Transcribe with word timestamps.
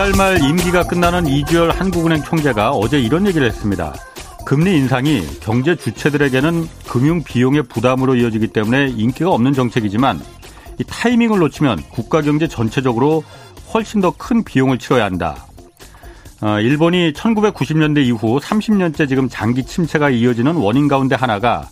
이달 0.00 0.12
말 0.16 0.42
임기가 0.42 0.84
끝나는 0.84 1.26
이주열 1.26 1.72
한국은행 1.72 2.22
총재가 2.22 2.70
어제 2.70 2.98
이런 2.98 3.26
얘기를 3.26 3.46
했습니다. 3.46 3.94
금리 4.46 4.74
인상이 4.78 5.26
경제 5.40 5.76
주체들에게는 5.76 6.66
금융 6.88 7.22
비용의 7.22 7.64
부담으로 7.64 8.14
이어지기 8.14 8.46
때문에 8.46 8.94
인기가 8.96 9.30
없는 9.30 9.52
정책이지만 9.52 10.18
이 10.78 10.84
타이밍을 10.84 11.38
놓치면 11.40 11.82
국가 11.90 12.22
경제 12.22 12.48
전체적으로 12.48 13.22
훨씬 13.74 14.00
더 14.00 14.12
큰 14.12 14.42
비용을 14.42 14.78
치러야 14.78 15.04
한다. 15.04 15.46
어, 16.40 16.58
일본이 16.60 17.12
1990년대 17.12 18.02
이후 18.06 18.40
30년째 18.40 19.06
지금 19.06 19.28
장기 19.28 19.66
침체가 19.66 20.08
이어지는 20.08 20.54
원인 20.54 20.88
가운데 20.88 21.14
하나가 21.14 21.68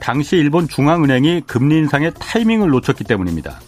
당시 0.00 0.34
일본 0.34 0.66
중앙은행이 0.66 1.42
금리 1.46 1.76
인상의 1.76 2.10
타이밍을 2.18 2.70
놓쳤기 2.70 3.04
때문입니다. 3.04 3.60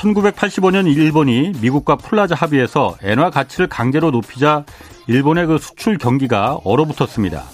1985년 0.00 0.86
일본이 0.86 1.52
미국과 1.60 1.96
플라자 1.96 2.34
합의에서 2.34 2.96
엔화 3.02 3.30
가치를 3.30 3.68
강제로 3.68 4.10
높이자 4.10 4.64
일본의 5.06 5.46
그 5.46 5.58
수출 5.58 5.98
경기가 5.98 6.58
얼어붙었습니다. 6.64 7.44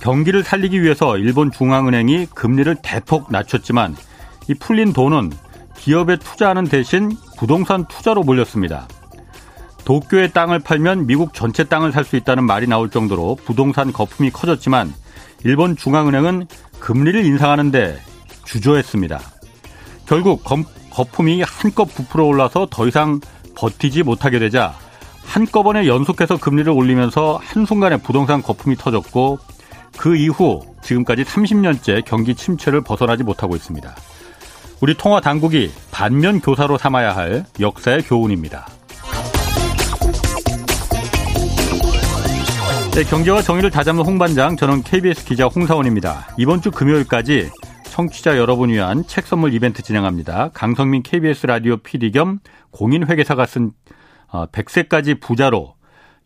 경기를 0.00 0.42
살리기 0.42 0.82
위해서 0.82 1.18
일본 1.18 1.50
중앙은행이 1.50 2.26
금리를 2.34 2.74
대폭 2.82 3.30
낮췄지만 3.30 3.96
이 4.48 4.54
풀린 4.54 4.92
돈은 4.92 5.30
기업에 5.76 6.16
투자하는 6.16 6.64
대신 6.64 7.10
부동산 7.36 7.86
투자로 7.86 8.22
몰렸습니다. 8.22 8.88
도쿄의 9.84 10.32
땅을 10.32 10.60
팔면 10.60 11.06
미국 11.06 11.34
전체 11.34 11.64
땅을 11.64 11.92
살 11.92 12.04
수 12.04 12.16
있다는 12.16 12.44
말이 12.44 12.66
나올 12.66 12.90
정도로 12.90 13.36
부동산 13.44 13.92
거품이 13.92 14.30
커졌지만 14.30 14.92
일본 15.44 15.76
중앙은행은 15.76 16.46
금리를 16.78 17.24
인상하는데 17.24 17.98
주저했습니다. 18.44 19.20
결국 20.06 20.42
거품이 20.98 21.42
한껏 21.42 21.86
부풀어 21.94 22.24
올라서 22.24 22.66
더 22.68 22.88
이상 22.88 23.20
버티지 23.54 24.02
못하게 24.02 24.40
되자 24.40 24.74
한꺼번에 25.24 25.86
연속해서 25.86 26.38
금리를 26.38 26.72
올리면서 26.72 27.38
한순간에 27.40 27.98
부동산 27.98 28.42
거품이 28.42 28.74
터졌고 28.74 29.38
그 29.96 30.16
이후 30.16 30.60
지금까지 30.82 31.22
30년째 31.22 32.04
경기 32.04 32.34
침체를 32.34 32.80
벗어나지 32.80 33.22
못하고 33.22 33.54
있습니다. 33.54 33.94
우리 34.80 34.94
통화 34.94 35.20
당국이 35.20 35.70
반면 35.92 36.40
교사로 36.40 36.78
삼아야 36.78 37.14
할 37.14 37.44
역사의 37.60 38.02
교훈입니다. 38.02 38.66
네, 42.94 43.04
경제와 43.04 43.42
정의를 43.42 43.70
다잡는 43.70 44.04
홍반장, 44.04 44.56
저는 44.56 44.82
KBS 44.82 45.24
기자 45.24 45.46
홍사원입니다. 45.46 46.26
이번 46.38 46.60
주 46.60 46.72
금요일까지 46.72 47.50
청취자 47.98 48.38
여러분 48.38 48.68
위한 48.68 49.02
책 49.08 49.26
선물 49.26 49.52
이벤트 49.52 49.82
진행합니다. 49.82 50.50
강성민 50.54 51.02
KBS 51.02 51.48
라디오 51.48 51.78
PD 51.78 52.12
겸 52.12 52.38
공인회계사가 52.70 53.44
쓴 53.44 53.72
100세까지 54.30 55.16
어, 55.16 55.18
부자로 55.20 55.74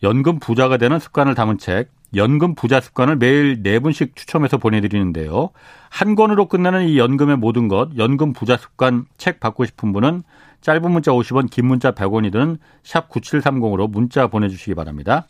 연금 0.02 0.38
부자가 0.38 0.76
되는 0.76 0.98
습관을 0.98 1.34
담은 1.34 1.56
책 1.56 1.90
연금 2.14 2.54
부자 2.54 2.82
습관을 2.82 3.16
매일 3.16 3.62
네 3.62 3.78
분씩 3.78 4.16
추첨해서 4.16 4.58
보내드리는데요. 4.58 5.48
한 5.88 6.14
권으로 6.14 6.46
끝나는 6.46 6.88
이 6.88 6.98
연금의 6.98 7.38
모든 7.38 7.68
것, 7.68 7.96
연금 7.96 8.34
부자 8.34 8.58
습관 8.58 9.06
책 9.16 9.40
받고 9.40 9.64
싶은 9.64 9.94
분은 9.94 10.24
짧은 10.60 10.90
문자 10.90 11.10
50원, 11.12 11.48
긴 11.48 11.68
문자 11.68 11.92
100원이든 11.92 12.58
샵 12.82 13.08
9730으로 13.08 13.90
문자 13.90 14.26
보내주시기 14.26 14.74
바랍니다. 14.74 15.26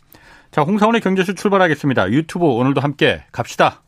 자, 0.51 0.63
홍사원의 0.63 1.03
경제쇼 1.03 1.35
출발하겠습니다. 1.35 2.11
유튜브 2.11 2.47
오늘도 2.47 2.81
함께 2.81 3.23
갑시다. 3.31 3.83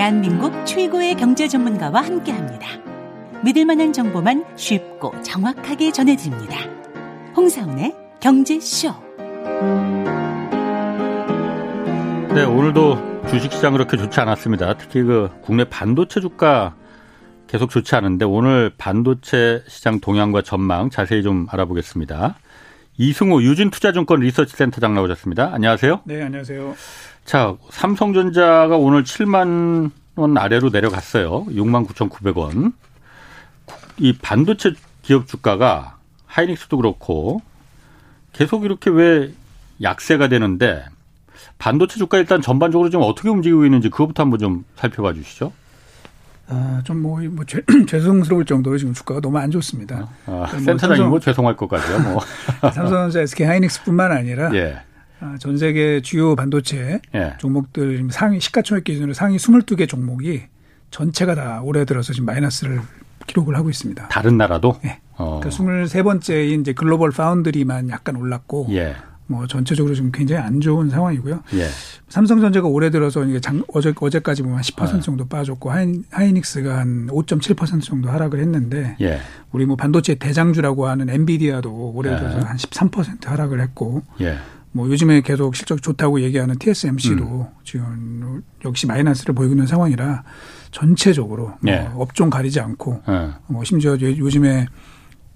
대한민국 0.00 0.64
최고의 0.64 1.14
경제 1.14 1.46
전문가와 1.46 2.00
함께 2.00 2.32
합니다. 2.32 2.66
믿을 3.44 3.66
만한 3.66 3.92
정보만 3.92 4.46
쉽고 4.56 5.12
정확하게 5.20 5.92
전해드립니다. 5.92 6.56
홍사원의 7.36 7.94
경제쇼. 8.18 8.94
네, 12.34 12.44
오늘도 12.44 13.26
주식시장 13.28 13.74
그렇게 13.74 13.98
좋지 13.98 14.18
않았습니다. 14.20 14.78
특히 14.78 15.02
그 15.02 15.28
국내 15.42 15.64
반도체 15.64 16.22
주가 16.22 16.74
계속 17.46 17.68
좋지 17.68 17.94
않은데 17.94 18.24
오늘 18.24 18.72
반도체 18.78 19.62
시장 19.68 20.00
동향과 20.00 20.40
전망 20.40 20.88
자세히 20.88 21.22
좀 21.22 21.46
알아보겠습니다. 21.50 22.36
이승우 23.00 23.40
유진투자증권 23.40 24.20
리서치센터장 24.20 24.94
나오셨습니다. 24.94 25.54
안녕하세요. 25.54 26.02
네, 26.04 26.22
안녕하세요. 26.22 26.76
자, 27.24 27.56
삼성전자가 27.70 28.76
오늘 28.76 29.04
7만 29.04 29.90
원 30.16 30.36
아래로 30.36 30.68
내려갔어요. 30.68 31.46
6만 31.46 31.86
9,900원. 31.88 32.74
이 33.96 34.12
반도체 34.12 34.74
기업 35.00 35.26
주가가 35.26 35.96
하이닉스도 36.26 36.76
그렇고 36.76 37.40
계속 38.34 38.66
이렇게 38.66 38.90
왜 38.90 39.32
약세가 39.80 40.28
되는데 40.28 40.84
반도체 41.56 41.96
주가 41.96 42.18
일단 42.18 42.42
전반적으로 42.42 42.90
좀 42.90 43.00
어떻게 43.00 43.30
움직이고 43.30 43.64
있는지 43.64 43.88
그것부터 43.88 44.24
한번 44.24 44.38
좀 44.38 44.64
살펴봐 44.76 45.14
주시죠. 45.14 45.54
아, 46.50 46.80
좀 46.84 47.00
뭐, 47.00 47.20
뭐, 47.30 47.44
죄, 47.44 47.62
죄송스러울 47.86 48.44
정도로 48.44 48.76
지금 48.76 48.92
주가가 48.92 49.20
너무 49.20 49.38
안 49.38 49.50
좋습니다. 49.50 50.08
아, 50.26 50.30
뭐 50.30 50.46
센터장님 50.46 51.08
뭐 51.08 51.20
죄송할 51.20 51.56
것 51.56 51.68
같아요, 51.68 52.00
뭐. 52.00 52.20
삼성전자 52.72 53.20
SK 53.20 53.46
하이닉스뿐만 53.46 54.12
아니라. 54.12 54.54
예. 54.54 54.80
아, 55.20 55.36
전 55.38 55.58
세계 55.58 56.00
주요 56.00 56.34
반도체 56.34 57.00
예. 57.14 57.34
종목들 57.38 58.08
상위 58.10 58.40
시가총액 58.40 58.84
기준으로 58.84 59.12
상위 59.12 59.36
22개 59.36 59.86
종목이 59.86 60.44
전체가 60.90 61.34
다 61.34 61.60
올해 61.62 61.84
들어서 61.84 62.12
지금 62.12 62.26
마이너스를 62.26 62.80
기록을 63.26 63.54
하고 63.56 63.68
있습니다. 63.70 64.08
다른 64.08 64.38
나라도? 64.38 64.78
예. 64.84 64.98
어. 65.16 65.40
그러니까 65.42 65.50
23번째인 65.50 66.62
이제 66.62 66.72
글로벌 66.72 67.10
파운드리만 67.10 67.90
약간 67.90 68.16
올랐고 68.16 68.68
예. 68.70 68.96
뭐 69.30 69.46
전체적으로 69.46 69.94
지금 69.94 70.10
굉장히 70.10 70.42
안 70.42 70.60
좋은 70.60 70.90
상황이고요. 70.90 71.44
예. 71.54 71.68
삼성전자가 72.08 72.66
올해 72.66 72.90
들어서 72.90 73.24
이게 73.24 73.38
장, 73.38 73.62
어제 73.72 73.94
어제까지 73.96 74.42
보면 74.42 74.60
10% 74.60 74.94
네. 74.94 75.00
정도 75.00 75.24
빠졌고 75.28 75.70
하이, 75.70 76.02
하이닉스가 76.10 76.78
한 76.78 77.06
5.7% 77.06 77.80
정도 77.80 78.10
하락을 78.10 78.40
했는데 78.40 78.96
예. 79.00 79.20
우리 79.52 79.66
뭐 79.66 79.76
반도체 79.76 80.16
대장주라고 80.16 80.88
하는 80.88 81.08
엔비디아도 81.08 81.92
올해 81.94 82.12
예. 82.12 82.16
들어서 82.16 82.38
예. 82.38 82.42
한13% 82.42 83.26
하락을 83.26 83.60
했고 83.60 84.02
예. 84.20 84.36
뭐 84.72 84.88
요즘에 84.88 85.20
계속 85.20 85.54
실적 85.54 85.80
좋다고 85.80 86.20
얘기하는 86.22 86.58
TSMC도 86.58 87.24
음. 87.24 87.46
지금 87.62 88.42
역시 88.64 88.88
마이너스를 88.88 89.32
보이고 89.32 89.52
있는 89.52 89.66
상황이라 89.66 90.24
전체적으로 90.72 91.54
뭐 91.60 91.72
예. 91.72 91.88
업종 91.94 92.30
가리지 92.30 92.58
않고 92.58 93.02
예. 93.08 93.30
뭐 93.46 93.62
심지어 93.62 93.96
요즘에 94.00 94.66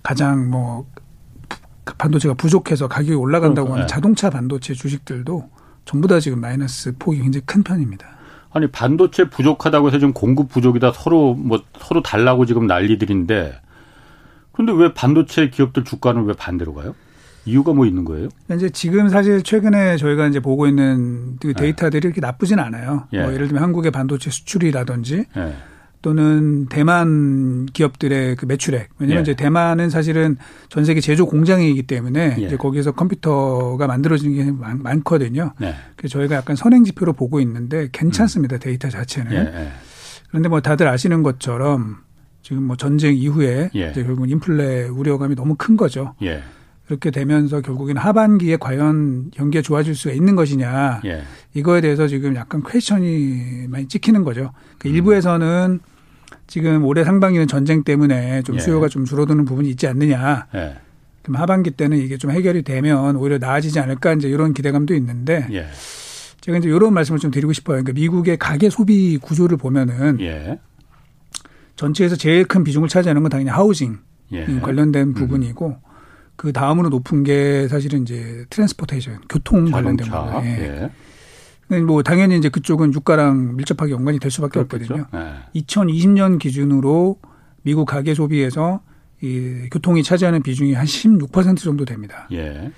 가장 0.03 0.51
뭐 0.51 0.85
반도체가 1.85 2.35
부족해서 2.35 2.89
가격이 2.89 3.15
올라간다고 3.15 3.73
하는 3.73 3.83
네. 3.83 3.87
자동차 3.87 4.31
반도체 4.31 4.75
주식들도 4.75 5.49
전부 5.85 6.09
다 6.09 6.19
지금 6.21 6.41
마이너스 6.41 6.95
폭이 6.99 7.21
굉장히 7.21 7.43
큰 7.45 7.63
편입니다. 7.63 8.07
아니 8.53 8.69
반도체 8.69 9.29
부족하다고 9.29 9.89
해서 9.89 9.99
좀 9.99 10.13
공급 10.13 10.49
부족이다 10.49 10.93
서로 10.93 11.35
뭐 11.35 11.63
서로 11.79 12.03
달라고 12.03 12.47
지금 12.47 12.67
난리들인데 12.67 13.61
그런데 14.53 14.73
왜 14.73 14.95
반도체 14.95 15.51
기업들 15.51 15.85
주가는 15.85 16.25
왜 16.25 16.35
반대로 16.35 16.73
가요? 16.73 16.95
이유가 17.47 17.73
뭐 17.73 17.85
있는 17.85 18.05
거예요? 18.05 18.29
이제 18.55 18.71
지금 18.71 19.09
사실 19.09 19.43
최근에 19.43 19.97
저희가 19.97 20.29
이제 20.29 20.41
보고 20.41 20.67
있는 20.67 21.37
그 21.41 21.49
네. 21.49 21.53
데이터들이 21.53 22.01
네. 22.01 22.09
이렇게 22.09 22.21
나쁘진 22.21 22.59
않아요. 22.59 23.07
예. 23.13 23.23
뭐 23.23 23.33
예를 23.35 23.49
들면 23.49 23.63
한국의 23.63 23.91
반도체 23.91 24.31
수출이라든지 24.31 25.27
예. 25.37 25.55
또는 26.05 26.67
대만 26.67 27.65
기업들의 27.65 28.37
그 28.37 28.45
매출액. 28.45 28.91
왜냐하면 28.99 29.21
예. 29.21 29.23
이제 29.23 29.35
대만은 29.35 29.89
사실은 29.89 30.37
전 30.69 30.85
세계 30.85 31.01
제조 31.01 31.25
공장이기 31.25 31.85
때문에 31.85 32.37
예. 32.39 32.43
이제 32.43 32.59
거기에서 32.59 32.93
컴퓨터가 32.93 33.87
많들어지는 33.87 34.37
게 34.37 34.53
많, 34.53 35.03
거든요 35.03 35.55
네. 35.59 35.75
그래서 35.97 36.19
저희가 36.19 36.37
약간 36.37 36.57
선행 36.57 36.85
지표로 36.85 37.15
보고 37.15 37.41
있는데 37.41 37.89
괜찮습니다. 37.91 38.57
음. 38.57 38.59
데이터 38.59 38.91
자체는. 38.91 39.33
예, 39.33 39.39
예. 39.39 39.69
그런데 40.29 40.51
뭐 40.51 40.61
다들 40.61 40.87
아시는 40.89 41.23
것처럼 41.23 41.97
지금 42.43 42.65
뭐 42.65 42.77
전쟁 42.77 43.17
이후에 43.17 43.71
예. 43.75 43.91
이제 43.91 44.05
결국 44.05 44.31
인플레 44.31 44.89
우려감이 44.89 45.35
너무 45.35 45.55
큰 45.57 45.79
거죠. 45.79 46.15
예. 46.21 46.43
그렇게 46.85 47.11
되면서 47.11 47.63
결국에는 47.63 47.99
하반기에 48.03 48.59
과연 48.59 49.31
경기가 49.31 49.63
좋아질 49.63 49.95
수가 49.95 50.15
있는 50.15 50.37
것이냐 50.37 51.01
이거에 51.55 51.81
대해서 51.81 52.07
지금 52.07 52.37
약간 52.37 52.63
퀘션이 52.63 53.69
많이 53.69 53.89
찍히는 53.89 54.23
거죠. 54.23 54.53
그 54.79 54.91
음. 54.91 54.95
일부에서는 54.95 55.81
지금 56.47 56.85
올해 56.85 57.05
상반기는 57.05 57.47
전쟁 57.47 57.85
때문에 57.85 58.43
좀 58.43 58.57
예. 58.57 58.61
수요가 58.61 58.87
예. 58.87 58.89
좀 58.89 59.05
줄어드는 59.05 59.45
부분이 59.45 59.69
있지 59.71 59.87
않느냐. 59.87 60.47
예. 60.55 60.77
그럼 61.23 61.41
하반기 61.41 61.71
때는 61.71 61.97
이게 61.99 62.19
좀 62.19 62.31
해결이 62.31 62.63
되면 62.63 63.17
오히려 63.17 63.39
나아지지 63.39 63.81
않을까 63.81 64.13
이제 64.13 64.29
이런 64.29 64.53
기대감도 64.53 64.95
있는데 64.95 65.47
예. 65.53 65.67
제가 66.41 66.59
이제 66.59 66.69
이런 66.69 66.93
말씀을 66.93 67.19
좀 67.19 67.31
드리고 67.31 67.53
싶어요. 67.55 67.83
그러니까 67.83 67.93
미국의 67.95 68.37
가계 68.37 68.69
소비 68.69 69.17
구조를 69.17 69.57
보면은 69.57 70.21
예. 70.21 70.59
전체에서 71.77 72.17
제일 72.17 72.45
큰 72.45 72.63
비중을 72.63 72.89
차지하는 72.89 73.23
건 73.23 73.31
당연히 73.31 73.51
housing 73.51 73.99
예. 74.33 74.45
관련된 74.61 75.09
음. 75.09 75.15
부분이고 75.15 75.69
음. 75.69 75.77
그 76.37 76.53
다음으로 76.53 76.89
높은 76.89 77.23
게 77.23 77.69
사실은 77.69 78.03
이제 78.03 78.45
transportation 78.51 79.21
교통. 79.29 79.71
관련된 79.71 80.07
부분. 80.07 80.45
예. 80.45 80.91
뭐 81.87 82.03
당연히 82.03 82.37
이제 82.37 82.49
그쪽은 82.49 82.93
유가랑 82.95 83.57
밀접하게 83.57 83.93
연관이 83.93 84.19
될 84.19 84.31
수밖에 84.31 84.63
그렇겠죠. 84.63 84.95
없거든요. 84.95 85.07
네. 85.53 85.63
2020년 85.63 86.39
기준으로 86.39 87.19
미국 87.63 87.87
가계 87.87 88.15
소비에서 88.15 88.81
이 89.23 89.69
교통이 89.71 90.03
차지하는 90.03 90.43
비중이 90.43 90.75
한 90.75 90.85
16% 90.85 91.57
정도 91.59 91.85
됩니다. 91.85 92.29
예. 92.33 92.71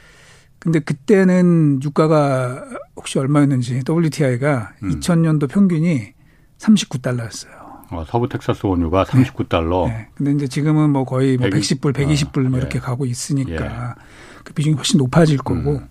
근데 0.58 0.78
그때는 0.78 1.80
유가가 1.82 2.64
혹시 2.96 3.18
얼마였는지 3.18 3.82
WTI가 3.88 4.72
음. 4.82 4.90
2000년도 4.90 5.48
평균이 5.48 6.14
39달러였어요. 6.58 7.66
어, 7.90 8.04
서부 8.06 8.28
텍사스 8.28 8.66
원유가 8.66 9.04
39달러. 9.04 9.88
네. 9.88 9.92
네. 9.92 10.08
근데 10.14 10.32
이제 10.32 10.48
지금은 10.48 10.90
뭐 10.90 11.04
거의 11.04 11.36
뭐 11.36 11.48
120, 11.50 11.80
110불, 11.80 11.92
120불 11.92 12.46
어, 12.46 12.48
뭐 12.48 12.58
이렇게 12.58 12.78
예. 12.78 12.80
가고 12.80 13.06
있으니까 13.06 13.94
예. 13.98 14.02
그 14.44 14.52
비중이 14.54 14.76
훨씬 14.76 14.98
높아질 14.98 15.38
거고 15.38 15.76
음. 15.76 15.88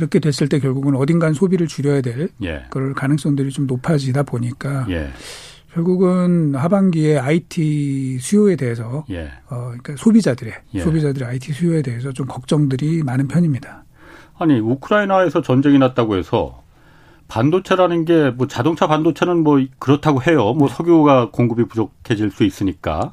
그렇게 0.00 0.18
됐을 0.18 0.48
때 0.48 0.58
결국은 0.58 0.96
어딘간 0.96 1.34
소비를 1.34 1.66
줄여야 1.66 2.00
될 2.00 2.30
예. 2.42 2.62
그럴 2.70 2.94
가능성들이 2.94 3.50
좀 3.50 3.66
높아지다 3.66 4.22
보니까 4.22 4.86
예. 4.88 5.10
결국은 5.74 6.54
하반기에 6.54 7.18
IT 7.18 8.18
수요에 8.18 8.56
대해서 8.56 9.04
예. 9.10 9.30
어 9.50 9.66
그러니까 9.66 9.94
소비자들의 9.98 10.54
예. 10.74 10.80
소비자들의 10.80 11.28
IT 11.28 11.52
수요에 11.52 11.82
대해서 11.82 12.12
좀 12.12 12.26
걱정들이 12.26 13.02
많은 13.02 13.28
편입니다. 13.28 13.84
아니 14.38 14.58
우크라이나에서 14.58 15.42
전쟁이 15.42 15.78
났다고 15.78 16.16
해서 16.16 16.62
반도체라는 17.28 18.06
게 18.06 18.30
뭐 18.30 18.46
자동차 18.46 18.86
반도체는 18.86 19.44
뭐 19.44 19.62
그렇다고 19.78 20.22
해요. 20.22 20.54
뭐 20.54 20.66
석유가 20.66 21.30
공급이 21.30 21.66
부족해질 21.66 22.30
수 22.30 22.44
있으니까. 22.44 23.12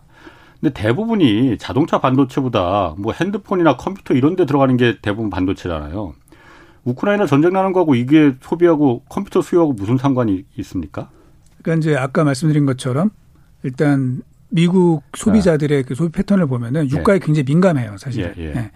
근데 0.61 0.73
대부분이 0.73 1.57
자동차 1.59 1.99
반도체보다 1.99 2.95
뭐 2.97 3.11
핸드폰이나 3.11 3.75
컴퓨터 3.75 4.13
이런 4.13 4.37
데 4.37 4.45
들어가는 4.45 4.75
게 4.77 4.97
대부분 5.01 5.29
반도체잖아요. 5.29 6.13
우크라이나 6.87 7.25
전쟁 7.25 7.51
나는 7.51 7.73
거하고 7.73 7.95
이게 7.95 8.33
소비하고 8.41 9.03
컴퓨터 9.09 9.41
수요하고 9.41 9.73
무슨 9.73 9.97
상관이 9.97 10.45
있습니까? 10.57 11.09
그러니까 11.61 11.81
이제 11.81 11.97
아까 11.97 12.23
말씀드린 12.23 12.65
것처럼 12.65 13.09
일단 13.63 14.21
미국 14.49 15.03
소비자들의 15.13 15.83
네. 15.83 15.83
그 15.85 15.95
소비 15.95 16.11
패턴을 16.13 16.47
보면은 16.47 16.89
유가에 16.89 17.15
예. 17.15 17.19
굉장히 17.19 17.43
민감해요, 17.43 17.97
사실. 17.97 18.33
예, 18.37 18.41
예. 18.41 18.53
네. 18.53 18.71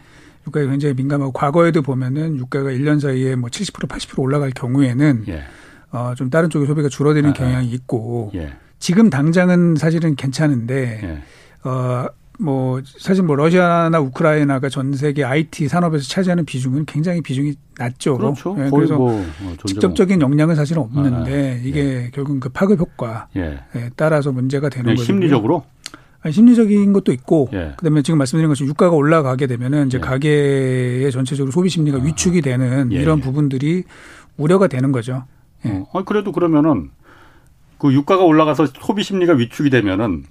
유가에 0.45 0.67
굉장히 0.67 0.93
민감하고 0.95 1.31
과거에도 1.31 1.81
보면은 1.81 2.35
유가가 2.35 2.69
1년 2.69 2.99
사이에 2.99 3.35
뭐 3.35 3.49
70% 3.49 3.87
80% 3.87 4.19
올라갈 4.19 4.51
경우에는 4.51 5.23
예. 5.29 5.43
어, 5.91 6.13
좀 6.15 6.29
다른 6.29 6.49
쪽의 6.49 6.67
소비가 6.67 6.89
줄어드는 6.89 7.29
아, 7.29 7.31
아. 7.31 7.33
경향이 7.33 7.69
있고 7.71 8.31
예. 8.35 8.53
지금 8.79 9.09
당장은 9.09 9.75
사실은 9.75 10.15
괜찮은데 10.15 10.99
예. 11.03 11.69
어, 11.69 12.07
뭐 12.39 12.81
사실 12.86 13.24
뭐 13.24 13.36
러시아나 13.36 14.00
우크라이나가 14.00 14.69
전 14.69 14.94
세계 14.94 15.24
IT 15.24 15.68
산업에서 15.68 16.06
차지하는 16.06 16.45
비중은 16.45 16.86
굉장히 16.86 17.22
비중이 17.22 17.54
낮죠. 17.78 18.18
그렇죠. 18.18 18.56
네, 18.56 18.69
그래서 18.69 18.98
뭐 18.98 19.24
직접적인 19.66 20.22
영향은 20.22 20.56
사실 20.56 20.80
없는데 20.80 21.50
아, 21.50 21.54
아, 21.54 21.60
이게 21.63 21.80
예. 21.80 22.10
결국은 22.12 22.39
그 22.39 22.50
파급 22.50 22.80
효과에 22.80 23.25
예. 23.36 23.89
따라서 23.95 24.31
문제가 24.31 24.69
되는 24.69 24.95
거죠. 24.95 25.04
심리적으로 25.04 25.63
아니, 26.24 26.33
심리적인 26.33 26.94
것도 26.94 27.12
있고 27.13 27.50
예. 27.54 27.74
그다음에 27.78 28.01
지금 28.01 28.18
말씀드린 28.19 28.48
것처럼 28.50 28.69
유가가 28.69 28.95
올라가게 28.95 29.48
되면은 29.48 29.88
이제 29.88 29.98
예. 29.98 30.01
가계의 30.01 31.12
전체적으로 31.12 31.51
소비 31.51 31.69
심리가 31.69 31.98
아. 31.98 32.01
위축이 32.01 32.42
되는 32.42 32.92
예. 32.92 33.01
이런 33.01 33.19
예. 33.19 33.22
부분들이 33.22 33.83
우려가 34.38 34.68
되는 34.68 34.92
거죠. 34.92 35.25
예. 35.66 35.83
어, 35.92 36.04
그래도 36.04 36.31
그러면은 36.31 36.92
그 37.78 37.94
유가가 37.94 38.24
올라가서 38.24 38.68
소비 38.80 39.04
심리가 39.04 39.33
위축이 39.33 39.69
되면은 39.69 40.25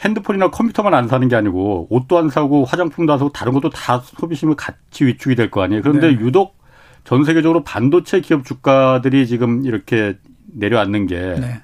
핸드폰이나 0.00 0.50
컴퓨터만 0.50 0.92
안 0.94 1.08
사는 1.08 1.26
게 1.28 1.36
아니고 1.36 1.86
옷도 1.90 2.18
안 2.18 2.28
사고 2.28 2.64
화장품도 2.64 3.12
안 3.12 3.18
사고 3.18 3.30
다른 3.32 3.52
것도 3.52 3.70
다 3.70 4.02
소비 4.04 4.34
심리 4.34 4.54
같이 4.56 5.04
위축이 5.06 5.34
될 5.36 5.50
거 5.50 5.62
아니에요. 5.62 5.82
그런데 5.82 6.08
네. 6.14 6.20
유독 6.20 6.56
전 7.04 7.24
세계적으로 7.24 7.62
반도체 7.64 8.20
기업 8.20 8.44
주가들이 8.44 9.26
지금 9.26 9.64
이렇게 9.64 10.16
내려앉는 10.52 11.06
게 11.06 11.16
네. 11.38 11.60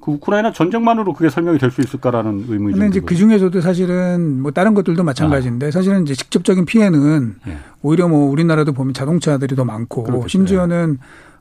그 0.00 0.12
우크라이나 0.12 0.52
전쟁만으로 0.52 1.12
그게 1.12 1.28
설명이 1.28 1.58
될 1.58 1.70
수 1.70 1.80
있을까라는 1.82 2.46
의문이 2.48 2.72
근데 2.72 2.86
이제 2.88 3.00
그 3.00 3.14
중에서도 3.14 3.60
사실은 3.60 4.40
뭐 4.40 4.50
다른 4.50 4.72
것들도 4.74 5.02
마찬가지인데 5.04 5.66
아. 5.66 5.70
사실은 5.70 6.02
이제 6.04 6.14
직접적인 6.14 6.64
피해는 6.64 7.36
예. 7.48 7.58
오히려 7.82 8.08
뭐 8.08 8.30
우리나라도 8.30 8.72
보면 8.72 8.94
자동차들이 8.94 9.56
더 9.56 9.64
많고 9.66 10.04
그렇겠죠. 10.04 10.28
심지어는 10.28 10.98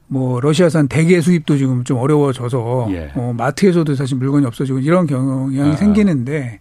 뭐 0.10 0.40
러시아산 0.42 0.88
대게 0.88 1.22
수입도 1.22 1.58
지금 1.58 1.84
좀 1.84 1.98
어려워져서 2.00 2.88
예. 2.92 3.12
어, 3.14 3.34
마트에서도 3.38 3.94
사실 3.96 4.18
물건이 4.18 4.46
없어지고 4.46 4.80
이런 4.80 5.06
경향이 5.06 5.72
아. 5.72 5.76
생기는데 5.76 6.60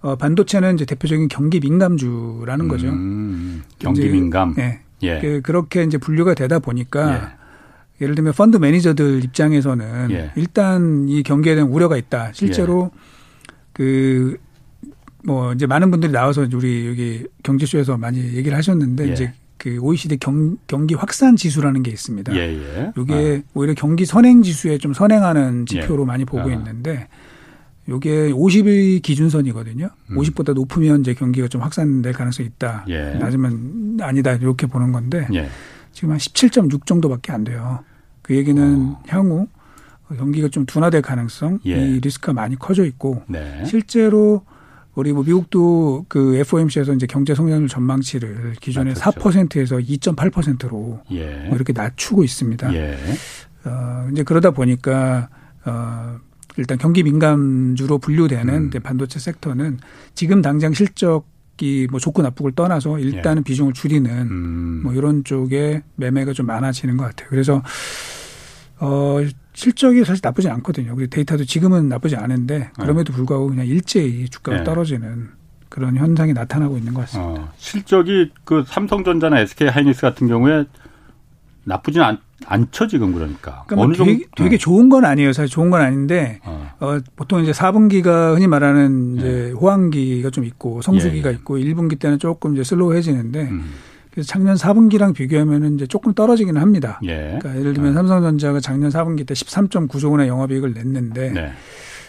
어, 0.00 0.16
반도체는 0.16 0.74
이제 0.74 0.84
대표적인 0.84 1.28
경기 1.28 1.58
민감주라는 1.60 2.68
거죠. 2.68 2.88
음, 2.88 3.62
경기 3.78 4.08
민감. 4.08 4.54
네. 4.54 4.80
예. 5.02 5.18
그, 5.20 5.40
그렇게 5.42 5.82
이제 5.82 5.98
분류가 5.98 6.34
되다 6.34 6.60
보니까 6.60 7.14
예. 7.14 8.04
예를 8.04 8.14
들면 8.14 8.32
펀드 8.32 8.58
매니저들 8.58 9.24
입장에서는 9.24 10.10
예. 10.12 10.30
일단 10.36 11.08
이 11.08 11.22
경기에 11.24 11.56
대한 11.56 11.70
우려가 11.70 11.96
있다. 11.96 12.30
실제로 12.32 12.92
예. 13.80 14.36
그뭐 15.24 15.52
이제 15.54 15.66
많은 15.66 15.90
분들이 15.90 16.12
나와서 16.12 16.46
우리 16.52 16.86
여기 16.86 17.26
경제쇼에서 17.42 17.96
많이 17.96 18.20
얘기를 18.36 18.56
하셨는데 18.56 19.08
예. 19.08 19.12
이제 19.12 19.32
그 19.56 19.78
OECD 19.78 20.18
경, 20.18 20.56
경기 20.66 20.94
확산 20.94 21.36
지수라는 21.36 21.82
게 21.82 21.90
있습니다. 21.90 22.34
예, 22.36 22.52
이게 22.96 23.42
아. 23.46 23.50
오히려 23.54 23.74
경기 23.74 24.04
선행 24.04 24.42
지수에 24.42 24.78
좀 24.78 24.92
선행하는 24.92 25.66
지표로 25.66 26.02
예. 26.02 26.06
많이 26.06 26.24
보고 26.24 26.48
아. 26.50 26.52
있는데 26.52 27.08
요게 27.88 28.32
50일 28.32 29.02
기준선이거든요. 29.02 29.90
음. 30.10 30.16
50보다 30.16 30.54
높으면 30.54 31.00
이제 31.00 31.14
경기가 31.14 31.48
좀 31.48 31.60
확산될 31.60 32.12
가능성이 32.12 32.48
있다. 32.48 32.84
예. 32.88 33.14
낮으면 33.14 33.98
아니다 34.00 34.32
이렇게 34.32 34.66
보는 34.66 34.92
건데 34.92 35.26
예. 35.34 35.48
지금 35.92 36.10
한 36.10 36.18
17.6 36.18 36.86
정도밖에 36.86 37.32
안 37.32 37.44
돼요. 37.44 37.84
그 38.22 38.34
얘기는 38.34 38.92
어. 38.92 39.02
향후 39.08 39.46
경기가 40.16 40.48
좀 40.48 40.66
둔화될 40.66 41.02
가능성 41.02 41.60
예. 41.66 41.72
이 41.72 42.00
리스크가 42.00 42.32
많이 42.32 42.56
커져 42.56 42.84
있고 42.84 43.22
네. 43.26 43.64
실제로 43.66 44.44
우리 44.94 45.12
뭐 45.12 45.24
미국도 45.24 46.06
그 46.08 46.36
FOMC에서 46.36 46.92
이제 46.94 47.06
경제 47.06 47.34
성장률 47.34 47.68
전망치를 47.68 48.54
기존에 48.60 48.92
낮췄죠. 48.92 49.20
4%에서 49.20 49.76
2.8%로 49.78 51.00
예. 51.10 51.46
뭐 51.48 51.56
이렇게 51.56 51.72
낮추고 51.72 52.22
있습니다. 52.22 52.74
예. 52.74 52.96
어 53.64 54.08
이제 54.12 54.22
그러다 54.22 54.52
보니까 54.52 55.28
어 55.64 56.16
일단 56.56 56.78
경기 56.78 57.02
민감주로 57.02 57.98
분류되는 57.98 58.70
음. 58.72 58.80
반도체 58.82 59.18
섹터는 59.18 59.78
지금 60.14 60.42
당장 60.42 60.72
실적 60.72 61.26
이뭐 61.60 62.00
좋고 62.00 62.22
나쁘고를 62.22 62.54
떠나서 62.54 62.98
일단은 62.98 63.42
예. 63.42 63.44
비중을 63.44 63.72
줄이는 63.74 64.10
음. 64.10 64.80
뭐 64.82 64.92
이런 64.92 65.22
쪽에 65.22 65.82
매매가 65.96 66.32
좀 66.32 66.46
많아지는 66.46 66.96
것 66.96 67.04
같아요. 67.04 67.28
그래서 67.30 67.62
어 68.80 69.18
실적이 69.52 70.04
사실 70.04 70.20
나쁘지 70.22 70.48
않거든요. 70.48 70.94
그리고 70.96 71.10
데이터도 71.10 71.44
지금은 71.44 71.88
나쁘지 71.88 72.16
않은데 72.16 72.58
네. 72.58 72.70
그럼에도 72.78 73.12
불구하고 73.12 73.48
그냥 73.48 73.66
일제히 73.66 74.28
주가가 74.28 74.58
네. 74.58 74.64
떨어지는 74.64 75.30
그런 75.68 75.96
현상이 75.96 76.32
나타나고 76.32 76.76
있는 76.76 76.94
것 76.94 77.02
같습니다. 77.02 77.42
어, 77.42 77.52
실적이 77.56 78.30
그 78.44 78.64
삼성전자나 78.66 79.40
SK 79.40 79.68
하이닉스 79.68 80.02
같은 80.02 80.28
경우에 80.28 80.64
나쁘진 81.64 82.02
않, 82.02 82.18
않죠 82.46 82.86
지금 82.88 83.12
그러니까. 83.14 83.64
그러니까 83.66 83.82
어느 83.82 83.94
되게, 83.94 84.18
정도 84.18 84.26
되게 84.36 84.56
어. 84.56 84.58
좋은 84.58 84.88
건 84.88 85.04
아니에요. 85.04 85.32
사실 85.32 85.52
좋은 85.52 85.70
건 85.70 85.80
아닌데 85.80 86.40
어. 86.44 86.70
어 86.80 86.98
보통 87.16 87.42
이제 87.42 87.52
4분기가 87.52 88.34
흔히 88.34 88.46
말하는 88.46 89.16
이제 89.16 89.28
네. 89.28 89.50
호황기가 89.52 90.30
좀 90.30 90.44
있고 90.44 90.82
성수기가 90.82 91.28
예, 91.28 91.32
예. 91.32 91.36
있고 91.36 91.56
1분기 91.58 91.98
때는 91.98 92.18
조금 92.18 92.54
이제 92.54 92.64
슬로우해지는데 92.64 93.42
음. 93.42 93.72
그래서 94.14 94.28
작년 94.28 94.54
4분기랑 94.54 95.12
비교하면은 95.12 95.74
이제 95.74 95.86
조금 95.88 96.14
떨어지기는 96.14 96.60
합니다. 96.60 97.00
예. 97.02 97.36
그러니까 97.40 97.58
예를 97.58 97.74
들면 97.74 97.90
어. 97.90 97.94
삼성전자가 97.94 98.60
작년 98.60 98.88
4분기 98.90 99.26
때 99.26 99.34
13.9조 99.34 100.12
원의 100.12 100.28
영업이익을 100.28 100.72
냈는데 100.72 101.32
네. 101.32 101.52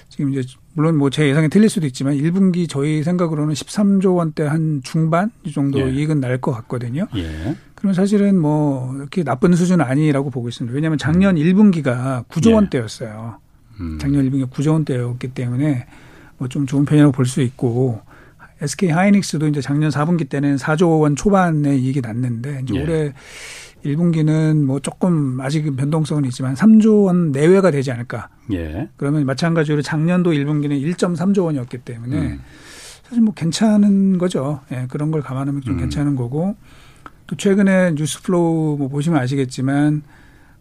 지금 0.09 0.31
이제 0.31 0.43
물론 0.73 0.97
뭐 0.97 1.09
제 1.09 1.27
예상이 1.27 1.49
틀릴 1.49 1.67
수도 1.67 1.87
있지만 1.87 2.13
1분기 2.15 2.69
저희 2.69 3.01
생각으로는 3.01 3.55
13조 3.55 4.17
원대 4.17 4.43
한 4.43 4.81
중반 4.83 5.31
이 5.43 5.51
정도 5.51 5.79
예. 5.79 5.89
이익은 5.91 6.19
날 6.19 6.37
것 6.37 6.51
같거든요. 6.51 7.07
예. 7.15 7.55
그러면 7.73 7.95
사실은 7.95 8.37
뭐 8.39 8.93
이렇게 8.97 9.23
나쁜 9.23 9.55
수준은 9.55 9.83
아니라고 9.83 10.29
보고 10.29 10.47
있습니다. 10.47 10.75
왜냐하면 10.75 10.99
작년 10.99 11.37
음. 11.37 11.41
1분기가 11.41 12.23
9조 12.27 12.49
예. 12.51 12.53
원대였어요. 12.53 13.39
음. 13.79 13.97
작년 13.99 14.29
1분기가 14.29 14.49
9조 14.51 14.73
원대였기 14.73 15.29
때문에 15.29 15.87
뭐 16.37 16.47
좀 16.49 16.67
좋은 16.67 16.85
편이라고 16.85 17.11
볼 17.13 17.25
수 17.25 17.41
있고 17.41 18.01
SK 18.61 18.89
하이닉스도 18.89 19.47
이제 19.47 19.61
작년 19.61 19.89
4분기 19.89 20.29
때는 20.29 20.55
4조 20.55 21.01
원 21.01 21.15
초반에 21.15 21.75
이익이 21.75 22.01
났는데 22.01 22.61
이제 22.63 22.75
예. 22.75 22.81
올해 22.81 23.13
1분기는 23.83 24.63
뭐 24.63 24.79
조금 24.79 25.39
아직 25.41 25.75
변동성은 25.75 26.25
있지만 26.25 26.55
3조 26.55 27.05
원 27.05 27.31
내외가 27.31 27.71
되지 27.71 27.91
않을까. 27.91 28.29
예. 28.51 28.89
그러면 28.97 29.25
마찬가지로 29.25 29.81
작년도 29.81 30.31
1분기는 30.31 30.71
1.3조 30.95 31.45
원이었기 31.45 31.79
때문에 31.79 32.17
음. 32.17 32.41
사실 33.03 33.21
뭐 33.21 33.33
괜찮은 33.33 34.17
거죠. 34.17 34.61
예, 34.71 34.87
그런 34.89 35.11
걸 35.11 35.21
감안하면 35.21 35.61
좀 35.61 35.75
음. 35.75 35.79
괜찮은 35.79 36.15
거고 36.15 36.55
또 37.27 37.35
최근에 37.35 37.93
뉴스 37.95 38.21
flow 38.23 38.77
뭐 38.77 38.87
보시면 38.87 39.19
아시겠지만 39.19 40.03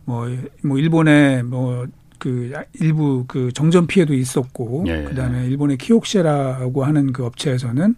뭐, 0.05 0.27
뭐 0.63 0.79
일본의 0.79 1.45
뭐 1.45 1.87
그 2.25 2.51
일부 2.81 3.27
그 3.29 3.53
정전 3.53 3.87
피해도 3.87 4.15
있었고 4.15 4.85
예. 4.87 5.05
그다음에 5.05 5.45
일본의 5.45 5.77
키옥시라고 5.77 6.83
하는 6.83 7.13
그 7.13 7.27
업체에서는 7.27 7.97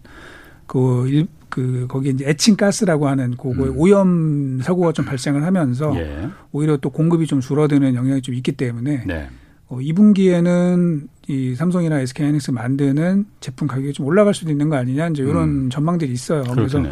그, 0.65 1.07
일, 1.07 1.27
그그 1.47 1.85
거기 1.87 2.09
이제 2.09 2.25
에칭 2.27 2.57
가스라고 2.57 3.07
하는 3.07 3.37
그거에 3.37 3.69
음. 3.69 3.77
오염 3.77 4.59
사고가 4.61 4.91
좀 4.91 5.05
발생을 5.05 5.45
하면서 5.45 5.95
예. 5.95 6.27
오히려 6.51 6.75
또 6.75 6.89
공급이 6.89 7.25
좀 7.25 7.39
줄어드는 7.39 7.95
영향이 7.95 8.21
좀 8.21 8.35
있기 8.35 8.51
때문에 8.51 9.05
네. 9.07 9.29
어, 9.69 9.77
2분기에는 9.77 11.07
이 11.29 11.55
삼성이나 11.55 12.01
SK 12.01 12.25
하이닉스 12.25 12.51
만드는 12.51 13.27
제품 13.39 13.69
가격이 13.69 13.93
좀 13.93 14.07
올라갈 14.07 14.33
수도 14.33 14.51
있는 14.51 14.67
거 14.67 14.75
아니냐 14.75 15.07
이제 15.07 15.23
이런 15.23 15.67
음. 15.67 15.69
전망들이 15.69 16.11
있어요. 16.11 16.43
그래서 16.53 16.79
네. 16.79 16.91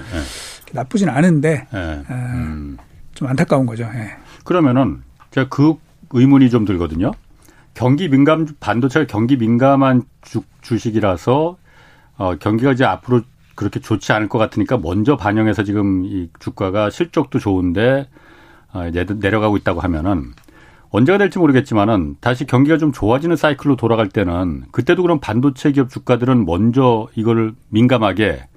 나쁘진 0.72 1.10
않은데 1.10 1.68
네. 1.70 2.04
아, 2.08 2.34
음. 2.34 2.78
좀 3.14 3.28
안타까운 3.28 3.66
거죠. 3.66 3.84
네. 3.94 4.12
그러면은 4.46 5.02
제가 5.32 5.50
그 5.50 5.74
의문이 6.12 6.50
좀 6.50 6.64
들거든요. 6.64 7.12
경기 7.76 8.10
민감 8.10 8.48
반도체가 8.60 9.06
경기 9.06 9.38
민감한 9.38 10.04
주, 10.22 10.42
주식이라서 10.62 11.58
어, 12.18 12.36
경기가 12.40 12.72
이제 12.72 12.86
앞으로 12.86 13.22
그렇게 13.54 13.80
좋지 13.80 14.12
않을 14.14 14.30
것 14.30 14.38
같으니까 14.38 14.78
먼저 14.78 15.16
반영해서 15.18 15.64
지금 15.64 16.04
이 16.06 16.30
주가가 16.40 16.90
실적도 16.90 17.38
좋은데 17.38 18.08
어, 18.74 18.90
내려가고 18.90 19.58
있다고 19.58 19.82
하면은 19.82 20.34
언제가 20.90 21.18
될지 21.18 21.38
모르겠지만은 21.38 22.16
다시 22.22 22.46
경기가 22.46 22.78
좀 22.78 22.94
좋아지는 22.94 23.36
사이클로 23.36 23.76
돌아갈 23.76 24.08
때는 24.08 24.64
그때도 24.72 25.02
그럼 25.02 25.20
반도체 25.20 25.74
기업 25.74 25.90
주가들은 25.90 26.46
먼저 26.46 27.08
이거를 27.16 27.54
민감하게 27.70 28.48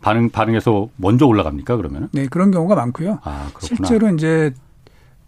반응 0.00 0.30
반응해서 0.30 0.88
먼저 0.96 1.26
올라갑니까 1.26 1.76
그러면은? 1.76 2.08
네 2.10 2.26
그런 2.26 2.50
경우가 2.50 2.74
많고요. 2.74 3.20
아, 3.22 3.48
실제로 3.60 4.08
이제 4.10 4.52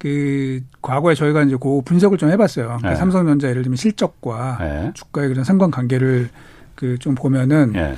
그 0.04 0.61
과거에 0.82 1.14
저희가 1.14 1.44
이제 1.44 1.56
그 1.58 1.80
분석을 1.82 2.18
좀 2.18 2.28
해봤어요. 2.30 2.66
그러니까 2.66 2.90
네. 2.90 2.94
삼성전자 2.96 3.49
예를 3.49 3.62
들면 3.62 3.76
실적과 3.76 4.58
네. 4.61 4.90
주가의 4.92 5.28
그런 5.30 5.44
상관관계를 5.44 6.28
그 6.75 6.99
좀 6.99 7.14
보면은 7.14 7.73
네. 7.73 7.94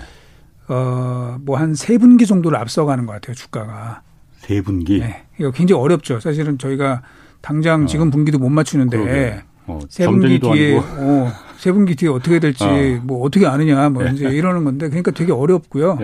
어뭐 0.68 1.56
한 1.56 1.74
세 1.74 1.98
분기 1.98 2.24
정도를 2.26 2.58
앞서가는 2.58 3.06
것 3.06 3.12
같아요 3.14 3.34
주가가. 3.34 4.02
세 4.38 4.60
분기. 4.60 5.00
네, 5.00 5.24
이거 5.40 5.50
굉장히 5.50 5.82
어렵죠. 5.82 6.20
사실은 6.20 6.58
저희가 6.58 7.02
당장 7.40 7.82
어. 7.82 7.86
지금 7.86 8.12
분기도 8.12 8.38
못 8.38 8.50
맞추는데 8.50 9.42
어, 9.66 9.80
세 9.88 10.06
분기 10.06 10.38
뒤에 10.38 10.78
어, 10.78 11.32
세 11.58 11.72
분기 11.72 11.96
뒤에 11.96 12.08
어떻게 12.08 12.38
될지 12.38 12.62
어. 12.62 13.00
뭐 13.02 13.24
어떻게 13.26 13.48
아느냐 13.48 13.88
뭐 13.88 14.04
네. 14.04 14.12
이제 14.14 14.28
이러는 14.28 14.62
건데 14.62 14.86
그러니까 14.88 15.10
되게 15.10 15.32
어렵고요. 15.32 15.98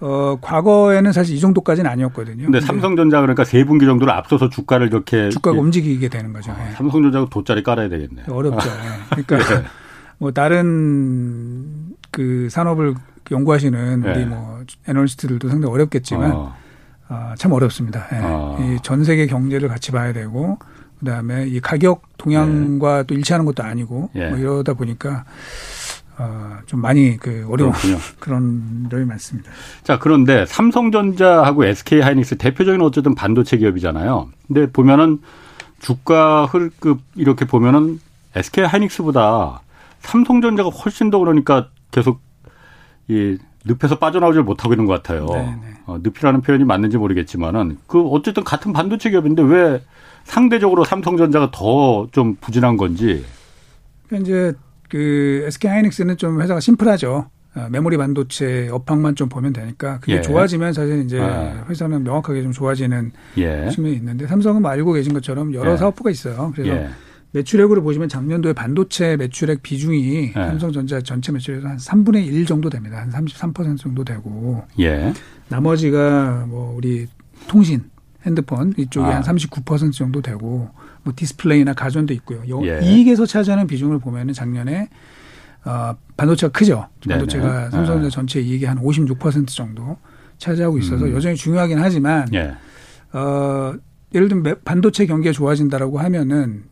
네. 0.00 0.06
어, 0.06 0.38
과거에는 0.40 1.12
사실 1.12 1.36
이 1.36 1.40
정도까지는 1.40 1.90
아니었거든요. 1.90 2.44
근데, 2.44 2.58
근데 2.58 2.60
삼성전자 2.60 3.20
그러니까 3.20 3.44
세 3.44 3.64
분기 3.64 3.86
정도를 3.86 4.12
앞서서 4.12 4.48
주가를 4.48 4.86
이렇게 4.88 5.28
주가가 5.28 5.56
예. 5.56 5.60
움직이게 5.60 6.08
되는 6.08 6.32
거죠. 6.32 6.52
아, 6.52 6.72
삼성전자가 6.76 7.28
돗자리 7.30 7.62
깔아야 7.62 7.88
되겠네. 7.88 8.24
어렵죠. 8.28 8.68
예. 8.68 9.24
그러니까 9.24 9.54
네. 9.60 9.64
뭐 10.18 10.32
다른 10.32 11.94
그 12.10 12.48
산업을 12.50 12.94
연구하시는 13.30 14.02
우리 14.02 14.18
네. 14.18 14.24
뭐 14.24 14.60
애널리스트들도 14.88 15.48
상당히 15.48 15.72
어렵겠지만 15.72 16.32
어. 16.32 16.54
어, 17.08 17.34
참 17.36 17.52
어렵습니다. 17.52 18.06
예. 18.12 18.18
어. 18.22 18.76
이전 18.76 19.04
세계 19.04 19.26
경제를 19.26 19.68
같이 19.68 19.92
봐야 19.92 20.12
되고 20.12 20.58
그다음에 21.00 21.46
이 21.46 21.60
가격 21.60 22.02
동향과 22.18 22.98
네. 22.98 23.02
또 23.06 23.14
일치하는 23.14 23.46
것도 23.46 23.62
아니고 23.62 24.10
예. 24.14 24.28
뭐 24.28 24.38
이러다 24.38 24.74
보니까 24.74 25.10
어, 25.10 25.24
좀 26.66 26.80
많이 26.80 27.16
그 27.16 27.46
어려운 27.50 27.72
그런 28.20 28.88
점이 28.90 29.04
많습니다. 29.04 29.50
자, 29.82 29.98
그런데 29.98 30.44
삼성전자하고 30.46 31.64
SK 31.64 32.00
하이닉스 32.00 32.36
대표적인 32.38 32.80
어쨌든 32.82 33.14
반도체 33.14 33.56
기업이잖아요. 33.56 34.28
근데 34.46 34.70
보면은 34.70 35.20
주가 35.78 36.46
흘급 36.46 37.00
이렇게 37.16 37.44
보면은 37.44 38.00
SK 38.34 38.64
하이닉스보다 38.64 39.62
삼성전자가 40.00 40.68
훨씬 40.70 41.10
더 41.10 41.18
그러니까 41.18 41.68
계속 41.90 42.20
이 43.08 43.38
늪에서 43.64 43.98
빠져나오질 43.98 44.42
못하고 44.42 44.72
있는 44.74 44.86
것 44.86 44.94
같아요. 44.94 45.26
네, 45.26 45.42
네. 45.42 45.74
어, 45.86 45.98
늪이라는 46.02 46.40
표현이 46.42 46.64
맞는지 46.64 46.96
모르겠지만은 46.96 47.78
그 47.86 48.00
어쨌든 48.08 48.44
같은 48.44 48.72
반도체 48.72 49.10
기업인데 49.10 49.42
왜 49.42 49.82
상대적으로 50.24 50.84
삼성전자가 50.84 51.50
더 51.50 52.06
좀 52.12 52.36
부진한 52.40 52.76
건지. 52.76 53.24
그러니까 54.06 54.28
이제 54.28 54.52
그 54.90 55.44
SK 55.46 55.70
하이닉스는 55.70 56.16
좀 56.18 56.42
회사가 56.42 56.60
심플하죠. 56.60 57.30
어, 57.54 57.68
메모리 57.70 57.96
반도체 57.96 58.68
업황만 58.70 59.16
좀 59.16 59.28
보면 59.28 59.52
되니까 59.52 59.98
그게 60.00 60.16
예. 60.16 60.20
좋아지면 60.20 60.72
사실 60.72 61.02
이제 61.04 61.18
아. 61.18 61.64
회사는 61.68 62.04
명확하게 62.04 62.42
좀 62.42 62.52
좋아지는 62.52 63.10
예. 63.38 63.68
측면이 63.70 63.96
있는데 63.96 64.26
삼성은 64.26 64.62
뭐 64.62 64.70
알고 64.70 64.92
계신 64.92 65.12
것처럼 65.12 65.52
여러 65.54 65.72
예. 65.72 65.76
사업부가 65.76 66.10
있어요. 66.10 66.52
그래서 66.54 66.76
예. 66.76 66.88
매출액으로 67.32 67.82
보시면 67.82 68.08
작년도에 68.08 68.52
반도체 68.52 69.16
매출액 69.16 69.62
비중이 69.62 70.28
예. 70.28 70.32
삼성전자 70.32 71.00
전체 71.00 71.32
매출에서 71.32 71.66
한 71.66 71.76
3분의 71.76 72.26
1 72.26 72.46
정도 72.46 72.70
됩니다. 72.70 72.98
한 72.98 73.10
33% 73.10 73.78
정도 73.78 74.04
되고 74.04 74.62
예. 74.78 75.12
나머지가 75.48 76.46
뭐 76.48 76.74
우리 76.76 77.08
통신 77.48 77.82
핸드폰 78.24 78.74
이쪽이 78.76 79.06
아. 79.06 79.20
한39% 79.20 79.92
정도 79.92 80.20
되고 80.20 80.68
뭐 81.02 81.12
디스플레이나 81.16 81.72
가전도 81.72 82.14
있고요. 82.14 82.42
예. 82.66 82.80
이익에서 82.82 83.26
차지하는 83.26 83.66
비중을 83.66 83.98
보면은 83.98 84.34
작년에 84.34 84.88
어, 85.64 85.94
반도체가 86.16 86.52
크죠. 86.52 86.86
반도체가 87.08 87.46
네네. 87.46 87.58
아. 87.66 87.70
삼성전자 87.70 88.10
전체 88.10 88.40
이익의 88.40 88.68
한 88.68 88.78
56% 88.78 89.48
정도 89.48 89.96
차지하고 90.38 90.78
있어서 90.78 91.04
음. 91.04 91.14
여전히 91.14 91.36
중요하긴 91.36 91.78
하지만 91.78 92.26
예. 92.34 92.54
어, 93.12 93.74
예를 94.14 94.28
들면 94.28 94.56
반도체 94.64 95.06
경기가 95.06 95.32
좋아진다라고 95.32 95.98
하면은 95.98 96.64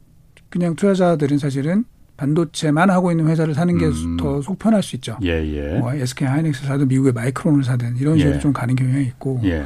그냥 0.49 0.75
투자자들은 0.75 1.39
사실은 1.39 1.85
반도체만 2.17 2.91
하고 2.91 3.11
있는 3.13 3.29
회사를 3.29 3.55
사는 3.55 3.79
게 3.79 4.02
더 4.02 4.37
음. 4.37 4.43
속편할 4.43 4.83
수 4.83 4.97
있죠. 4.97 5.17
예, 5.23 5.29
예. 5.29 5.79
뭐 5.79 5.95
SK 5.95 6.27
하이닉스 6.27 6.67
사든 6.67 6.89
미국의 6.89 7.13
마이크론을 7.13 7.63
사든 7.63 7.97
이런 7.97 8.19
식으로 8.19 8.37
예. 8.37 8.41
좀 8.41 8.53
가는 8.53 8.75
경향이 8.75 9.05
있고 9.05 9.41
예. 9.45 9.65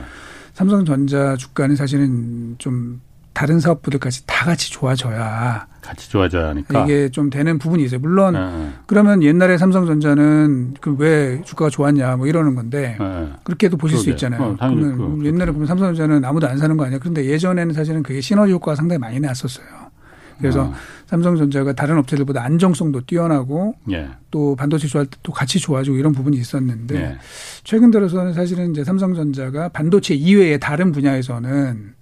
삼성전자 0.52 1.36
주가는 1.36 1.76
사실은 1.76 2.56
좀 2.58 3.00
다른 3.32 3.60
사업부들까지 3.60 4.26
다 4.26 4.44
같이 4.46 4.70
좋아져야 4.72 5.66
같이 5.80 6.10
좋아져야 6.10 6.48
하니까 6.50 6.84
이게 6.84 7.08
좀 7.08 7.28
되는 7.30 7.58
부분이 7.58 7.84
있어요. 7.84 7.98
물론 8.00 8.34
네. 8.34 8.70
그러면 8.86 9.22
옛날에 9.22 9.58
삼성전자는 9.58 10.74
그 10.80 10.92
왜 10.98 11.40
주가가 11.44 11.70
좋았냐 11.70 12.16
뭐 12.16 12.26
이러는 12.26 12.54
건데 12.54 12.96
네. 13.00 13.28
그렇게도 13.44 13.76
보실 13.76 13.96
그러게. 13.96 14.04
수 14.04 14.10
있잖아요. 14.10 14.42
어, 14.42 14.56
그러면 14.58 15.18
그, 15.18 15.26
옛날에 15.26 15.50
보면 15.50 15.66
삼성전자는 15.66 16.24
아무도 16.24 16.46
안 16.46 16.58
사는 16.58 16.76
거 16.76 16.84
아니야. 16.84 16.98
그런데 16.98 17.24
예전에는 17.24 17.74
사실은 17.74 18.02
그게 18.02 18.20
시너지 18.20 18.52
효과가 18.52 18.76
상당히 18.76 18.98
많이 18.98 19.18
났었어요. 19.18 19.66
그래서 20.38 20.62
어. 20.64 20.74
삼성전자가 21.06 21.72
다른 21.72 21.98
업체들보다 21.98 22.42
안정성도 22.42 23.02
뛰어나고 23.02 23.74
예. 23.92 24.08
또 24.30 24.56
반도체 24.56 24.88
좋아할 24.88 25.06
때 25.06 25.18
또 25.22 25.30
같이 25.32 25.58
좋아지고 25.60 25.96
이런 25.96 26.12
부분이 26.12 26.36
있었는데 26.36 26.96
예. 26.96 27.18
최근 27.64 27.90
들어서는 27.90 28.32
사실은 28.32 28.72
이제 28.72 28.82
삼성전자가 28.82 29.68
반도체 29.68 30.14
이외의 30.14 30.58
다른 30.58 30.90
분야에서는 30.90 31.94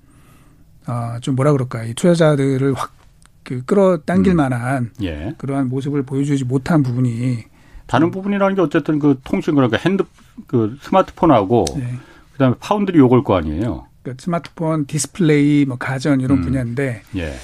어 0.86 1.06
좀 1.06 1.36
뭐라 1.36 1.52
그럴까 1.52 1.84
이 1.84 1.94
투자자들을 1.94 2.74
확 2.74 3.00
그 3.42 3.64
끌어당길 3.64 4.34
음. 4.34 4.36
만한 4.36 4.90
예. 5.02 5.34
그러한 5.38 5.68
모습을 5.68 6.04
보여주지 6.04 6.44
못한 6.44 6.82
부분이 6.82 7.44
다른 7.86 8.10
부분이라는 8.12 8.54
게 8.54 8.60
어쨌든 8.60 8.98
그 8.98 9.18
통신 9.24 9.56
그러니까 9.56 9.76
핸드 9.78 10.04
그 10.46 10.76
스마트폰하고 10.82 11.64
네. 11.76 11.94
그다음에 12.32 12.54
파운드리 12.60 12.98
요걸 12.98 13.24
거 13.24 13.36
아니에요. 13.36 13.86
그러니까 14.02 14.22
스마트폰, 14.22 14.86
디스플레이, 14.86 15.64
뭐 15.64 15.76
가전 15.76 16.20
이런 16.20 16.38
음. 16.38 16.42
분야인데 16.42 17.02
예. 17.16 17.34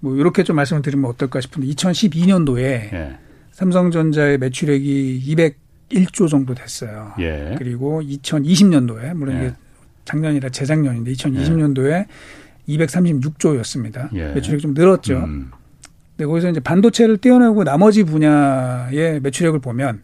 뭐 0.00 0.14
이렇게 0.14 0.44
좀 0.44 0.54
말씀을 0.54 0.82
드리면 0.82 1.10
어떨까 1.10 1.40
싶은데 1.40 1.68
2012년도에 1.68 2.62
예. 2.62 3.18
삼성전자의 3.50 4.38
매출액이 4.38 5.24
201조 5.90 6.28
정도 6.28 6.54
됐어요. 6.54 7.14
예. 7.18 7.56
그리고 7.58 8.02
2020년도에 8.02 9.14
물론 9.14 9.36
이게 9.36 9.46
예. 9.46 9.54
작년이라 10.04 10.50
재작년인데 10.50 11.12
2020년도에 11.12 12.06
236조였습니다. 12.68 14.12
예. 14.14 14.32
매출액이 14.34 14.62
좀 14.62 14.74
늘었죠. 14.74 15.18
음. 15.18 15.50
근데 16.16 16.26
거기서 16.26 16.50
이제 16.50 16.60
반도체를 16.60 17.18
떼어내고 17.18 17.64
나머지 17.64 18.04
분야의 18.04 19.20
매출액을 19.20 19.60
보면 19.60 20.02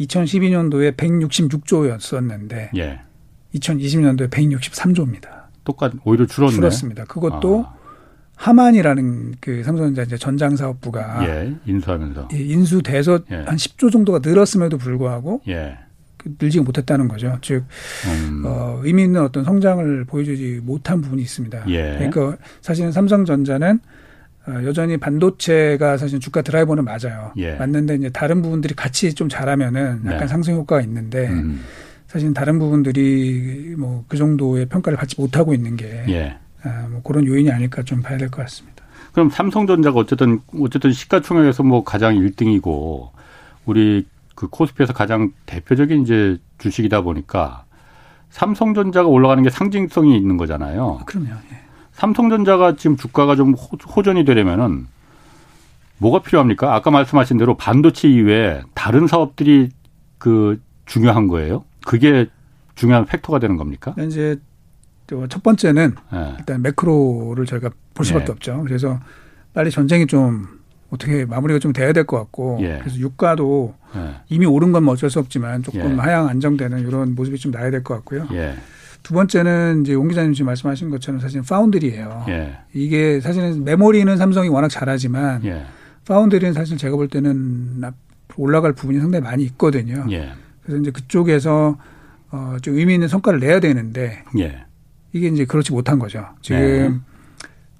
2012년도에 0.00 0.96
166조였었는데 0.96 2.76
예. 2.76 3.00
2020년도에 3.54 4.30
163조입니다. 4.30 5.46
똑같 5.64 5.92
오히려 6.04 6.26
줄었네. 6.26 6.54
줄었습니다. 6.54 7.04
그것도 7.04 7.64
아. 7.66 7.76
하만이라는 8.36 9.36
그 9.40 9.62
삼성전자 9.64 10.02
이제 10.02 10.16
전장 10.18 10.56
사업부가 10.56 11.26
예, 11.26 11.54
인수하면서 11.64 12.28
예, 12.34 12.38
인수돼서 12.38 13.20
예. 13.30 13.36
한 13.36 13.56
10조 13.56 13.90
정도가 13.90 14.20
늘었음에도 14.22 14.76
불구하고 14.76 15.40
예. 15.48 15.78
그 16.26 16.34
늘지 16.40 16.60
못했다는 16.60 17.08
거죠. 17.08 17.38
즉 17.40 17.64
음. 18.06 18.42
어, 18.44 18.80
의미 18.82 19.04
있는 19.04 19.22
어떤 19.22 19.44
성장을 19.44 20.04
보여주지 20.04 20.60
못한 20.64 21.00
부분이 21.00 21.22
있습니다. 21.22 21.64
예. 21.68 21.94
그러니까 21.98 22.36
사실은 22.60 22.90
삼성전자는 22.92 23.78
어, 24.48 24.52
여전히 24.64 24.96
반도체가 24.96 25.96
사실 25.96 26.18
주가 26.20 26.42
드라이버는 26.42 26.84
맞아요. 26.84 27.32
예. 27.36 27.54
맞는데 27.54 27.94
이제 27.96 28.08
다른 28.10 28.42
부분들이 28.42 28.74
같이 28.74 29.14
좀 29.14 29.28
잘하면은 29.28 30.02
약간 30.06 30.20
네. 30.20 30.26
상승 30.26 30.54
효과가 30.54 30.82
있는데 30.82 31.28
음. 31.28 31.60
사실 32.08 32.32
다른 32.34 32.58
부분들이 32.58 33.74
뭐 33.76 34.04
그 34.08 34.16
정도의 34.16 34.66
평가를 34.66 34.96
받지 34.96 35.16
못하고 35.20 35.54
있는 35.54 35.76
게 35.76 36.04
예. 36.08 36.36
아, 36.62 36.86
뭐 36.90 37.02
그런 37.02 37.26
요인이 37.26 37.50
아닐까 37.50 37.82
좀 37.82 38.00
봐야 38.02 38.16
될 38.18 38.28
것 38.30 38.42
같습니다. 38.42 38.84
그럼 39.12 39.30
삼성전자가 39.30 39.98
어쨌든 40.00 40.40
어쨌든 40.60 40.92
시가총액에서 40.92 41.62
뭐 41.62 41.82
가장 41.84 42.14
1등이고 42.16 43.08
우리 43.64 44.06
그 44.36 44.46
코스피에서 44.48 44.92
가장 44.92 45.32
대표적인 45.46 46.02
이제 46.02 46.38
주식이다 46.58 47.00
보니까 47.00 47.64
삼성전자가 48.30 49.08
올라가는 49.08 49.42
게 49.42 49.50
상징성이 49.50 50.16
있는 50.16 50.36
거잖아요. 50.36 50.98
아, 51.00 51.04
그럼요. 51.04 51.30
예. 51.30 51.60
삼성전자가 51.92 52.76
지금 52.76 52.96
주가가 52.96 53.34
좀 53.34 53.54
호전이 53.54 54.24
되려면은 54.24 54.86
뭐가 55.98 56.20
필요합니까? 56.20 56.74
아까 56.74 56.90
말씀하신 56.90 57.38
대로 57.38 57.56
반도체 57.56 58.08
이외에 58.08 58.60
다른 58.74 59.06
사업들이 59.06 59.70
그 60.18 60.60
중요한 60.84 61.26
거예요. 61.26 61.64
그게 61.86 62.26
중요한 62.74 63.06
팩터가 63.06 63.38
되는 63.38 63.56
겁니까? 63.56 63.94
이제 63.98 64.38
첫 65.30 65.42
번째는 65.42 65.94
네. 66.12 66.34
일단 66.38 66.60
매크로를 66.60 67.46
저희가 67.46 67.70
볼 67.94 68.04
수밖에 68.04 68.26
네. 68.26 68.32
없죠. 68.32 68.62
그래서 68.66 69.00
빨리 69.54 69.70
전쟁이 69.70 70.06
좀 70.06 70.55
어떻게 70.96 71.24
마무리가 71.24 71.58
좀 71.58 71.72
돼야 71.72 71.92
될 71.92 72.04
것 72.04 72.16
같고 72.18 72.58
예. 72.62 72.78
그래서 72.80 72.96
유가도 72.98 73.74
예. 73.96 74.16
이미 74.28 74.46
오른 74.46 74.72
건 74.72 74.84
뭐 74.84 74.94
어쩔 74.94 75.08
수 75.10 75.18
없지만 75.18 75.62
조금 75.62 75.80
예. 75.80 75.94
하향 75.96 76.28
안정되는 76.28 76.86
이런 76.86 77.14
모습이 77.14 77.38
좀 77.38 77.52
나야 77.52 77.70
될 77.70 77.82
것 77.82 77.94
같고요. 77.94 78.26
예. 78.32 78.54
두 79.02 79.14
번째는 79.14 79.82
이제 79.82 79.94
옹 79.94 80.08
기자님 80.08 80.32
지금 80.32 80.46
말씀하신 80.46 80.90
것처럼 80.90 81.20
사실 81.20 81.40
파운드리예요. 81.42 82.24
예. 82.28 82.58
이게 82.72 83.20
사실은 83.20 83.64
메모리는 83.64 84.16
삼성이 84.16 84.48
워낙 84.48 84.68
잘하지만 84.68 85.44
예. 85.44 85.64
파운드리는 86.06 86.52
사실 86.54 86.76
제가 86.76 86.96
볼 86.96 87.08
때는 87.08 87.82
올라갈 88.36 88.72
부분이 88.72 88.98
상당히 89.00 89.22
많이 89.24 89.44
있거든요. 89.44 90.04
그래서 90.62 90.80
이제 90.80 90.90
그쪽에서 90.90 91.78
어, 92.32 92.56
좀 92.60 92.76
의미 92.76 92.94
있는 92.94 93.06
성과를 93.08 93.38
내야 93.40 93.60
되는데 93.60 94.22
이게 95.12 95.28
이제 95.28 95.44
그렇지 95.44 95.72
못한 95.72 95.98
거죠. 95.98 96.26
지금 96.42 97.02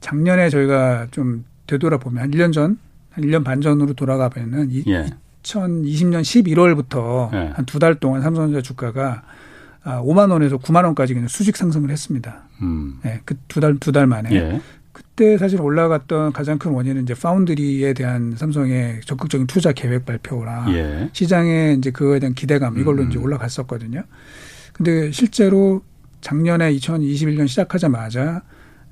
작년에 0.00 0.48
저희가 0.50 1.08
좀 1.10 1.44
되돌아보면 1.66 2.22
한 2.22 2.30
1년 2.30 2.52
전, 2.52 2.78
한 3.16 3.24
1년 3.24 3.42
반 3.44 3.60
전으로 3.62 3.94
돌아가 3.94 4.28
보면은 4.28 4.70
예. 4.86 5.06
2020년 5.42 6.20
11월부터 6.22 7.32
예. 7.32 7.52
한두 7.54 7.78
달 7.78 7.94
동안 7.96 8.20
삼성전자 8.20 8.60
주가가 8.60 9.22
아, 9.84 10.02
5만 10.02 10.30
원에서 10.30 10.58
9만 10.58 10.84
원까지 10.84 11.14
그냥 11.14 11.28
수직 11.28 11.56
상승을 11.56 11.90
했습니다. 11.90 12.42
음. 12.60 12.98
네, 13.02 13.20
그두 13.24 13.60
달, 13.60 13.78
두 13.78 13.92
달 13.92 14.06
만에. 14.06 14.30
예. 14.34 14.60
그때 14.92 15.38
사실 15.38 15.60
올라갔던 15.60 16.32
가장 16.32 16.58
큰 16.58 16.72
원인은 16.72 17.04
이제 17.04 17.14
파운드리에 17.14 17.92
대한 17.94 18.34
삼성의 18.36 19.02
적극적인 19.04 19.46
투자 19.46 19.72
계획 19.72 20.04
발표라 20.04 20.66
예. 20.70 21.08
시장에 21.12 21.74
이제 21.78 21.90
그거에 21.90 22.18
대한 22.18 22.34
기대감 22.34 22.78
이걸로 22.78 23.02
음. 23.02 23.08
이제 23.10 23.18
올라갔었거든요. 23.18 24.02
근데 24.72 25.10
실제로 25.12 25.82
작년에 26.20 26.72
2021년 26.74 27.46
시작하자마자 27.48 28.42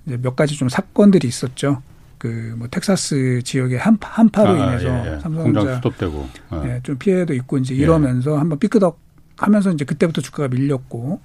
이제 0.06 0.16
몇 0.22 0.36
가지 0.36 0.56
좀 0.56 0.68
사건들이 0.68 1.26
있었죠. 1.28 1.82
그 2.24 2.54
뭐 2.56 2.68
텍사스 2.68 3.42
지역의 3.44 3.78
한파, 3.78 4.08
한파로 4.08 4.62
아, 4.62 4.66
인해서 4.66 4.88
예, 4.88 5.14
예. 5.14 5.20
삼성전자 5.20 5.76
스톱되고 5.76 6.28
예. 6.54 6.68
예, 6.68 6.80
좀 6.82 6.96
피해도 6.96 7.34
있고 7.34 7.58
이제 7.58 7.74
예. 7.74 7.80
이러면서 7.80 8.38
한번 8.38 8.58
삐끄덕 8.58 8.98
하면서 9.36 9.70
이제 9.70 9.84
그때부터 9.84 10.22
주가가 10.22 10.48
밀렸고 10.48 11.20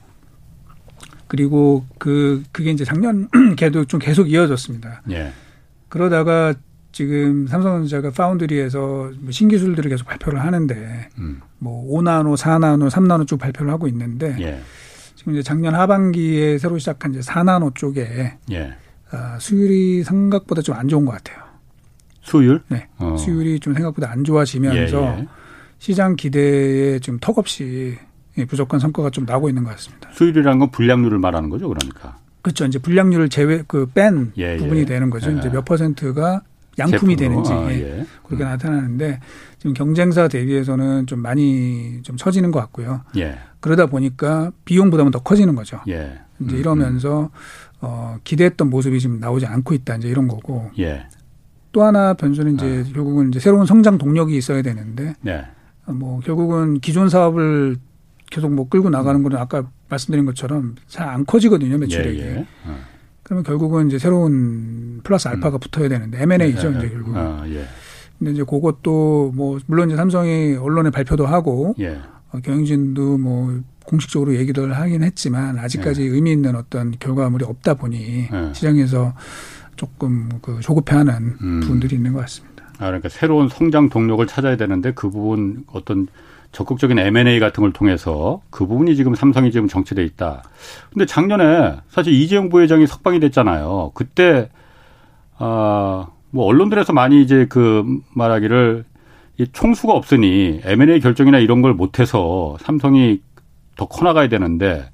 그리고 1.28 1.86
그 1.98 2.44
그게 2.52 2.72
이제 2.72 2.84
작년 2.84 3.30
걔도 3.56 3.86
좀 3.86 4.00
계속 4.02 4.30
이어졌습니다. 4.30 5.04
예. 5.12 5.32
그러다가 5.88 6.54
지금 6.92 7.48
삼성전자가 7.48 8.12
파운드리에서 8.12 9.12
뭐 9.20 9.32
신기술들을 9.32 9.90
계속 9.90 10.06
발표를 10.06 10.42
하는데 10.44 11.10
음. 11.20 11.40
뭐 11.60 11.88
5나노, 12.02 12.36
4나노, 12.36 12.90
3나노 12.90 13.26
쪽 13.28 13.40
발표를 13.40 13.72
하고 13.72 13.88
있는데 13.88 14.36
예. 14.42 14.60
지금 15.16 15.34
이제 15.34 15.44
작년 15.44 15.76
하반기에 15.76 16.58
새로 16.58 16.78
시작한 16.78 17.14
이제 17.14 17.22
4나노 17.22 17.76
쪽에 17.76 18.34
예. 18.52 18.76
아, 19.12 19.38
수율이 19.40 20.04
생각보다 20.04 20.62
좀 20.62 20.76
안 20.76 20.88
좋은 20.88 21.06
것 21.06 21.12
같아요. 21.12 21.44
수율? 22.22 22.62
네. 22.70 22.88
어. 22.98 23.16
수율이 23.18 23.60
좀 23.60 23.74
생각보다 23.74 24.12
안 24.12 24.24
좋아지면서 24.24 25.02
예, 25.04 25.20
예. 25.22 25.28
시장 25.80 26.16
기대에 26.16 27.00
좀 27.00 27.18
턱없이 27.20 27.98
부족한 28.48 28.80
성과가 28.80 29.10
좀 29.10 29.26
나고 29.26 29.50
있는 29.50 29.64
것 29.64 29.72
같습니다. 29.72 30.10
수율이라는 30.14 30.60
건 30.60 30.72
불량률을 30.72 31.18
말하는 31.20 31.50
거죠, 31.50 31.68
그러니까. 31.68 32.18
그렇죠. 32.42 32.66
이제 32.66 32.78
불량률을 32.80 33.30
제외 33.30 33.64
그뺀 33.68 34.32
예, 34.38 34.54
예, 34.54 34.58
부분이 34.58 34.86
되는 34.86 35.10
거죠. 35.10 35.32
이제 35.32 35.50
몇 35.50 35.66
퍼센트가 35.66 36.42
양품이 36.78 37.18
제품으로. 37.18 37.44
되는지 37.44 37.52
아, 37.54 37.72
예. 37.74 38.06
그렇게 38.26 38.44
음. 38.46 38.50
나타나는데 38.50 39.20
지금 39.58 39.74
경쟁사 39.74 40.28
대비해서는 40.30 41.08
좀 41.08 41.20
많이 41.20 42.00
좀 42.04 42.16
처지는 42.16 42.52
것 42.52 42.60
같고요. 42.60 43.02
예. 43.18 43.38
그러다 43.60 43.88
보니까 43.88 44.52
비용 44.64 44.90
부담은 44.90 45.12
더 45.12 45.20
커지는 45.20 45.56
거죠. 45.56 45.82
예. 45.90 46.20
이제 46.40 46.56
음, 46.56 46.60
이러면서 46.60 47.24
음. 47.24 47.30
어, 47.82 48.18
기대했던 48.24 48.70
모습이 48.70 49.00
지금 49.00 49.20
나오지 49.20 49.46
않고 49.46 49.74
있다 49.74 49.96
이제 49.98 50.08
이런 50.10 50.28
거고. 50.28 50.70
예. 50.80 51.06
또 51.72 51.84
하나 51.84 52.14
변수는 52.14 52.56
이제 52.56 52.84
아. 52.88 52.94
결국은 52.94 53.30
이제 53.30 53.40
새로운 53.40 53.66
성장 53.66 53.98
동력이 53.98 54.36
있어야 54.36 54.62
되는데 54.64 55.14
예. 55.28 55.46
뭐 55.86 56.20
결국은 56.20 56.80
기존 56.80 57.10
사업을 57.10 57.78
계속 58.32 58.52
뭐 58.52 58.68
끌고 58.70 58.90
나가는 58.90 59.22
거는 59.24 59.38
아까 59.38 59.64
말씀드린 59.90 60.26
것처럼 60.26 60.76
잘 60.88 61.08
안 61.10 61.26
커지거든요 61.26 61.78
매출액이. 61.78 62.20
예, 62.20 62.36
예. 62.38 62.48
어. 62.66 62.76
그러면 63.24 63.44
결국은 63.44 63.88
이제 63.88 64.00
새로운 64.00 65.02
플러스 65.04 65.28
알파가 65.28 65.58
음. 65.58 65.60
붙어야 65.60 65.90
되는데 65.90 66.22
M&A죠 66.24 66.72
이제 66.72 66.90
결국. 66.90 67.16
아, 67.16 67.44
예. 67.48 67.66
근데 68.18 68.32
이제 68.34 68.44
그것도 68.44 69.32
뭐 69.36 69.60
물론 69.68 69.90
이제 69.90 69.96
삼성이 69.96 70.56
언론에 70.56 70.90
발표도 70.90 71.26
하고 71.28 71.76
예. 71.80 72.00
어, 72.32 72.40
경영진도 72.44 73.18
뭐 73.20 73.60
공식적으로 73.90 74.36
얘기를 74.36 74.78
하긴 74.78 75.04
했지만 75.04 75.58
아직까지 75.58 76.04
예. 76.04 76.08
의미 76.08 76.32
있는 76.32 76.56
어떤 76.56 76.92
결과물이 77.00 77.46
없다 77.46 77.76
보니 77.76 78.28
예. 78.32 78.54
시장에서 78.54 79.14
조금 79.76 80.30
그 80.42 80.60
조급해하는 80.62 81.38
음. 81.42 81.60
부분들이 81.62 81.96
있는 81.96 82.14
것 82.14 82.20
같습니다. 82.22 82.66
아 82.78 82.86
그러니까 82.86 83.10
새로운 83.10 83.50
성장 83.50 83.90
동력을 83.90 84.26
찾아야 84.28 84.56
되는데 84.58 84.94
그 84.94 85.10
부분 85.10 85.64
어떤 85.72 86.08
적극적인 86.52 86.98
M&A 86.98 87.40
같은 87.40 87.62
걸 87.62 87.74
통해서 87.74 88.42
그 88.50 88.66
부분이 88.66 88.96
지금 88.96 89.14
삼성이 89.16 89.52
지금 89.52 89.68
정체돼 89.68 90.04
있다. 90.04 90.44
근데 90.92 91.06
작년에 91.06 91.78
사실 91.90 92.14
이재용 92.14 92.50
부회장이 92.50 92.88
석방이 92.88 93.20
됐잖아요. 93.20 93.92
그때 93.94 94.50
아 95.38 96.08
뭐 96.32 96.46
언론들에서 96.46 96.94
많이 96.94 97.22
이제 97.22 97.46
그 97.50 97.84
말하기를 98.14 98.86
이 99.40 99.48
총수가 99.52 99.94
없으니 99.94 100.60
M&A 100.64 101.00
결정이나 101.00 101.40
이런 101.40 101.62
걸 101.62 101.74
못해서 101.74 102.58
삼성이 102.60 103.22
더 103.80 103.86
커나가야 103.86 104.28
되는데 104.28 104.92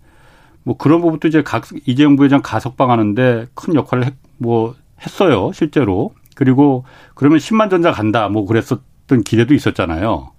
뭐 0.61 0.77
그런 0.77 1.01
부분도 1.01 1.27
이제 1.27 1.41
각 1.41 1.65
이재용 1.87 2.15
부회장 2.15 2.41
가석방하는데 2.43 3.47
큰 3.55 3.73
역할을 3.73 4.05
했, 4.05 4.13
뭐 4.37 4.75
했어요 5.01 5.51
실제로 5.53 6.13
그리고 6.35 6.85
그러면 7.15 7.39
10만 7.39 7.71
전자 7.71 7.91
간다 7.91 8.29
뭐 8.29 8.45
그랬었던 8.45 9.23
기대도 9.25 9.55
있었잖아요. 9.55 10.31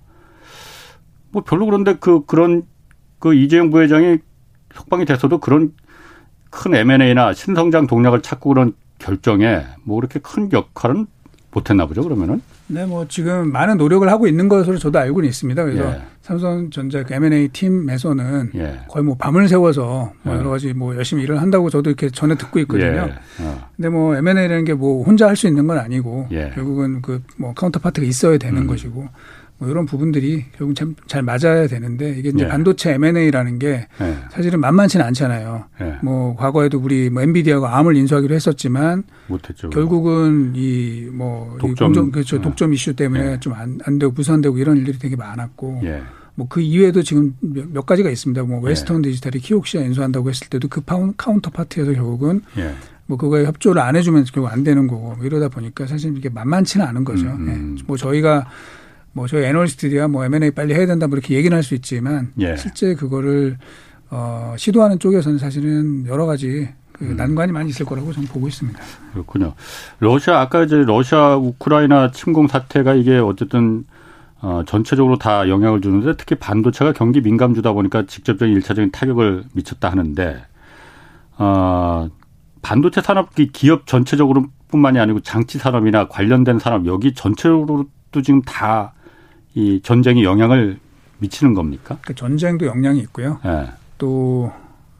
뭐 1.33 1.43
별로 1.43 1.67
그런데 1.67 1.97
그 1.99 2.25
그런 2.25 2.63
그 3.19 3.35
이재용 3.35 3.71
부회장이 3.71 4.19
석방이 4.73 5.07
됐어도 5.07 5.39
그런 5.39 5.75
큰 6.51 6.73
M&A나 6.75 7.33
신성장 7.33 7.89
동력을 7.89 8.23
찾고 8.23 8.51
그런 8.51 8.75
결정에 8.99 9.65
뭐 9.83 9.97
그렇게 9.97 10.21
큰 10.21 10.53
역할은 10.53 11.07
못했나 11.57 11.87
보죠 11.87 12.03
그러면은. 12.03 12.43
네, 12.67 12.85
뭐 12.85 13.07
지금 13.09 13.51
많은 13.51 13.79
노력을 13.79 14.07
하고 14.11 14.27
있는 14.29 14.47
것으로 14.49 14.77
저도 14.77 14.99
알고는 14.99 15.27
있습니다. 15.29 15.65
그래서 15.65 15.85
예. 15.91 16.03
삼성전자 16.21 17.03
그 17.03 17.15
M&A 17.15 17.49
팀에서는 17.49 18.51
예. 18.57 18.81
거의 18.89 19.05
뭐 19.05 19.17
밤을 19.17 19.49
새워서 19.49 20.13
뭐 20.23 20.35
예. 20.35 20.39
여러 20.39 20.51
가지 20.51 20.75
뭐 20.75 20.95
열심히 20.95 21.23
일을 21.23 21.41
한다고 21.41 21.71
저도 21.71 21.89
이렇게 21.91 22.11
전에 22.11 22.35
듣고 22.35 22.59
있거든요. 22.61 23.09
예. 23.09 23.43
어. 23.43 23.69
근데 23.77 23.89
뭐 23.89 24.15
M&A라는 24.17 24.65
게 24.65 24.75
뭐 24.75 25.03
혼자 25.05 25.27
할 25.29 25.37
수 25.37 25.47
있는 25.49 25.67
건 25.67 25.79
아니고 25.79 26.29
예. 26.33 26.51
결국은 26.55 27.01
그 27.01 27.23
뭐 27.39 27.55
counterpart가 27.55 28.07
있어야 28.07 28.37
되는 28.37 28.63
음. 28.63 28.67
것이고 28.67 29.09
뭐 29.59 29.69
이런 29.71 29.87
부분들이 29.87 30.45
결국 30.57 30.75
참 30.75 30.95
잘 31.07 31.23
맞아야 31.23 31.67
되는데 31.67 32.11
이게 32.19 32.29
이제 32.29 32.45
예. 32.45 32.49
반도체 32.49 32.93
M&A라는 32.95 33.59
게 33.59 33.87
예. 34.01 34.17
사실은 34.31 34.61
만만치는 34.61 35.05
않잖아요. 35.07 35.65
예. 35.81 35.97
뭐 36.03 36.37
과거에도 36.37 36.79
우리 36.79 37.09
뭐 37.11 37.23
엔비디아가 37.23 37.79
Arm을 37.79 37.97
인수하기로 37.97 38.35
했었지만 38.35 39.05
못했죠. 39.29 39.71
결국은 39.71 40.53
이 40.55 41.09
뭐 41.13 41.57
독점 41.59 41.93
이 41.93 42.11
그렇죠. 42.11 42.37
예. 42.37 42.41
독점 42.43 42.75
이슈 42.75 42.95
때문에 42.95 43.33
예. 43.33 43.41
좀 43.41 43.79
안 43.85 43.92
안 43.92 43.99
되고 43.99 44.13
무산되고 44.13 44.59
이런 44.59 44.77
일들이 44.77 44.99
되게 44.99 45.17
많았고 45.17 45.81
예. 45.85 46.03
뭐 46.35 46.50
그 46.50 46.61
이외에도 46.61 47.03
지금 47.03 47.35
몇, 47.41 47.67
몇, 47.73 47.87
가지가 47.87 48.11
있습니다. 48.11 48.43
뭐 48.43 48.61
웨스턴 48.61 49.01
디지털이 49.01 49.39
키옥시아 49.41 49.81
인수한다고 49.83 50.29
했을 50.29 50.49
때도 50.49 50.69
그 50.69 50.83
counterpart에서 51.17 51.93
결국은 51.95 52.43
뭐 53.07 53.17
그거에 53.17 53.45
협조를 53.47 53.81
안 53.81 53.97
해주면 53.97 54.25
결국 54.35 54.49
안 54.49 54.63
되는 54.65 54.87
거고 54.87 55.15
뭐 55.17 55.25
이러다 55.25 55.49
보니까 55.49 55.87
사실 55.87 56.15
이게 56.17 56.29
만만치는 56.29 56.85
않은 56.85 57.05
거죠. 57.05 57.25
음, 57.27 57.49
음. 57.49 57.79
뭐 57.87 57.97
저희가 57.97 58.47
뭐 59.17 59.27
저희 59.27 59.45
애널리스트들이야 59.45 60.09
뭐 60.09 60.27
M&A 60.27 60.51
빨리 60.51 60.75
해야 60.75 60.85
된다 60.87 61.07
뭐 61.07 61.17
이렇게 61.17 61.35
얘기는 61.37 61.57
할 61.57 61.63
수 61.63 61.75
있지만 61.75 62.33
예. 62.39 62.55
실제 62.55 62.95
그거를 62.95 63.57
어 64.11 64.55
시도하는 64.59 64.99
쪽에서는 64.99 65.39
사실은 65.39 66.07
여러 66.07 66.27
가지 66.27 66.69
그 66.93 67.07
음. 67.07 67.17
난관이 67.17 67.51
많이 67.51 67.71
있을 67.71 67.87
거라고 67.87 68.13
저는 68.13 68.29
보고 68.29 68.47
있습니다. 68.47 68.79
그렇군요. 69.15 69.55
러시아 70.01 70.41
아까 70.41 70.63
이제 70.63 70.77
러시아 70.77 71.35
우크라이나 71.37 72.11
침공 72.11 72.47
사태가 72.47 72.93
이게 72.95 73.17
어쨌든 73.17 73.85
어 74.43 74.65
전체적으로 74.67 75.17
다 75.17 75.49
영향을 75.49 75.81
주는데 75.81 76.15
특히 76.19 76.35
반도체가 76.35 76.93
경기 76.93 77.23
민감주다 77.23 77.73
보니까 77.73 78.05
직접적인 78.07 78.55
일차적인 78.55 78.93
타격을 78.93 79.45
미쳤다 79.55 79.91
하는데 79.91 80.45
어 81.39 82.11
반도체 82.61 83.01
산업 83.01 83.31
기업 83.55 83.87
전체적으로뿐만이 83.87 84.99
아니고 84.99 85.21
장치 85.21 85.57
산업이나 85.57 86.09
관련된 86.09 86.59
산업 86.59 86.85
여기 86.87 87.15
전체적으로도 87.15 88.23
지금 88.23 88.43
다 88.43 88.93
이 89.57 89.81
전쟁이 89.83 90.23
영향을 90.23 90.79
미치는 91.19 91.55
겁니까? 91.55 91.99
그 92.03 92.15
전쟁도 92.15 92.67
영향이 92.67 93.01
있고요. 93.01 93.41
네. 93.45 93.67
또 93.99 94.53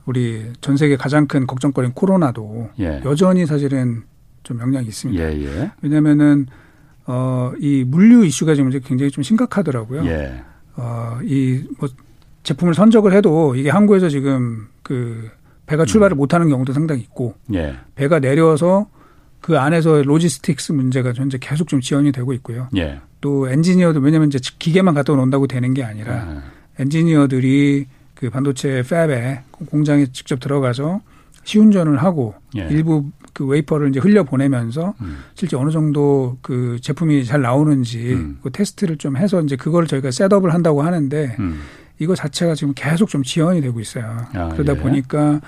우리 0.07 0.51
전 0.61 0.77
세계 0.77 0.97
가장 0.97 1.27
큰 1.27 1.47
걱정거리인 1.47 1.93
코로나도 1.93 2.71
예. 2.81 3.03
여전히 3.05 3.45
사실은 3.47 4.03
좀 4.43 4.59
영향이 4.61 4.87
있습니다. 4.89 5.23
예, 5.23 5.45
예. 5.45 5.71
왜냐면은 5.83 6.47
어, 7.07 7.53
이 7.61 7.85
물류 7.87 8.25
이슈가 8.25 8.55
지금 8.55 8.71
굉장히 8.81 9.11
좀 9.11 9.23
심각하더라고요. 9.23 10.07
예. 10.07 10.43
어, 10.77 11.19
이 11.23 11.63
뭐 11.79 11.89
제품을 12.47 12.75
선적을 12.75 13.13
해도 13.13 13.57
이게 13.57 13.71
항구에서 13.71 14.09
지금 14.09 14.69
그 14.85 15.29
배가 15.67 15.85
출발을 15.85 16.15
음. 16.15 16.19
못하는 16.19 16.49
경우도 16.49 16.73
상당히 16.73 17.01
있고 17.03 17.35
예. 17.53 17.75
배가 17.97 18.21
내려서 18.21 18.87
그 19.41 19.59
안에서 19.59 20.03
logistics 20.03 20.73
문제가 20.73 21.13
현재 21.13 21.39
계속 21.41 21.67
좀 21.69 21.81
지연이 21.81 22.13
되고 22.13 22.33
있고요. 22.35 22.69
예. 22.77 23.01
또 23.27 23.49
엔지니어도 23.49 23.99
왜냐하면 23.99 24.29
이제 24.29 24.39
기계만 24.61 24.95
갖다 24.95 25.13
놓는다고 25.13 25.49
되는 25.49 25.75
게 25.75 25.83
아니라 25.83 26.15
아. 26.15 26.43
엔지니어들이 26.79 27.87
그 28.15 28.31
반도체 28.31 28.83
fab에 28.83 29.41
공장에 29.69 30.07
직접 30.13 30.39
들어가서 30.39 31.01
시운전을 31.43 32.01
하고 32.01 32.37
예. 32.57 32.69
일부 32.71 33.11
그 33.33 33.45
웨이퍼를 33.45 33.89
이제 33.89 33.99
흘려 33.99 34.23
보내면서 34.23 34.95
음. 35.01 35.25
실제 35.35 35.57
어느 35.57 35.73
정도 35.73 36.39
그 36.41 36.79
제품이 36.81 37.25
잘 37.25 37.43
나오는지 37.43 38.13
음. 38.13 38.39
그 38.45 38.51
테스트를 38.51 38.97
좀 38.97 39.17
해서 39.17 39.43
이제 39.43 39.57
그걸 39.57 39.89
저희가 39.89 40.13
setup을 40.13 40.55
한다고 40.55 40.83
하는데 40.83 41.35
음. 41.41 41.63
이거 41.99 42.15
자체가 42.15 42.55
지금 42.55 42.75
계속 42.77 43.09
좀 43.09 43.25
지연이 43.25 43.61
되고 43.61 43.81
있어요. 43.81 44.25
아, 44.35 44.51
그러다 44.51 44.75
예. 44.75 44.77
보니까 44.77 45.41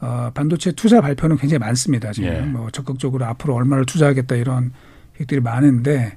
어, 0.00 0.30
반도체 0.32 0.72
투자 0.72 1.02
발표는 1.02 1.36
굉장히 1.36 1.58
많습니다. 1.58 2.10
지금 2.12 2.30
예. 2.30 2.40
뭐 2.40 2.70
적극적으로 2.70 3.26
앞으로 3.26 3.54
얼마를 3.54 3.84
투자하겠다 3.84 4.34
이런 4.36 4.72
계획들이 5.18 5.42
많은데 5.42 6.16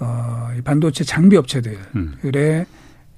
어, 0.00 0.48
이 0.58 0.60
반도체 0.62 1.04
장비 1.04 1.36
업체들의 1.36 1.78
음. 1.96 2.14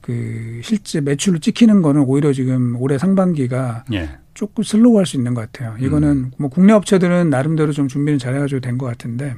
그 0.01 0.61
실제 0.63 1.01
매출을 1.01 1.41
찍히는 1.41 1.81
거는 1.81 2.03
오히려 2.03 2.33
지금 2.33 2.77
올해 2.79 2.99
상반기가 2.99 3.85
예. 3.95 4.11
조금 4.35 4.63
슬로우할 4.63 5.07
수 5.07 5.17
있는 5.17 5.33
것 5.33 5.41
같아요. 5.51 5.77
이거는 5.79 6.09
음. 6.11 6.31
뭐 6.37 6.51
국내 6.51 6.73
업체들은 6.75 7.31
나름대로 7.31 7.73
좀 7.73 7.89
준비는 7.89 8.19
잘해가지고 8.19 8.61
된 8.61 8.77
것 8.77 8.85
같은데 8.87 9.35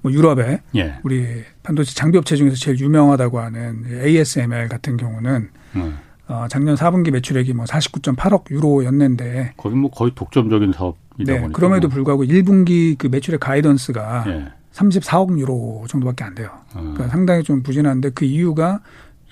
뭐 0.00 0.12
유럽에 0.12 0.60
예. 0.76 0.94
우리 1.02 1.26
반도체 1.62 1.94
장비 1.94 2.16
업체 2.16 2.36
중에서 2.36 2.56
제일 2.56 2.78
유명하다고 2.78 3.40
하는 3.40 3.84
ASML 4.04 4.68
같은 4.68 4.96
경우는 4.96 5.48
음. 5.74 5.98
어, 6.28 6.46
작년 6.48 6.74
4분기 6.74 7.10
매출액이 7.10 7.52
뭐 7.52 7.64
49.8억 7.66 8.50
유로였는데 8.50 9.54
거기 9.56 9.74
뭐 9.76 9.90
거의 9.90 10.12
독점적인 10.14 10.72
사업이다 10.72 11.32
네, 11.32 11.40
보니까 11.40 11.56
그럼에도 11.56 11.88
불구하고 11.88 12.24
1분기 12.24 12.96
그 12.96 13.06
매출액 13.08 13.40
가이던스가 13.40 14.24
예. 14.28 14.46
34억 14.76 15.38
유로 15.38 15.84
정도밖에 15.88 16.24
안 16.24 16.34
돼요. 16.34 16.50
음. 16.76 16.92
그러니까 16.94 17.08
상당히 17.08 17.42
좀 17.42 17.62
부진한데 17.62 18.10
그 18.10 18.24
이유가 18.24 18.80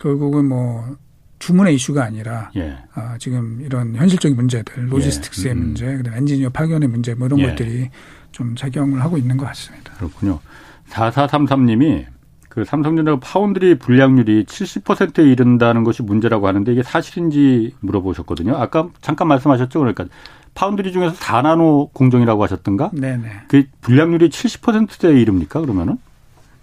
결국은 0.00 0.48
뭐 0.48 0.96
주문의 1.38 1.74
이슈가 1.74 2.04
아니라 2.04 2.50
예. 2.57 2.78
아, 2.94 3.18
지금 3.18 3.61
이런 3.61 3.94
현실적인 3.94 4.37
문제들, 4.37 4.90
로지스틱스의 4.90 5.48
예. 5.48 5.52
음. 5.52 5.59
문제, 5.59 5.96
그다음 5.96 6.16
엔지니어 6.16 6.50
파견의 6.50 6.88
문제 6.88 7.14
뭐 7.14 7.26
이런 7.26 7.40
예. 7.40 7.48
것들이 7.48 7.90
좀 8.33 8.57
작용을 8.57 9.02
하고 9.02 9.18
있는 9.18 9.37
것 9.37 9.44
같습니다. 9.46 9.92
그렇군요. 9.94 10.40
4433님이 10.88 12.07
그 12.48 12.64
삼성전자 12.64 13.16
파운드리 13.16 13.78
불량률이 13.78 14.44
70%에 14.44 15.24
이른다는 15.24 15.85
것이 15.85 16.02
문제라고 16.02 16.46
하는데 16.46 16.72
이게 16.72 16.83
사실인지 16.83 17.74
물어보셨거든요. 17.80 18.57
아까 18.57 18.88
잠깐 19.00 19.28
말씀하셨죠. 19.28 19.80
그러니까 19.80 20.07
파운드리 20.54 20.92
중에서 20.92 21.14
4나노 21.16 21.92
공정이라고 21.92 22.42
하셨던가? 22.42 22.90
네네. 22.92 23.28
그 23.48 23.64
불량률이 23.80 24.28
70%대에 24.28 25.20
이릅니까? 25.20 25.60
그러면은? 25.60 25.98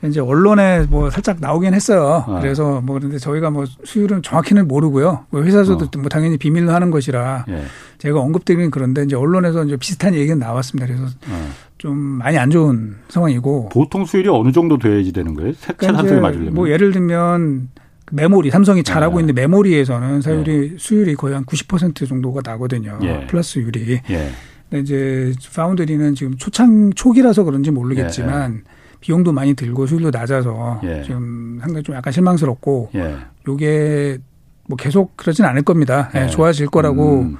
이제 0.03 0.19
언론에 0.19 0.85
뭐 0.89 1.09
살짝 1.11 1.37
나오긴 1.39 1.73
했어요. 1.73 2.25
어. 2.27 2.39
그래서 2.41 2.81
뭐 2.81 2.97
그런데 2.97 3.19
저희가 3.19 3.51
뭐 3.51 3.65
수율은 3.83 4.23
정확히는 4.23 4.67
모르고요. 4.67 5.25
뭐 5.29 5.43
회사에서도 5.43 5.85
어. 5.85 5.99
뭐 5.99 6.09
당연히 6.09 6.37
비밀로 6.37 6.71
하는 6.71 6.89
것이라 6.89 7.45
예. 7.49 7.63
제가 7.99 8.19
언급드리긴 8.19 8.71
그런데 8.71 9.03
이제 9.03 9.15
언론에서 9.15 9.63
이제 9.65 9.77
비슷한 9.77 10.15
얘기는 10.15 10.39
나왔습니다. 10.39 10.87
그래서 10.87 11.05
어. 11.05 11.49
좀 11.77 11.95
많이 11.97 12.37
안 12.37 12.49
좋은 12.49 12.95
상황이고 13.09 13.69
보통 13.69 14.05
수율이 14.05 14.29
어느 14.29 14.51
정도 14.51 14.77
돼야지 14.77 15.11
되는 15.11 15.35
거예요? 15.35 15.53
색채 15.53 15.73
그러니까 15.77 16.01
산소에 16.01 16.19
맞으려면 16.19 16.53
뭐 16.55 16.69
예를 16.69 16.91
들면 16.91 17.69
메모리 18.11 18.49
삼성이 18.51 18.83
잘하고 18.83 19.15
네. 19.17 19.21
있는 19.21 19.35
메모리에서는 19.35 20.21
사율이 20.21 20.71
네. 20.71 20.75
수율이 20.77 21.15
거의 21.15 21.33
한 21.33 21.45
90% 21.45 22.07
정도가 22.07 22.41
나거든요. 22.43 22.99
예. 23.03 23.25
플러스율이. 23.27 24.01
예. 24.09 24.29
근데 24.69 24.81
이제 24.81 25.33
파운드리는 25.55 26.15
지금 26.15 26.37
초창 26.37 26.91
초기라서 26.93 27.43
그런지 27.43 27.71
모르겠지만. 27.71 28.61
예. 28.65 28.81
비용도 29.01 29.33
많이 29.33 29.55
들고 29.55 29.87
수율도 29.87 30.11
낮아서 30.11 30.79
예. 30.83 31.01
지금 31.03 31.57
상당히 31.59 31.83
좀 31.83 31.95
약간 31.95 32.13
실망스럽고 32.13 32.91
예. 32.95 33.17
요게 33.47 34.19
뭐 34.67 34.77
계속 34.77 35.17
그러진 35.17 35.43
않을 35.43 35.63
겁니다. 35.63 36.09
예. 36.15 36.23
예. 36.23 36.27
좋아질 36.27 36.67
거라고 36.67 37.21
음. 37.21 37.37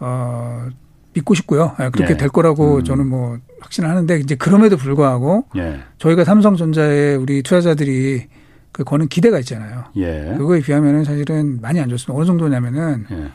어 0.00 0.66
믿고 1.14 1.34
싶고요. 1.34 1.76
예, 1.80 1.90
그렇게 1.90 2.14
예. 2.14 2.16
될 2.16 2.28
거라고 2.28 2.78
음. 2.78 2.84
저는 2.84 3.06
뭐 3.06 3.38
확신을 3.60 3.88
하는데 3.88 4.18
이제 4.18 4.34
그럼에도 4.34 4.76
불구하고 4.76 5.46
예. 5.56 5.78
저희가 5.98 6.24
삼성전자에 6.24 7.14
우리 7.14 7.42
투자자들이 7.42 8.26
그 8.74 8.82
거는 8.82 9.06
기대가 9.06 9.38
있잖아요. 9.38 9.84
예. 9.94 10.34
그거에 10.36 10.60
비하면은 10.60 11.04
사실은 11.04 11.60
많이 11.62 11.78
안 11.78 11.88
좋습니다. 11.88 12.12
어느 12.12 12.26
정도냐면은 12.26 13.06
예. 13.12 13.30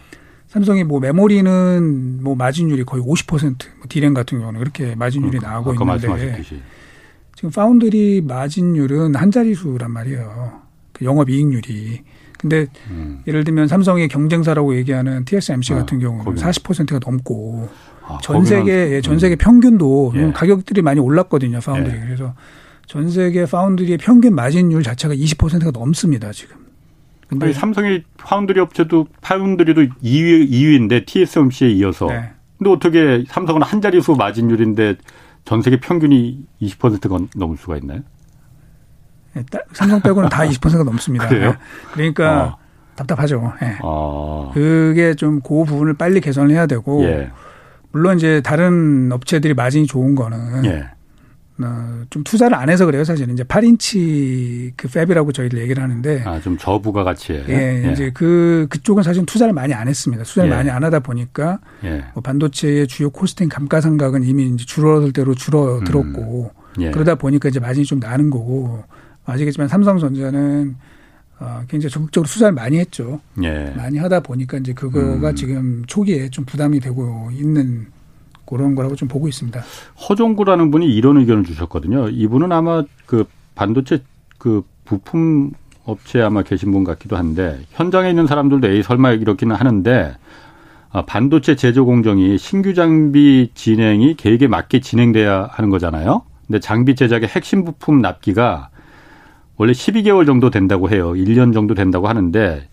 삼성이 0.47 0.83
뭐 0.83 0.99
메모리는 0.99 2.19
뭐 2.21 2.35
마진율이 2.35 2.83
거의 2.83 3.01
50%, 3.01 3.39
뭐 3.77 3.85
디램 3.87 4.13
같은 4.13 4.39
경우는 4.39 4.59
그렇게 4.59 4.95
마진율이 4.95 5.37
그러니까, 5.37 5.51
나오고 5.51 5.73
있는데 5.75 6.43
지금 7.35 7.51
파운드리 7.51 8.21
마진율은 8.27 9.15
한 9.15 9.31
자리수란 9.31 9.91
말이에요. 9.91 10.59
그 10.91 11.05
영업 11.05 11.29
이익률이. 11.29 12.01
근데 12.37 12.67
음. 12.89 13.21
예를 13.25 13.45
들면 13.45 13.69
삼성의 13.69 14.09
경쟁사라고 14.09 14.75
얘기하는 14.75 15.23
TSMC 15.23 15.73
아, 15.73 15.77
같은 15.77 15.99
경우는 15.99 16.25
거기 16.25 16.41
40%가 16.41 16.99
넘고 16.99 17.69
아, 18.05 18.17
전 18.21 18.43
세계 18.43 18.95
예, 18.95 19.01
전 19.01 19.13
음. 19.13 19.19
세계 19.19 19.37
평균도 19.37 20.13
예. 20.15 20.31
가격들이 20.33 20.81
많이 20.81 20.99
올랐거든요. 20.99 21.59
파운드리. 21.61 21.95
예. 21.95 21.99
그래서 22.01 22.33
전 22.89 23.07
세계 23.07 23.45
foundry의 23.45 23.99
평균 23.99 24.33
마진율 24.33 24.81
자체가 24.81 25.13
20%가 25.13 25.69
넘습니다, 25.69 26.31
지금. 26.31 26.57
근데 27.27 27.45
아니, 27.45 27.53
삼성의 27.53 28.03
파운드리 28.17 28.59
업체도 28.59 29.05
foundry도 29.21 29.81
2위 30.03 30.49
2위인데 30.49 31.05
TSMC에 31.05 31.69
이어서. 31.69 32.07
네. 32.07 32.31
근데 32.57 32.71
어떻게 32.71 33.23
삼성은 33.27 33.61
한 33.61 33.79
자리수 33.79 34.15
마진율인데 34.15 34.95
전 35.45 35.61
세계 35.61 35.79
평균이 35.79 36.43
20%가 36.63 37.19
넘을 37.35 37.57
수가 37.57 37.77
있나요? 37.77 37.99
네, 39.33 39.43
삼성 39.73 40.01
빼고는 40.01 40.29
다 40.29 40.41
20%가 40.45 40.83
넘습니다. 40.83 41.27
그래요? 41.29 41.51
네. 41.51 41.57
그러니까 41.93 42.43
어. 42.43 42.57
답답하죠. 42.95 43.53
네. 43.61 43.77
어. 43.83 44.49
그게 44.55 45.13
좀 45.13 45.41
그 45.41 45.63
부분을 45.63 45.93
빨리 45.93 46.21
개선을 46.21 46.49
해야 46.49 46.65
되고 46.65 47.03
예. 47.03 47.29
물론 47.91 48.17
이제 48.17 48.41
다른 48.41 49.11
업체들이 49.11 49.53
마진이 49.53 49.85
좋은 49.85 50.15
거는 50.15 50.65
예. 50.65 50.89
어, 51.61 52.03
좀 52.09 52.23
투자를 52.23 52.55
안 52.55 52.69
해서 52.69 52.85
그래요, 52.85 53.03
사실은. 53.03 53.33
이제 53.33 53.43
8인치 53.43 54.71
그 54.77 54.87
팹이라고 54.87 55.33
저희들 55.33 55.59
얘기를 55.59 55.81
하는데. 55.83 56.23
아, 56.25 56.39
좀 56.39 56.57
저부가 56.57 57.03
가치에. 57.03 57.45
예, 57.49 57.85
예, 57.85 57.91
이제 57.91 58.11
그, 58.13 58.67
그쪽은 58.69 59.03
사실 59.03 59.25
투자를 59.25 59.53
많이 59.53 59.73
안 59.73 59.87
했습니다. 59.87 60.23
투자를 60.23 60.49
예. 60.49 60.55
많이 60.55 60.69
안 60.69 60.83
하다 60.83 60.99
보니까. 61.01 61.59
예. 61.83 62.05
뭐 62.13 62.23
반도체의 62.23 62.87
주요 62.87 63.09
코스팅 63.09 63.49
감가상각은 63.49 64.23
이미 64.23 64.47
이제 64.47 64.65
줄어들 64.65 65.11
대로 65.11 65.35
줄어들었고. 65.35 66.51
음. 66.55 66.81
예. 66.81 66.91
그러다 66.91 67.15
보니까 67.15 67.49
이제 67.49 67.59
마진이 67.59 67.85
좀 67.85 67.99
나는 67.99 68.29
거고. 68.29 68.83
아시겠지만 69.25 69.67
삼성전자는 69.67 70.75
어, 71.39 71.61
굉장히 71.69 71.91
적극적으로 71.91 72.27
투자를 72.27 72.53
많이 72.53 72.79
했죠. 72.79 73.21
예. 73.43 73.73
많이 73.75 73.97
하다 73.97 74.21
보니까 74.21 74.57
이제 74.57 74.73
그거가 74.73 75.29
음. 75.29 75.35
지금 75.35 75.83
초기에 75.87 76.29
좀 76.29 76.45
부담이 76.45 76.79
되고 76.79 77.29
있는 77.31 77.87
그런 78.49 78.73
거라고 78.73 78.95
좀 78.95 79.07
보고 79.07 79.27
있습니다. 79.27 79.61
허종구라는 80.09 80.71
분이 80.71 80.87
이런 80.87 81.17
의견을 81.17 81.43
주셨거든요. 81.43 82.09
이분은 82.09 82.51
아마 82.51 82.83
그 83.05 83.25
반도체 83.53 84.01
그 84.39 84.63
부품 84.85 85.51
업체에 85.85 86.23
아마 86.23 86.41
계신 86.41 86.71
분 86.71 86.83
같기도 86.83 87.15
한데 87.15 87.59
현장에 87.71 88.09
있는 88.09 88.25
사람들도 88.25 88.67
에이 88.67 88.81
설마 88.81 89.11
이렇기는 89.11 89.55
하는데 89.55 90.15
아, 90.91 91.05
반도체 91.05 91.55
제조 91.55 91.85
공정이 91.85 92.39
신규 92.39 92.73
장비 92.73 93.51
진행이 93.53 94.15
계획에 94.15 94.47
맞게 94.47 94.79
진행돼야 94.79 95.49
하는 95.51 95.69
거잖아요. 95.69 96.23
근데 96.47 96.59
장비 96.59 96.95
제작의 96.95 97.29
핵심 97.29 97.63
부품 97.63 98.01
납기가 98.01 98.69
원래 99.57 99.73
12개월 99.73 100.25
정도 100.25 100.49
된다고 100.49 100.89
해요. 100.89 101.11
1년 101.11 101.53
정도 101.53 101.75
된다고 101.75 102.07
하는데 102.07 102.67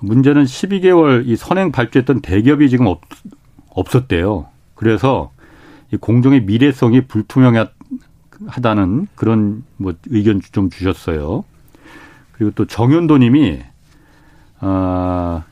문제는 0.00 0.44
12개월 0.44 1.26
이 1.26 1.36
선행 1.36 1.72
발주했던 1.72 2.20
대기업이 2.20 2.68
지금 2.68 2.86
없, 2.86 3.00
없었대요. 3.70 4.48
그래서 4.76 5.32
이 5.92 5.96
공정의 5.96 6.42
미래성이 6.42 7.02
불투명하다는 7.08 9.08
그런 9.16 9.64
뭐 9.76 9.94
의견 10.06 10.40
좀 10.52 10.70
주셨어요. 10.70 11.44
그리고 12.32 12.52
또 12.54 12.66
정현도 12.66 13.18
님이 13.18 13.60
아 14.60 15.42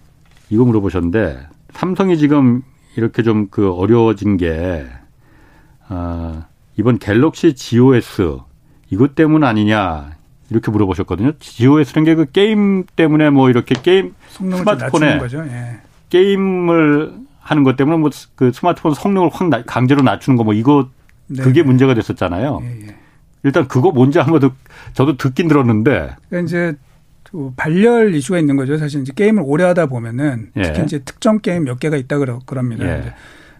이거 0.50 0.64
물어보셨는데 0.64 1.46
삼성이 1.72 2.18
지금 2.18 2.62
이렇게 2.96 3.22
좀 3.22 3.48
그 3.50 3.72
어려워진 3.72 4.36
게 4.36 4.86
아, 5.88 6.46
이번 6.76 6.98
갤럭시 6.98 7.54
GOS 7.54 8.38
이것 8.90 9.14
때문 9.14 9.44
아니냐 9.44 10.16
이렇게 10.50 10.70
물어보셨거든요. 10.70 11.32
GOS라는 11.38 12.04
게 12.04 12.14
그 12.14 12.30
게임 12.30 12.84
때문에 12.96 13.30
뭐 13.30 13.50
이렇게 13.50 13.74
게임 13.80 14.14
스마트폰에 14.28 15.20
예. 15.48 15.80
게임을 16.10 17.14
하는 17.44 17.62
것 17.62 17.76
때문에 17.76 17.98
뭐 17.98 18.10
그 18.34 18.50
스마트폰 18.52 18.94
성능을 18.94 19.28
확 19.32 19.48
나, 19.48 19.62
강제로 19.62 20.02
낮추는 20.02 20.36
거 20.36 20.44
뭐 20.44 20.54
이거 20.54 20.88
네. 21.26 21.42
그게 21.42 21.62
문제가 21.62 21.94
됐었잖아요. 21.94 22.60
예, 22.62 22.86
예. 22.88 22.96
일단 23.44 23.68
그거 23.68 23.90
뭔지 23.92 24.18
한번 24.18 24.40
더 24.40 24.52
저도 24.94 25.16
듣긴 25.16 25.48
들었는데. 25.48 26.16
그러니까 26.28 26.46
이제 26.46 26.76
발열 27.56 28.14
이슈가 28.14 28.38
있는 28.38 28.56
거죠. 28.56 28.76
사실 28.78 29.00
이제 29.02 29.12
게임을 29.14 29.42
오래 29.44 29.64
하다 29.64 29.86
보면은 29.86 30.50
예. 30.56 30.62
특히 30.62 30.82
이제 30.84 30.98
특정 31.00 31.40
게임 31.40 31.64
몇 31.64 31.78
개가 31.80 31.96
있다 31.96 32.18
그러, 32.18 32.38
그럽니다. 32.46 32.86
예. 32.86 33.14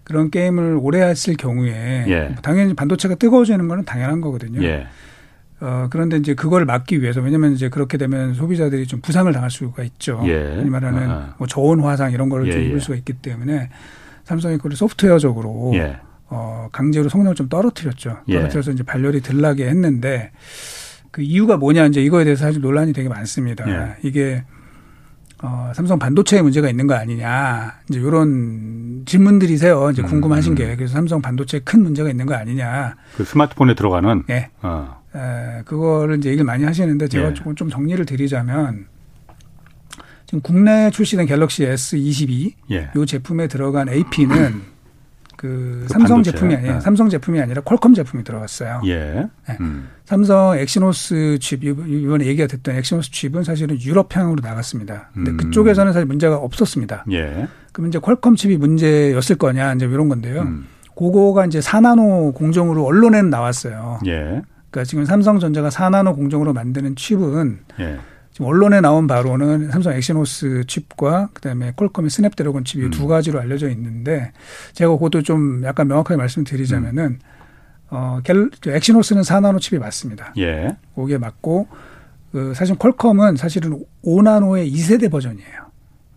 그런 0.05 0.31
게임을 0.31 0.79
오래 0.81 1.01
했을 1.03 1.35
경우에 1.37 2.05
예. 2.09 2.35
당연히 2.43 2.75
반도체가 2.75 3.15
뜨거워지는 3.17 3.67
거는 3.69 3.85
당연한 3.85 4.21
거거든요. 4.21 4.63
예. 5.65 5.69
어, 5.69 5.89
그런데 5.91 6.17
이제 6.19 6.35
그걸 6.35 6.65
막기 6.65 7.01
위해서 7.01 7.21
왜냐면 7.21 7.53
이제 7.53 7.69
그렇게 7.69 7.97
되면 7.97 8.35
소비자들이 8.35 8.87
좀 8.87 9.01
부상을 9.01 9.33
당할 9.33 9.51
수가 9.51 9.83
있죠. 9.85 10.23
예. 10.27 10.63
이 10.65 10.69
말하는 10.69 11.11
아. 11.11 11.35
뭐 11.39 11.47
저온 11.47 11.81
화상 11.81 12.13
이런 12.13 12.29
거를 12.29 12.51
좀 12.51 12.61
예, 12.61 12.67
입을 12.67 12.81
수가 12.81 12.97
있기 12.97 13.15
때문에 13.15 13.71
삼성이 14.25 14.57
그걸 14.57 14.73
소프트웨어적으로 14.73 15.73
어, 16.29 16.69
강제로 16.73 17.09
성능을 17.09 17.35
좀 17.35 17.49
떨어뜨렸죠. 17.49 18.19
떨어뜨려서 18.31 18.73
이제 18.73 18.83
발열이 18.83 19.21
들나게 19.21 19.67
했는데 19.67 20.33
그 21.11 21.23
이유가 21.23 21.57
뭐냐 21.57 21.87
이제 21.87 22.03
이거에 22.03 22.25
대해서 22.25 22.45
사실 22.45 22.61
논란이 22.61 22.93
되게 22.93 23.09
많습니다. 23.09 23.69
예. 23.69 23.97
이게 24.03 24.45
어, 25.43 25.73
삼성 25.75 25.99
반도체에 25.99 26.43
문제가 26.43 26.69
있는 26.69 26.87
거 26.87 26.95
아니냐 26.95 27.75
이제 27.89 28.01
이런 28.01 29.03
질문들이세요. 29.05 29.91
이제 29.91 30.03
음, 30.03 30.07
궁금하신 30.07 30.53
음. 30.53 30.57
게 30.57 30.75
그래서 30.75 30.95
삼성 30.95 31.21
반도체에 31.21 31.61
큰 31.61 31.83
문제가 31.83 32.09
있는 32.09 32.27
거 32.27 32.35
아니냐. 32.35 32.97
그 33.17 33.25
스마트폰에 33.25 33.75
들어가는. 33.75 34.25
예. 34.31 34.51
어. 34.63 35.04
에, 35.15 35.63
그거를 35.65 36.19
이제 36.19 36.29
얘기를 36.31 36.45
많이 36.45 36.65
하시는데 36.65 37.09
제가 37.09 37.31
예. 37.31 37.35
조금 37.35 37.55
좀 37.55 37.69
정리를 37.71 38.05
드리자면 38.05 38.87
지금 40.27 40.41
국내에 40.41 40.91
출시된 40.91 41.27
갤럭시 41.27 41.65
S22 41.65 42.53
예. 42.73 42.91
이 42.97 43.07
제품에 43.07 43.47
들어간 43.47 43.89
AP는 43.89 44.63
그 45.37 45.85
삼성 45.89 46.17
반도체. 46.17 46.31
제품이 46.33 46.55
아니에요. 46.57 46.75
네. 46.75 46.81
삼성 46.81 47.09
제품이 47.09 47.41
아니라 47.41 47.61
퀄컴 47.63 47.93
제품이 47.95 48.25
들어갔어요. 48.25 48.81
예. 48.87 49.29
네. 49.49 49.57
음. 49.61 49.89
삼성 50.05 50.57
엑시노스 50.59 51.39
칩 51.41 51.63
이번에 51.65 52.25
얘기가 52.27 52.47
됐던 52.47 52.77
엑시노스 52.77 53.11
칩은 53.11 53.45
사실은 53.45 53.79
유럽 53.81 54.17
향으로 54.17 54.41
나갔습니다. 54.43 55.11
근데 55.13 55.33
음. 55.33 55.37
그쪽에서는 55.37 55.93
사실 55.93 56.07
문제가 56.07 56.37
없었습니다. 56.37 57.05
예. 57.13 57.47
그럼 57.73 57.89
이제 57.89 57.99
퀄컴 57.99 58.37
칩이 58.37 58.57
문제였을 58.57 59.37
거냐 59.37 59.75
이제 59.75 59.85
이런 59.87 60.09
건데요. 60.09 60.43
음. 60.43 60.67
그거가 60.97 61.45
이제 61.47 61.59
4나노 61.59 62.35
공정으로 62.35 62.85
언론에는 62.87 63.29
나왔어요. 63.29 63.99
예. 64.07 64.41
그러니까 64.75 64.85
지금 64.85 65.05
삼성전자가 65.05 65.69
4나노 65.69 66.17
공정으로 66.17 66.53
만드는 66.53 66.97
칩은 66.97 67.61
예. 67.79 67.99
지금 68.33 68.47
언론에 68.47 68.81
나온 68.81 69.07
바로는 69.07 69.71
삼성 69.71 69.93
엑시노스 69.93 70.65
칩과 70.67 71.29
그다음에 71.33 71.73
퀄컴의 71.77 72.11
스냅드래곤 72.11 72.65
칩이 72.65 72.87
음. 72.87 72.91
두 72.91 73.07
가지로 73.07 73.41
알려져 73.41 73.71
있는데 73.71 74.33
제가 74.73 74.91
그것도 74.91 75.23
좀 75.23 75.63
약간 75.63 75.87
명확하게 75.87 76.17
말씀드리자면은 76.17 77.05
음. 77.05 77.19
어, 77.91 78.19
갤, 78.25 78.51
엑시노스는 78.67 79.23
4나노 79.23 79.61
칩이 79.61 79.79
맞습니다. 79.79 80.35
예. 80.39 80.77
그게 80.97 81.17
맞고 81.19 81.69
그 82.33 82.53
사실 82.55 82.77
퀄컴은 82.77 83.37
사실은 83.37 83.81
5나노의 84.05 84.73
2세대 84.73 85.09
버전이에요. 85.09 85.65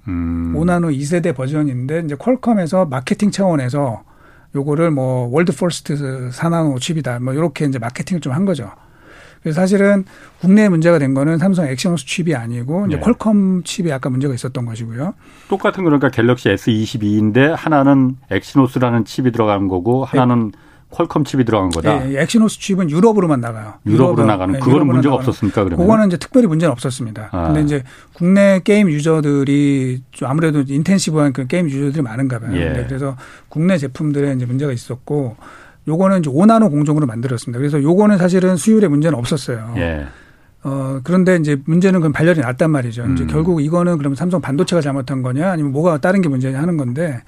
음. 0.07 0.53
5나노 0.55 0.97
2세대 0.97 1.35
버전인데 1.35 2.01
이제 2.05 2.15
퀄컴에서 2.15 2.87
마케팅 2.87 3.29
차원에서 3.29 4.03
요거를 4.57 4.91
뭐 4.91 5.27
world 5.31 5.55
first 5.55 5.95
4나노 6.31 6.79
칩이다. 6.81 7.19
뭐 7.19 7.33
이렇게 7.33 7.65
이제 7.65 7.77
마케팅을 7.79 8.21
좀 8.21 8.33
한 8.33 8.45
거죠. 8.45 8.71
그래서 9.41 9.61
사실은 9.61 10.03
국내에 10.41 10.67
문제가 10.67 10.99
된 10.99 11.13
거는 11.13 11.37
삼성 11.37 11.67
엑시노스 11.67 12.05
칩이 12.05 12.35
아니고 12.35 12.87
이제 12.87 12.97
네. 12.97 13.01
퀄컴 13.01 13.63
칩이 13.63 13.89
약간 13.89 14.11
문제가 14.11 14.33
있었던 14.33 14.65
것이고요. 14.65 15.13
똑같은 15.47 15.83
그러니까 15.83 16.09
갤럭시 16.09 16.49
S22인데 16.49 17.53
하나는 17.55 18.17
엑시노스라는 18.29 19.05
칩이 19.05 19.31
들어간 19.31 19.67
거고 19.67 20.03
하나는 20.05 20.51
네. 20.51 20.57
퀄컴 20.89 21.25
칩이 21.25 21.43
들어간 21.43 21.69
거다. 21.69 22.05
네, 22.05 22.21
엑시노스 22.21 22.59
칩은 22.59 22.89
유럽으로만 22.89 23.41
나가요. 23.41 23.73
유럽으로, 23.85 24.13
유럽으로 24.13 24.25
나가는 24.25 24.53
네, 24.53 24.59
그거는 24.59 24.87
문제가 24.87 25.15
나가는. 25.15 25.27
없었습니까? 25.29 25.63
그러면? 25.65 25.85
그거는 25.85 26.07
이제 26.07 26.17
특별히 26.17 26.47
문제는 26.47 26.71
없었습니다. 26.71 27.29
아. 27.31 27.47
근데 27.47 27.61
이제 27.61 27.83
국내 28.13 28.61
게임 28.63 28.89
user들이 28.89 30.03
좀 30.11 30.29
아무래도 30.29 30.63
intensive한 30.65 31.33
그 31.33 31.45
게임 31.47 31.69
user들이 31.69 32.01
많은가 32.01 32.39
봐요. 32.39 32.55
예. 32.55 32.85
그래서 32.87 33.17
국내 33.49 33.77
제품들에 33.77 34.33
이제 34.33 34.45
문제가 34.45 34.71
있었고 34.71 35.35
요거는 35.89 36.19
이제 36.19 36.29
5나노 36.29 36.69
공정으로 36.69 37.05
만들었습니다. 37.05 37.59
그래서 37.59 37.81
요거는 37.83 38.17
사실은 38.17 38.55
수율에 38.55 38.87
문제는 38.87 39.17
없었어요. 39.17 39.73
예. 39.77 40.07
어, 40.63 40.99
그런데 41.03 41.35
이제 41.35 41.61
문제는 41.65 41.99
그럼 41.99 42.13
발열이 42.13 42.39
났단 42.39 42.71
말이죠. 42.71 43.03
음. 43.03 43.13
이제 43.13 43.25
결국 43.25 43.61
이거는 43.61 43.97
그러면 43.97 44.15
삼성 44.15 44.41
반도체가 44.41 44.81
잘못한 44.81 45.21
거냐 45.21 45.51
아니면 45.51 45.71
뭐가 45.73 45.97
다른 45.99 46.21
게 46.21 46.29
문제냐 46.29 46.61
하는 46.61 46.77
건데. 46.77 47.21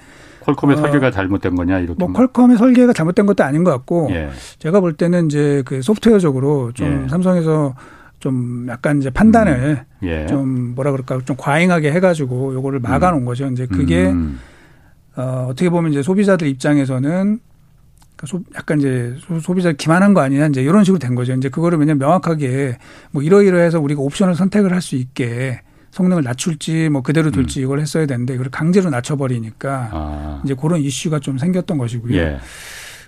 퀄컴의 0.55 0.77
어, 0.77 0.79
설계가 0.81 1.12
잘못된 1.12 1.55
거냐 1.55 1.79
이렇게. 1.79 2.03
뭐 2.03 2.12
퀄컴의 2.12 2.57
설계가 2.57 2.93
잘못된 2.93 3.25
것도 3.25 3.43
아닌 3.43 3.63
것 3.63 3.71
같고 3.71 4.09
예. 4.12 4.29
제가 4.59 4.79
볼 4.79 4.93
때는 4.93 5.25
이제 5.27 5.63
그 5.65 5.81
소프트웨어적으로 5.81 6.71
좀 6.73 7.03
예. 7.05 7.09
삼성에서 7.09 7.75
좀 8.19 8.67
약간 8.69 8.99
이제 8.99 9.09
판단을 9.09 9.85
음. 10.01 10.07
예. 10.07 10.25
좀 10.27 10.75
뭐라 10.75 10.91
그럴까 10.91 11.19
좀 11.25 11.35
과잉하게 11.38 11.91
해가지고 11.91 12.53
요거를 12.53 12.79
막아놓은 12.79 13.23
음. 13.23 13.25
거죠. 13.25 13.47
이제 13.47 13.65
그게 13.65 14.09
음. 14.09 14.39
어, 15.15 15.47
어떻게 15.49 15.69
보면 15.69 15.91
이제 15.91 16.01
소비자들 16.01 16.47
입장에서는 16.47 17.39
그러니까 18.15 18.49
약간 18.57 18.79
이제 18.79 19.15
소비자 19.41 19.71
기만한 19.71 20.13
거 20.13 20.21
아니냐 20.21 20.47
이제 20.47 20.62
이런 20.62 20.83
식으로 20.83 20.99
된 20.99 21.15
거죠. 21.15 21.33
이제 21.33 21.47
그거를 21.49 21.79
왜냐면 21.79 21.99
명확하게 21.99 22.77
뭐 23.12 23.23
이러이러해서 23.23 23.79
우리가 23.79 24.01
옵션을 24.01 24.35
선택을 24.35 24.73
할 24.73 24.81
수 24.81 24.95
있게 24.95 25.62
성능을 25.91 26.23
낮출지 26.23 26.89
뭐 26.89 27.02
그대로 27.02 27.32
둘지 27.32 27.60
음. 27.60 27.63
이걸 27.63 27.80
했어야 27.80 28.06
되는데 28.06 28.36
이걸 28.36 28.49
강제로 28.49 28.89
낮춰버리니까 28.89 29.89
아. 29.91 30.41
이제 30.45 30.56
그런 30.56 30.82
이슈가 30.82 31.19
좀 31.19 31.38
생겼던 31.38 31.78
것이고요. 31.78 32.15
예. 32.15 32.39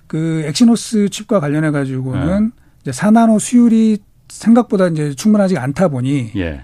그 0.07 0.43
엑시노스 0.45 1.09
칩과 1.09 1.39
관련해 1.39 1.71
가지고는 1.71 2.51
예. 2.55 2.61
이제 2.81 2.91
사나노 2.91 3.39
수율이 3.39 3.99
생각보다 4.27 4.87
이제 4.87 5.13
충분하지 5.13 5.57
않다 5.57 5.89
보니 5.89 6.31
예. 6.35 6.61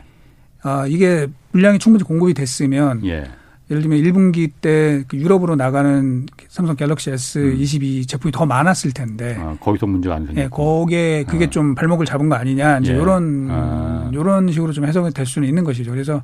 아 0.63 0.85
이게 0.87 1.27
물량이 1.51 1.79
충분히 1.79 2.03
공급이 2.03 2.33
됐으면 2.33 3.05
예. 3.05 3.29
예를 3.69 3.81
들면 3.81 3.99
1분기 4.01 4.49
때그 4.61 5.17
유럽으로 5.17 5.55
나가는 5.57 6.25
삼성 6.47 6.75
갤럭시 6.77 7.11
S22 7.11 7.97
음. 7.99 8.05
제품이 8.07 8.31
더 8.31 8.45
많았을 8.45 8.91
텐데. 8.93 9.35
아, 9.39 9.57
거기서 9.59 9.87
문제가 9.87 10.15
안 10.15 10.25
생겼고. 10.25 10.41
예, 10.41 10.47
거기에 10.49 11.23
그게 11.25 11.45
아. 11.45 11.49
좀 11.49 11.75
발목을 11.75 12.05
잡은 12.05 12.29
거 12.29 12.35
아니냐. 12.35 12.79
이제 12.79 12.93
예. 12.93 12.97
요런 12.97 13.47
아. 13.51 14.09
요런 14.13 14.51
식으로 14.51 14.71
좀 14.71 14.85
해석이 14.85 15.11
될 15.13 15.25
수는 15.25 15.47
있는 15.47 15.63
것이죠. 15.65 15.91
그래서 15.91 16.15
음. 16.15 16.21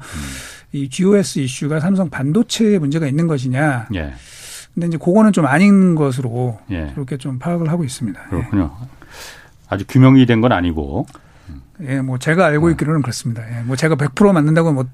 이 0.71 0.87
GOS 0.89 1.39
이슈가 1.39 1.81
삼성 1.81 2.09
반도체에 2.09 2.79
문제가 2.79 3.07
있는 3.07 3.27
것이냐. 3.27 3.87
예. 3.95 4.13
근데 4.73 4.87
이제 4.87 4.97
그거는 4.97 5.33
좀 5.33 5.45
아닌 5.45 5.95
것으로 5.95 6.59
예. 6.71 6.91
그렇게 6.95 7.17
좀 7.17 7.39
파악을 7.39 7.69
하고 7.69 7.83
있습니다. 7.83 8.19
예. 8.25 8.29
그렇군요. 8.29 8.71
아직 9.69 9.85
규명이 9.89 10.25
된 10.25 10.39
건 10.39 10.51
아니고. 10.53 11.05
예, 11.81 11.99
뭐 11.99 12.17
제가 12.17 12.45
알고 12.45 12.67
어. 12.67 12.71
있기로는 12.71 13.01
그렇습니다. 13.01 13.43
예, 13.49 13.63
뭐 13.63 13.75
제가 13.75 13.95
100% 13.95 14.31
맞는다고 14.31 14.71
뭐 14.71 14.85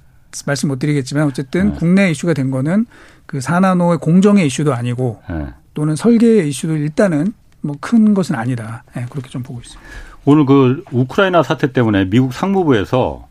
말씀 0.45 0.69
못 0.69 0.79
드리겠지만 0.79 1.25
어쨌든 1.25 1.71
네. 1.71 1.75
국내 1.77 2.11
이슈가 2.11 2.33
된 2.33 2.51
거는 2.51 2.85
그 3.25 3.41
사나노의 3.41 3.99
공정의 3.99 4.45
이슈도 4.47 4.73
아니고 4.73 5.21
네. 5.29 5.47
또는 5.73 5.95
설계의 5.95 6.49
이슈도 6.49 6.75
일단은 6.77 7.33
뭐 7.61 7.75
큰 7.81 8.13
것은 8.13 8.35
아니다. 8.35 8.83
네, 8.95 9.05
그렇게 9.09 9.29
좀 9.29 9.43
보고 9.43 9.59
있습니다. 9.59 9.81
오늘 10.25 10.45
그 10.45 10.83
우크라이나 10.91 11.43
사태 11.43 11.71
때문에 11.73 12.05
미국 12.09 12.33
상무부에서 12.33 13.27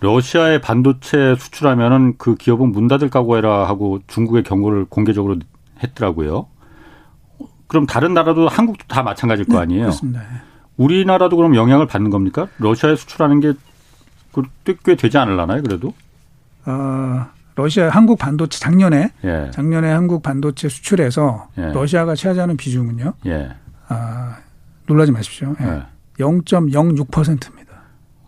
러시아의 0.00 0.60
반도체 0.60 1.36
수출하면은 1.38 2.14
그 2.16 2.34
기업은 2.34 2.72
문 2.72 2.88
닫을 2.88 3.10
각오해라 3.10 3.68
하고 3.68 4.00
중국의 4.06 4.42
경고를 4.44 4.86
공개적으로 4.86 5.36
했더라고요. 5.82 6.46
그럼 7.66 7.86
다른 7.86 8.14
나라도 8.14 8.48
한국도 8.48 8.86
다 8.88 9.02
마찬가지일 9.02 9.46
거 9.46 9.54
네, 9.54 9.60
아니에요? 9.60 9.82
그렇습니다. 9.82 10.20
네. 10.20 10.26
우리나라도 10.76 11.36
그럼 11.36 11.54
영향을 11.54 11.86
받는 11.86 12.10
겁니까? 12.10 12.48
러시아에 12.58 12.96
수출하는 12.96 13.40
게 13.40 13.52
꽤 14.84 14.94
되지 14.94 15.18
않을라나요, 15.18 15.62
그래도? 15.62 15.92
어, 16.66 17.26
러시아 17.54 17.88
한국 17.88 18.18
반도체 18.18 18.58
작년에 18.58 19.12
예. 19.24 19.50
작년에 19.52 19.90
한국 19.90 20.22
반도체 20.22 20.68
수출에서 20.68 21.48
예. 21.58 21.72
러시아가 21.72 22.14
차지하는 22.14 22.56
비중은요. 22.56 23.14
예. 23.26 23.50
아, 23.88 24.36
놀라지 24.86 25.12
마십시오. 25.12 25.54
예. 25.60 25.82
0.06%입니다. 26.18 27.72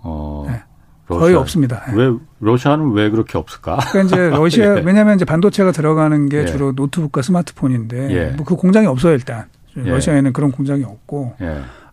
어. 0.03 0.47
예. 0.49 0.63
거의 1.07 1.35
없습니다. 1.35 1.83
예. 1.91 1.97
왜 1.97 2.13
러시아는 2.41 2.93
왜 2.93 3.11
그렇게 3.11 3.39
없을까? 3.39 3.79
그러니까 3.91 4.17
이제 4.17 4.29
러시아 4.37 4.79
예. 4.79 4.83
왜냐하면 4.83 5.17
이제 5.17 5.25
반도체가 5.25 5.73
들어가는 5.73 6.29
게 6.29 6.39
예. 6.39 6.47
주로 6.47 6.73
노트북과 6.73 7.23
스마트폰인데 7.23 8.11
예. 8.11 8.31
뭐그 8.37 8.57
공장이 8.57 8.87
없어요 8.87 9.15
일단 9.15 9.47
러시아에는 9.75 10.33
그런 10.33 10.53
공장이 10.53 10.85
없고 10.85 11.35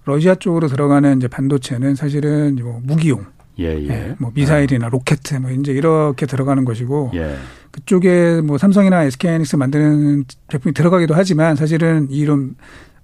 러시아 0.06 0.36
쪽으로 0.36 0.68
들어가는 0.68 1.18
이제 1.18 1.28
반도체는 1.28 1.96
사실은 1.96 2.58
뭐 2.62 2.80
무기용 2.84 3.26
예, 3.60 3.66
예. 3.66 3.90
예, 3.90 4.16
뭐 4.18 4.32
미사일이나 4.34 4.88
아. 4.88 4.90
로켓 4.90 5.20
뭐 5.42 5.52
이제 5.52 5.72
이렇게 5.72 6.26
들어가는 6.26 6.66
것이고 6.66 7.12
예. 7.16 7.36
그쪽에 7.72 8.42
뭐 8.42 8.58
삼성이나 8.58 9.04
SK하이닉스 9.04 9.58
만드는 9.58 10.26
제품이 10.50 10.74
들어가기도 10.74 11.14
하지만 11.14 11.56
사실은 11.56 12.08
이런 12.10 12.56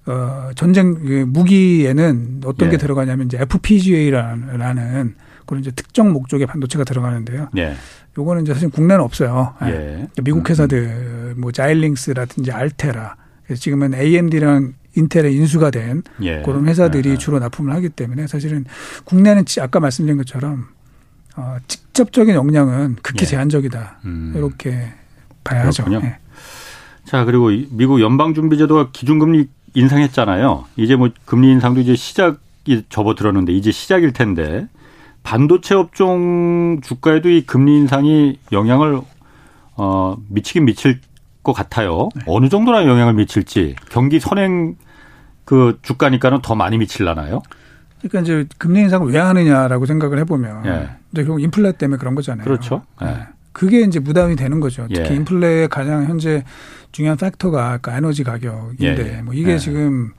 어 0.08 0.52
전쟁 0.56 0.96
그 0.96 1.26
무기에는 1.28 2.42
어떤 2.46 2.68
예. 2.68 2.72
게 2.72 2.78
들어가냐면 2.78 3.28
이제 3.28 3.38
FPGA라는 3.40 5.16
그런 5.46 5.62
이제 5.62 5.72
특정 5.72 6.12
목적의 6.12 6.48
반도체가 6.48 6.84
들어가는데요. 6.84 7.50
예. 7.58 7.76
요거는 8.18 8.44
이제 8.44 8.54
사실 8.54 8.70
국내는 8.70 9.04
없어요. 9.04 9.54
예. 9.64 9.68
예. 9.70 10.08
미국 10.24 10.40
음, 10.40 10.50
회사들 10.50 10.78
음. 10.80 11.34
뭐 11.38 11.52
자일링스라든지 11.52 12.52
알테라 12.52 13.16
지금은 13.56 13.94
AMD랑 13.94 14.74
인텔의 14.96 15.36
인수가 15.36 15.72
된 15.72 16.04
예. 16.22 16.42
그런 16.42 16.68
회사들이 16.68 17.12
예. 17.12 17.18
주로 17.18 17.40
납품을 17.40 17.74
하기 17.76 17.90
때문에 17.90 18.28
사실은 18.28 18.66
국내는 19.04 19.44
아까 19.62 19.80
말씀드린 19.80 20.18
것처럼 20.18 20.68
어, 21.36 21.58
직접적인 21.68 22.36
역량은 22.36 22.98
극히 23.02 23.24
예. 23.24 23.26
제한적이다. 23.26 24.00
음. 24.06 24.34
이렇게 24.36 24.94
봐야죠. 25.44 25.86
예. 25.92 26.18
자 27.06 27.26
그리고 27.26 27.50
미국 27.70 28.02
연방준비제도가 28.02 28.90
기준금리 28.92 29.48
인상했잖아요. 29.74 30.66
이제 30.78 30.96
뭐 30.96 31.10
금리 31.26 31.52
인상도 31.52 31.82
이제 31.82 31.96
시작이 31.96 32.86
접어들었는데 32.90 33.54
이제 33.54 33.72
시작일 33.72 34.14
텐데 34.14 34.68
반도체 35.24 35.76
업종 35.76 36.80
주가에도 36.82 37.30
이 37.30 37.46
금리 37.46 37.76
인상이 37.78 38.40
영향을 38.52 39.02
어, 39.76 40.18
미치긴 40.30 40.66
미칠 40.66 41.02
것 41.46 41.54
같아요. 41.54 42.10
네. 42.16 42.24
어느 42.26 42.50
정도나 42.50 42.86
영향을 42.86 43.14
미칠지 43.14 43.76
경기 43.90 44.20
선행 44.20 44.76
그 45.46 45.80
주가니까는 45.84 46.42
더 46.42 46.56
많이 46.56 46.78
미칠라나요? 46.78 47.42
그러니까 48.02 48.20
이제 48.22 48.46
금리 48.58 48.82
인상을 48.82 49.12
왜 49.12 49.20
하느냐라고 49.20 49.86
생각을 49.86 50.20
해보면 50.20 50.66
예. 50.66 50.90
이제 51.14 51.24
결국 51.24 51.42
인플레 51.42 51.74
때문에 51.74 51.98
그런 51.98 52.16
거잖아요. 52.16 52.44
그렇죠. 52.44 52.84
예. 53.02 53.06
네. 53.06 53.28
그게 53.54 53.82
이제 53.82 54.00
부담이 54.00 54.36
되는 54.36 54.60
거죠. 54.60 54.86
특히 54.94 55.12
예. 55.12 55.16
인플레의 55.16 55.70
가장 55.70 56.06
현재 56.06 56.44
중요한 56.92 57.18
팩터가 57.18 57.72
아까 57.72 57.96
에너지 57.96 58.24
가격인데 58.24 59.18
예. 59.18 59.22
뭐 59.22 59.34
이게 59.34 59.54
예. 59.54 59.58
지금 59.58 60.12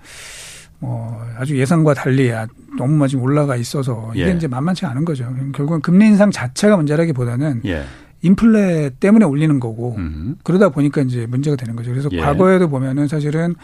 뭐 0.79 1.23
아주 1.39 1.59
예상과 1.59 1.95
달리 1.95 2.33
아, 2.33 2.47
너무 2.79 3.07
지금 3.09 3.25
올라가 3.25 3.57
있어서 3.57 4.11
이게 4.15 4.29
예. 4.29 4.31
이제 4.33 4.47
만만치 4.47 4.87
않은 4.87 5.05
거죠. 5.05 5.35
결국은 5.55 5.81
금리 5.81 6.07
인상 6.07 6.31
자체가 6.31 6.77
문제라기보다는 6.77 7.63
예. 7.67 7.85
인플레 8.23 8.93
때문에 9.01 9.25
올리는 9.25 9.61
거고 9.61 9.95
음. 9.99 10.37
그러다 10.43 10.71
보니까 10.71 11.03
이제 11.03 11.27
문제가 11.27 11.57
되는 11.57 11.77
거죠. 11.77 11.91
그래서 11.91 12.09
예. 12.13 12.21
과거에도 12.21 12.69
보면은 12.69 13.09
사실은 13.09 13.55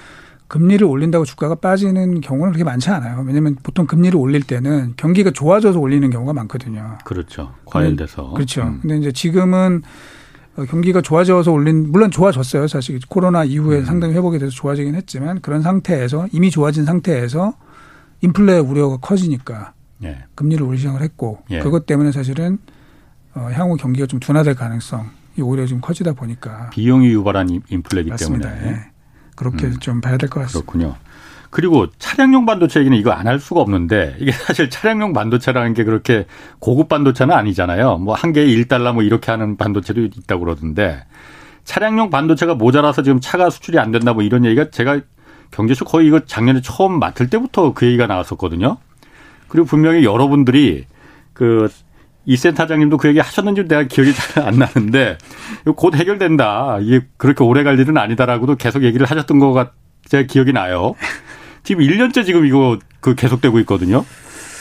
금리를 0.48 0.86
올린다고 0.86 1.24
주가가 1.24 1.54
빠지는 1.54 2.20
경우는 2.20 2.52
그렇게 2.52 2.62
많지 2.62 2.90
않아요. 2.90 3.24
왜냐하면 3.26 3.56
보통 3.62 3.86
금리를 3.86 4.14
올릴 4.18 4.42
때는 4.42 4.92
경기가 4.98 5.30
좋아져서 5.30 5.80
올리는 5.80 6.08
경우가 6.10 6.34
많거든요. 6.34 6.98
그렇죠. 7.04 7.54
과열돼서. 7.64 8.32
그렇죠. 8.32 8.62
음. 8.62 8.80
근데 8.82 8.98
이제 8.98 9.12
지금은 9.12 9.82
어, 10.56 10.64
경기가 10.66 11.00
좋아져서 11.00 11.50
올린 11.50 11.90
물론 11.90 12.10
좋아졌어요. 12.10 12.68
사실 12.68 13.00
코로나 13.08 13.44
이후에 13.44 13.78
음. 13.78 13.84
상당히 13.86 14.14
회복이 14.14 14.38
돼서 14.38 14.50
좋아지긴 14.50 14.94
했지만 14.94 15.40
그런 15.40 15.62
상태에서 15.62 16.28
이미 16.32 16.50
좋아진 16.50 16.84
상태에서 16.84 17.54
인플레 18.20 18.58
우려가 18.58 18.98
커지니까 18.98 19.72
예. 20.04 20.24
금리를 20.34 20.62
올리 20.62 20.76
시작을 20.76 21.00
했고 21.00 21.42
예. 21.50 21.60
그것 21.60 21.86
때문에 21.86 22.12
사실은 22.12 22.58
어, 23.34 23.48
향후 23.52 23.76
경기가 23.76 24.06
좀 24.06 24.20
둔화될 24.20 24.54
가능성이 24.54 25.04
오히려 25.40 25.66
좀 25.66 25.80
커지다 25.80 26.12
보니까 26.12 26.70
비용이 26.70 27.08
유발한 27.08 27.48
인플레이기 27.68 28.10
맞습니다. 28.10 28.50
때문에 28.50 28.70
예. 28.72 28.80
그렇게 29.36 29.66
음. 29.66 29.78
좀 29.80 30.00
봐야 30.00 30.16
될 30.18 30.28
것 30.28 30.40
같습니다. 30.40 30.70
그렇군요. 30.70 30.96
그리고 31.50 31.86
차량용 31.98 32.46
반도체 32.46 32.80
얘기는 32.80 32.96
이거 32.96 33.10
안 33.12 33.26
할 33.26 33.38
수가 33.38 33.60
없는데 33.60 34.16
이게 34.20 34.32
사실 34.32 34.70
차량용 34.70 35.12
반도체라는 35.12 35.74
게 35.74 35.84
그렇게 35.84 36.26
고급 36.58 36.88
반도체는 36.88 37.34
아니잖아요. 37.34 37.98
뭐 37.98 38.14
한 38.14 38.32
개에 38.32 38.46
1달러 38.46 38.94
뭐 38.94 39.02
이렇게 39.02 39.30
하는 39.30 39.56
반도체도 39.56 40.00
있다고 40.02 40.44
그러던데 40.44 41.04
차량용 41.64 42.10
반도체가 42.10 42.54
모자라서 42.54 43.02
지금 43.02 43.20
차가 43.20 43.50
수출이 43.50 43.78
안 43.78 43.90
된다 43.92 44.12
뭐 44.14 44.22
이런 44.22 44.44
얘기가 44.44 44.70
제가 44.70 45.00
경제쇼 45.50 45.84
거의 45.84 46.06
이거 46.08 46.20
작년에 46.20 46.62
처음 46.62 46.98
맡을 46.98 47.28
때부터 47.28 47.74
그 47.74 47.86
얘기가 47.86 48.06
나왔었거든요. 48.06 48.78
그리고 49.48 49.66
분명히 49.66 50.04
여러분들이 50.04 50.86
그 51.34 51.68
이 52.24 52.36
센터장님도 52.36 52.96
그 52.98 53.08
얘기 53.08 53.18
하셨는지 53.18 53.64
내가 53.64 53.82
기억이 53.84 54.12
잘 54.14 54.44
안 54.46 54.54
나는데 54.56 55.18
곧 55.76 55.94
해결된다. 55.96 56.78
이게 56.80 57.00
그렇게 57.16 57.42
오래 57.44 57.62
갈 57.64 57.78
일은 57.78 57.96
아니다라고도 57.98 58.56
계속 58.56 58.82
얘기를 58.84 59.06
하셨던 59.06 59.38
거가 59.38 59.72
제가 60.08 60.26
기억이 60.26 60.52
나요. 60.52 60.94
지금 61.64 61.82
1년째 61.84 62.24
지금 62.24 62.46
이거 62.46 62.78
그 63.00 63.14
계속되고 63.14 63.58
있거든요. 63.60 64.04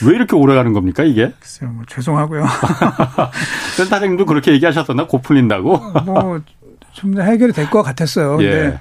왜 0.04 0.14
이렇게 0.16 0.34
오래 0.34 0.54
가는 0.56 0.72
겁니까, 0.72 1.04
이게? 1.04 1.32
글쎄요, 1.38 1.70
뭐, 1.70 1.84
죄송하고요. 1.88 2.44
센터장님도 3.76 4.26
그렇게 4.26 4.52
얘기하셨었나? 4.52 5.06
고 5.06 5.20
풀린다고? 5.22 5.74
어, 5.74 6.02
뭐, 6.04 6.40
좀 6.92 7.20
해결이 7.20 7.52
될 7.52 7.70
것 7.70 7.82
같았어요. 7.82 8.38
예. 8.42 8.50
근데 8.50 8.80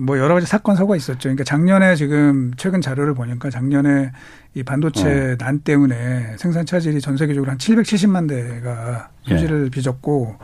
뭐 0.00 0.18
여러 0.18 0.34
가지 0.34 0.46
사건, 0.46 0.76
사고가 0.76 0.96
있었죠. 0.96 1.18
그러니까 1.20 1.44
작년에 1.44 1.96
지금 1.96 2.52
최근 2.56 2.80
자료를 2.80 3.14
보니까 3.14 3.50
작년에 3.50 4.12
이 4.54 4.62
반도체 4.62 5.32
어. 5.32 5.36
난 5.38 5.60
때문에 5.60 6.36
생산 6.38 6.64
차질이 6.66 7.00
전 7.00 7.16
세계적으로 7.16 7.50
한 7.50 7.58
770만 7.58 8.28
대가 8.28 9.10
손실을 9.22 9.66
예. 9.66 9.70
빚었고, 9.70 10.36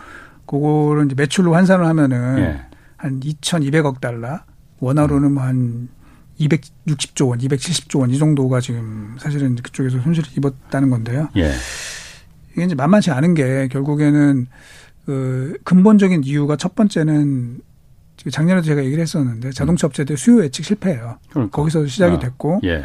그거를 0.46 1.06
이제 1.06 1.14
매출로 1.16 1.54
환산을 1.54 1.86
하면은 1.86 2.38
예. 2.38 2.60
한 2.96 3.20
2,200억 3.20 4.00
달러, 4.00 4.40
원화로는 4.80 5.32
뭐 5.32 5.42
한 5.44 5.88
260조 6.40 7.28
원, 7.28 7.38
270조 7.38 8.00
원 8.00 8.10
이 8.10 8.18
정도가 8.18 8.60
지금 8.60 9.14
사실은 9.18 9.56
그쪽에서 9.56 10.00
손실을 10.00 10.30
입었다는 10.36 10.90
건데요. 10.90 11.28
예. 11.36 11.52
이게 12.52 12.64
이제 12.64 12.74
만만치 12.74 13.10
않은 13.10 13.34
게 13.34 13.68
결국에는 13.68 14.46
그 15.06 15.56
근본적인 15.64 16.24
이유가 16.24 16.56
첫 16.56 16.74
번째는 16.74 17.60
작년에도 18.28 18.66
제가 18.66 18.84
얘기를 18.84 19.00
했었는데 19.00 19.52
자동차 19.52 19.86
업체들 19.86 20.16
수요 20.16 20.42
예측 20.42 20.64
실패예요. 20.64 21.18
그러니까. 21.30 21.56
거기서 21.56 21.86
시작이 21.86 22.16
아, 22.16 22.18
됐고 22.18 22.60
예. 22.64 22.84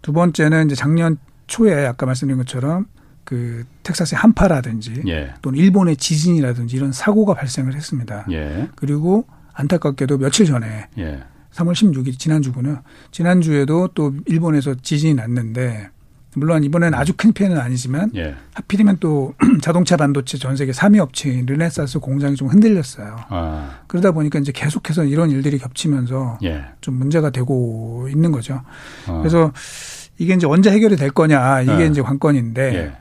두 0.00 0.12
번째는 0.12 0.66
이제 0.66 0.74
작년 0.74 1.18
초에 1.46 1.86
아까 1.86 2.06
말씀드린 2.06 2.38
것처럼 2.38 2.86
그 3.24 3.64
텍사스의 3.84 4.18
한파라든지 4.18 5.02
예. 5.06 5.34
또는 5.42 5.58
일본의 5.60 5.96
지진이라든지 5.96 6.76
이런 6.76 6.90
사고가 6.90 7.34
발생을 7.34 7.74
했습니다. 7.74 8.26
예. 8.32 8.68
그리고 8.74 9.26
안타깝게도 9.52 10.18
며칠 10.18 10.46
전에 10.46 10.88
예. 10.98 11.22
3월 11.52 11.72
16일 11.72 12.18
지난주군요. 12.18 12.82
지난주에도 13.10 13.88
또 13.94 14.14
일본에서 14.26 14.74
지진이 14.74 15.14
났는데 15.14 15.90
물론 16.34 16.64
이번에는 16.64 16.98
아주 16.98 17.12
큰 17.16 17.32
피해는 17.32 17.58
아니지만 17.58 18.10
예. 18.14 18.34
하필이면 18.54 18.98
또 19.00 19.34
자동차 19.60 19.96
반도체 19.96 20.38
전 20.38 20.56
세계 20.56 20.72
3위 20.72 20.98
업체인 20.98 21.44
르네사스 21.46 21.98
공장이 21.98 22.36
좀 22.36 22.48
흔들렸어요. 22.48 23.16
아. 23.28 23.80
그러다 23.86 24.12
보니까 24.12 24.38
이제 24.38 24.50
계속해서 24.52 25.04
이런 25.04 25.30
일들이 25.30 25.58
겹치면서 25.58 26.38
예. 26.44 26.64
좀 26.80 26.94
문제가 26.94 27.30
되고 27.30 28.08
있는 28.10 28.32
거죠. 28.32 28.62
아. 29.06 29.18
그래서 29.18 29.52
이게 30.18 30.34
이제 30.34 30.46
언제 30.46 30.70
해결이 30.70 30.96
될 30.96 31.10
거냐 31.10 31.62
이게 31.62 31.72
아. 31.72 31.82
이제 31.82 32.00
관건인데 32.00 32.74
예. 32.74 32.92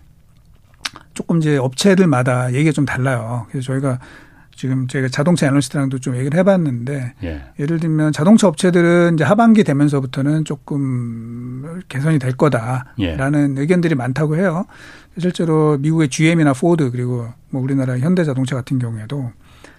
조금 1.13 1.37
이제 1.37 1.57
업체들마다 1.57 2.53
얘기가 2.53 2.71
좀 2.71 2.85
달라요. 2.85 3.45
그래서 3.49 3.67
저희가 3.67 3.99
지금 4.61 4.87
제가 4.87 5.07
자동차 5.07 5.47
애널리스트랑도 5.47 5.97
좀 5.97 6.15
얘기를 6.15 6.37
해봤는데 6.37 7.15
예. 7.23 7.41
를 7.57 7.79
들면 7.79 8.11
자동차 8.11 8.47
업체들은 8.47 9.15
이제 9.15 9.23
하반기 9.23 9.63
되면서부터는 9.63 10.45
조금 10.45 11.81
개선이 11.89 12.19
될 12.19 12.33
거다라는 12.33 13.57
예. 13.57 13.61
의견들이 13.61 13.95
많다고 13.95 14.37
해요. 14.37 14.67
실제로 15.17 15.79
미국의 15.79 16.09
GM이나 16.09 16.53
포드 16.53 16.91
그리고 16.91 17.27
뭐 17.49 17.59
우리나라 17.59 17.97
현대자동차 17.97 18.55
같은 18.55 18.77
경우에도 18.77 19.31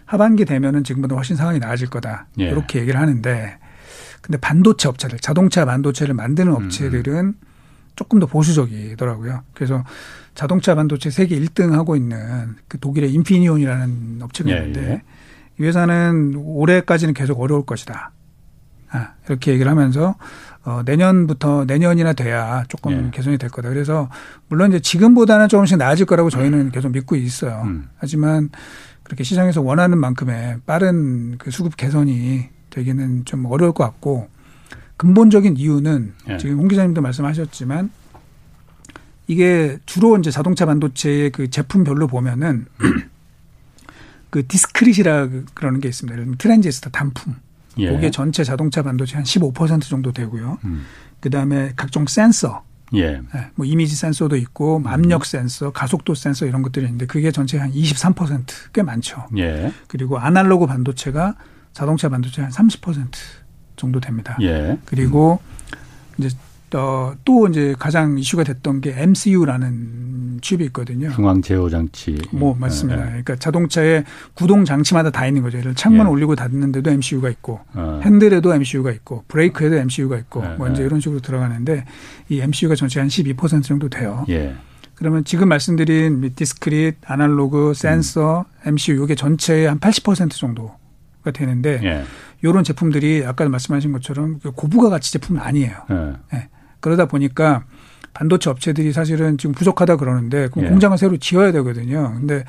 하반기 0.05 0.45
되면은 0.45 0.83
지금보다 0.83 1.15
훨씬 1.15 1.37
상황이 1.37 1.61
나아질 1.61 1.89
거다 1.89 2.27
예. 2.41 2.47
이렇게 2.47 2.81
얘기를 2.81 3.01
하는데 3.01 3.59
근데 4.21 4.37
반도체 4.37 4.89
업체들 4.89 5.21
자동차 5.21 5.65
반도체를 5.65 6.13
만드는 6.13 6.51
음. 6.51 6.57
업체들은 6.57 7.15
음. 7.15 7.35
조금 7.95 8.19
더 8.19 8.27
보수적이더라고요. 8.27 9.45
그래서 9.55 9.85
자동차 10.35 10.75
반도체 10.75 11.11
세계 11.11 11.39
1등 11.39 11.73
하고 11.73 11.97
있는 11.97 12.57
그 12.69 12.79
독일의 12.79 13.13
인피니온이라는 13.13 14.21
업체가 14.23 14.51
예, 14.51 14.57
있는데 14.57 14.91
예. 14.91 15.03
이 15.59 15.65
회사는 15.65 16.35
올해까지는 16.37 17.15
계속 17.15 17.41
어려울 17.41 17.65
것이다. 17.67 18.13
아, 18.91 19.15
이렇게 19.27 19.53
얘기를 19.53 19.71
하면서 19.71 20.15
어, 20.65 20.83
내년부터 20.85 21.65
내년이나 21.65 22.13
돼야 22.13 22.65
조금 22.69 23.07
예. 23.07 23.11
개선이 23.11 23.39
될 23.39 23.51
거다. 23.51 23.69
그래서 23.69 24.09
물론 24.49 24.71
이제 24.71 24.81
지금보다는 24.81 25.49
조금씩 25.49 25.77
나아질 25.77 26.07
거라고 26.07 26.31
저희는 26.31 26.71
계속 26.71 26.91
믿고 26.93 27.17
있어요. 27.17 27.63
음. 27.65 27.89
하지만 27.97 28.51
그렇게 29.03 29.25
시장에서 29.25 29.61
원하는 29.61 29.99
만큼의 29.99 30.59
빠른 30.65 31.37
그 31.39 31.51
수급 31.51 31.77
개선이 31.77 32.49
되기는 32.71 33.25
좀 33.25 33.45
어려울 33.47 33.73
것 33.73 33.85
같고 33.85 34.29
근본적인 34.97 35.57
이유는 35.57 36.15
예. 36.31 36.37
지금 36.39 36.59
홍 36.59 36.69
기자님도 36.69 37.03
말씀하셨지만 37.03 37.91
이게 39.33 39.79
주로 39.87 40.19
이제 40.19 40.31
자동차 40.31 40.67
반도체의 40.67 41.31
그 41.31 41.49
제품별로 41.49 42.07
보면은 42.07 42.67
그 44.31 44.47
discrete이라 44.47 45.29
그러는 45.55 45.81
게 45.81 45.89
있습니다. 45.89 46.13
예를 46.13 46.25
들면 46.25 46.39
트랜지스터 46.39 46.91
단품. 46.91 47.35
예. 47.79 47.91
그게 47.91 48.11
전체 48.11 48.45
자동차 48.45 48.83
반도체 48.83 49.17
한 49.17 49.25
15% 49.25 49.83
정도 49.83 50.13
되고요. 50.13 50.59
음. 50.65 50.85
그다음에 51.21 51.73
각종 51.77 52.07
센서. 52.07 52.65
예. 52.95 53.13
네, 53.13 53.51
뭐 53.55 53.65
이미지 53.65 53.97
센서도 53.97 54.37
있고 54.37 54.79
음. 54.79 54.87
압력 54.87 55.25
센서, 55.25 55.73
가속도 55.73 56.15
센서 56.15 56.45
이런 56.45 56.61
것들이 56.61 56.85
있는데 56.85 57.07
그게 57.07 57.33
전체 57.33 57.57
한 57.57 57.73
23%꽤 57.73 58.83
많죠. 58.83 59.27
예. 59.39 59.73
그리고 59.89 60.19
아날로그 60.19 60.67
반도체가 60.67 61.37
자동차 61.73 62.11
반도체 62.11 62.43
한 62.43 62.51
30% 62.51 63.07
정도 63.77 63.99
됩니다. 63.99 64.37
예. 64.43 64.79
그리고 64.85 65.41
음. 65.43 66.25
이제 66.27 66.37
어, 66.79 67.15
또 67.25 67.47
이제 67.49 67.75
가장 67.79 68.19
이슈가 68.19 68.45
됐던 68.45 68.81
게 68.81 68.95
MCU라는 68.97 70.41
칩이 70.41 70.65
있거든요. 70.67 71.11
중앙 71.13 71.43
제어 71.43 71.69
장치. 71.69 72.19
뭐 72.31 72.55
맞습니다. 72.55 73.01
네. 73.01 73.07
그러니까 73.09 73.37
자동차에 73.37 74.05
구동 74.35 74.65
장치마다 74.65 75.11
다 75.11 75.27
있는 75.27 75.43
거죠. 75.43 75.59
예를 75.59 75.75
창문 75.75 76.07
예. 76.07 76.11
올리고 76.11 76.35
닫는데도 76.35 76.91
MCU가 76.91 77.31
있고 77.31 77.61
어. 77.75 78.01
핸들에도 78.03 78.53
MCU가 78.55 78.91
있고 78.93 79.25
브레이크에도 79.29 79.77
MCU가 79.77 80.17
있고 80.19 80.43
네. 80.43 80.55
뭐 80.57 80.69
이제 80.69 80.83
이런 80.83 81.01
식으로 81.01 81.21
들어가는데 81.21 81.85
이 82.29 82.41
MCU가 82.41 82.75
전체 82.75 83.01
한 83.01 83.09
12% 83.09 83.63
정도 83.63 83.89
돼요. 83.89 84.25
예. 84.29 84.55
그러면 84.95 85.25
지금 85.25 85.49
말씀드린 85.49 86.33
디스크릿, 86.37 86.99
아날로그, 87.05 87.73
센서, 87.75 88.45
음. 88.67 88.69
MCU 88.69 89.05
이게 89.05 89.15
전체의 89.15 89.67
한 89.67 89.81
80% 89.81 90.31
정도가 90.31 91.33
되는데 91.33 91.81
예. 91.83 92.05
이런 92.43 92.65
제품들이 92.65 93.25
아까 93.27 93.49
말씀하신 93.49 93.93
것처럼 93.93 94.39
고부가 94.41 94.91
가치 94.91 95.13
제품은 95.13 95.41
아니에요. 95.41 95.77
예. 96.35 96.49
예. 96.83 96.93
그러다 96.93 97.07
보니까 97.07 97.65
반도체 98.13 98.51
업체들이 98.51 98.93
사실은 98.93 99.39
지금 99.39 99.55
부족하다 99.55 99.97
그러는데 99.97 100.49
그 100.53 100.63
예. 100.63 100.69
공장을 100.69 100.99
새로 100.99 101.17
지어야 101.17 101.51
되거든요. 101.53 102.15
근데 102.19 102.45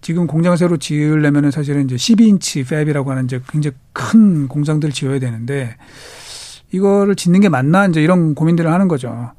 지금 0.00 0.26
공장을 0.26 0.56
새로 0.56 0.76
지으려면은 0.76 1.50
사실은 1.50 1.84
이제 1.84 1.96
12인치 1.96 2.64
팹이라고 2.64 3.08
하는 3.08 3.24
이제 3.24 3.40
굉장히 3.48 3.76
큰 3.92 4.46
공장들을 4.46 4.92
지어야 4.94 5.18
되는데 5.18 5.76
이거를 6.72 7.16
짓는 7.16 7.40
게 7.40 7.48
맞나 7.48 7.86
이제 7.86 8.00
이런 8.00 8.34
고민들을 8.34 8.72
하는 8.72 8.86
거죠. 8.86 9.32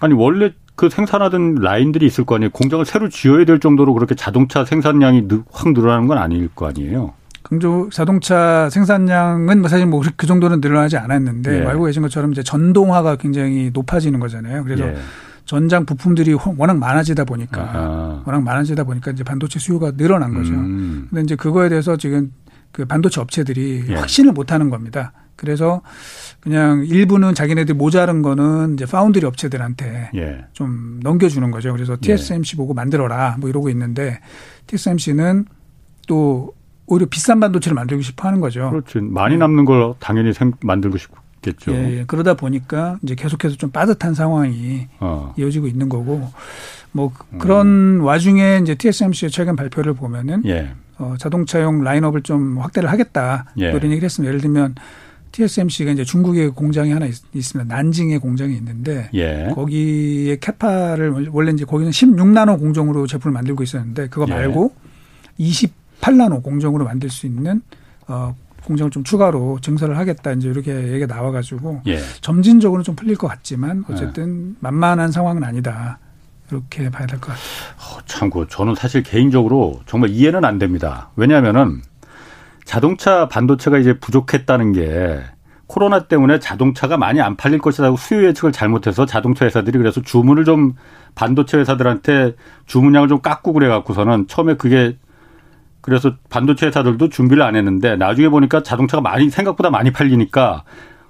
아니 0.00 0.14
원래 0.14 0.52
그 0.76 0.88
생산하던 0.90 1.56
라인들이 1.56 2.06
있을 2.06 2.24
거 2.24 2.36
아니에요. 2.36 2.50
공장을 2.50 2.84
새로 2.84 3.08
지어야 3.08 3.44
될 3.44 3.58
정도로 3.58 3.94
그렇게 3.94 4.14
자동차 4.14 4.64
생산량이 4.64 5.26
확 5.50 5.72
늘어나는 5.72 6.06
건 6.06 6.18
아닐 6.18 6.48
거 6.54 6.68
아니에요. 6.68 7.14
긍조 7.48 7.88
자동차 7.92 8.68
생산량은 8.70 9.60
뭐 9.60 9.68
사실 9.68 9.86
뭐 9.86 10.02
그 10.16 10.26
정도는 10.26 10.60
늘어나지 10.60 10.96
않았는데 10.96 11.62
예. 11.62 11.66
알고 11.66 11.84
계신 11.84 12.02
것처럼 12.02 12.32
이제 12.32 12.42
전동화가 12.42 13.16
굉장히 13.16 13.70
높아지는 13.72 14.20
거잖아요. 14.20 14.64
그래서 14.64 14.86
예. 14.86 14.96
전장 15.44 15.84
부품들이 15.86 16.36
워낙 16.56 16.76
많아지다 16.78 17.24
보니까 17.24 17.62
아하. 17.62 18.22
워낙 18.26 18.42
많아지다 18.42 18.84
보니까 18.84 19.12
이제 19.12 19.22
반도체 19.22 19.58
수요가 19.58 19.92
늘어난 19.92 20.34
거죠. 20.34 20.52
음. 20.52 21.06
근데 21.10 21.22
이제 21.22 21.36
그거에 21.36 21.68
대해서 21.68 21.96
지금 21.96 22.32
그 22.72 22.84
반도체 22.84 23.20
업체들이 23.20 23.84
예. 23.88 23.94
확신을 23.94 24.32
못 24.32 24.52
하는 24.52 24.70
겁니다. 24.70 25.12
그래서 25.36 25.82
그냥 26.40 26.84
일부는 26.86 27.34
자기네들 27.34 27.74
모자른 27.74 28.22
거는 28.22 28.74
이제 28.74 28.86
파운드리 28.86 29.24
업체들한테 29.26 30.10
예. 30.14 30.44
좀 30.52 30.98
넘겨주는 31.02 31.50
거죠. 31.50 31.72
그래서 31.72 31.96
TSMC 32.00 32.54
예. 32.54 32.56
보고 32.56 32.74
만들어라 32.74 33.36
뭐 33.38 33.48
이러고 33.48 33.68
있는데 33.70 34.20
TSMC는 34.66 35.44
또 36.08 36.54
오히려 36.86 37.06
비싼 37.06 37.40
반도체를 37.40 37.74
만들고 37.74 38.02
싶어 38.02 38.28
하는 38.28 38.40
거죠. 38.40 38.70
그렇지. 38.70 39.00
많이 39.00 39.36
남는 39.36 39.64
걸 39.64 39.94
당연히 39.98 40.32
생, 40.32 40.52
만들고 40.62 40.98
싶겠죠. 40.98 41.72
예, 41.72 41.98
예. 41.98 42.04
그러다 42.06 42.34
보니까 42.34 42.98
이제 43.02 43.14
계속해서 43.14 43.56
좀 43.56 43.70
빠듯한 43.70 44.14
상황이 44.14 44.86
어. 45.00 45.34
이어지고 45.36 45.66
있는 45.66 45.88
거고 45.88 46.30
뭐 46.92 47.12
그런 47.38 47.66
음. 47.66 48.04
와중에 48.04 48.60
이제 48.62 48.74
TSMC의 48.74 49.30
최근 49.30 49.56
발표를 49.56 49.94
보면은 49.94 50.42
예. 50.46 50.70
어, 50.98 51.14
자동차용 51.18 51.82
라인업을 51.82 52.22
좀 52.22 52.58
확대를 52.58 52.90
하겠다. 52.90 53.46
예. 53.60 53.66
이런 53.66 53.84
얘기를 53.84 54.04
했습니다. 54.04 54.28
예를 54.28 54.40
들면 54.40 54.76
TSMC가 55.32 55.90
이제 55.90 56.04
중국에 56.04 56.48
공장이 56.48 56.92
하나 56.92 57.06
있, 57.06 57.14
습니다 57.42 57.74
난징에 57.74 58.18
공장이 58.18 58.54
있는데 58.56 59.10
예. 59.12 59.50
거기에 59.54 60.36
캐파를 60.36 61.28
원래 61.30 61.50
이제 61.52 61.64
거기는 61.66 61.90
16나노 61.90 62.58
공정으로 62.58 63.06
제품을 63.06 63.34
만들고 63.34 63.62
있었는데 63.62 64.08
그거 64.08 64.24
예. 64.28 64.32
말고 64.32 64.72
예. 64.74 64.86
28나노 66.00 66.42
공정으로 66.42 66.84
만들 66.84 67.10
수 67.10 67.26
있는 67.26 67.62
어 68.08 68.34
공정을 68.64 68.90
좀 68.90 69.04
추가로 69.04 69.58
증설을 69.60 69.96
하겠다 69.96 70.32
이제 70.32 70.48
이렇게 70.48 70.72
얘기가 70.92 71.14
나와가지고 71.14 71.82
예. 71.86 71.98
점진적으로 72.20 72.82
좀 72.82 72.96
풀릴 72.96 73.16
것 73.16 73.28
같지만 73.28 73.84
어쨌든 73.88 74.50
예. 74.50 74.54
만만한 74.60 75.12
상황은 75.12 75.44
아니다. 75.44 75.98
이렇게 76.50 76.90
봐야 76.90 77.06
될 77.06 77.18
것 77.20 77.28
같아요. 77.28 77.44
어, 77.76 78.00
참고 78.06 78.46
저는 78.46 78.74
사실 78.76 79.02
개인적으로 79.02 79.80
정말 79.86 80.10
이해는 80.10 80.44
안 80.44 80.58
됩니다. 80.58 81.10
왜냐하면은 81.16 81.82
자동차 82.64 83.28
반도체가 83.28 83.78
이제 83.78 83.98
부족했다는 83.98 84.72
게 84.72 85.22
코로나 85.66 86.06
때문에 86.06 86.38
자동차가 86.38 86.96
많이 86.96 87.20
안 87.20 87.36
팔릴 87.36 87.58
것이라고 87.58 87.96
수요 87.96 88.24
예측을 88.26 88.52
잘못해서 88.52 89.06
자동차 89.06 89.44
회사들이 89.44 89.78
그래서 89.78 90.00
주문을 90.00 90.44
좀 90.44 90.74
반도체 91.16 91.58
회사들한테 91.58 92.34
주문량을 92.66 93.08
좀 93.08 93.20
깎고 93.20 93.52
그래 93.52 93.66
갖고서는 93.68 94.28
처음에 94.28 94.54
그게 94.54 94.96
그래서 95.86 96.16
반도체 96.28 96.66
회사들도 96.66 97.08
준비를 97.10 97.44
안 97.44 97.54
했는데 97.54 97.94
나중에 97.94 98.28
보니까 98.28 98.64
자동차가 98.64 99.00
많이 99.00 99.30
생각보다 99.30 99.70
많이 99.70 99.92
팔리니까 99.92 100.64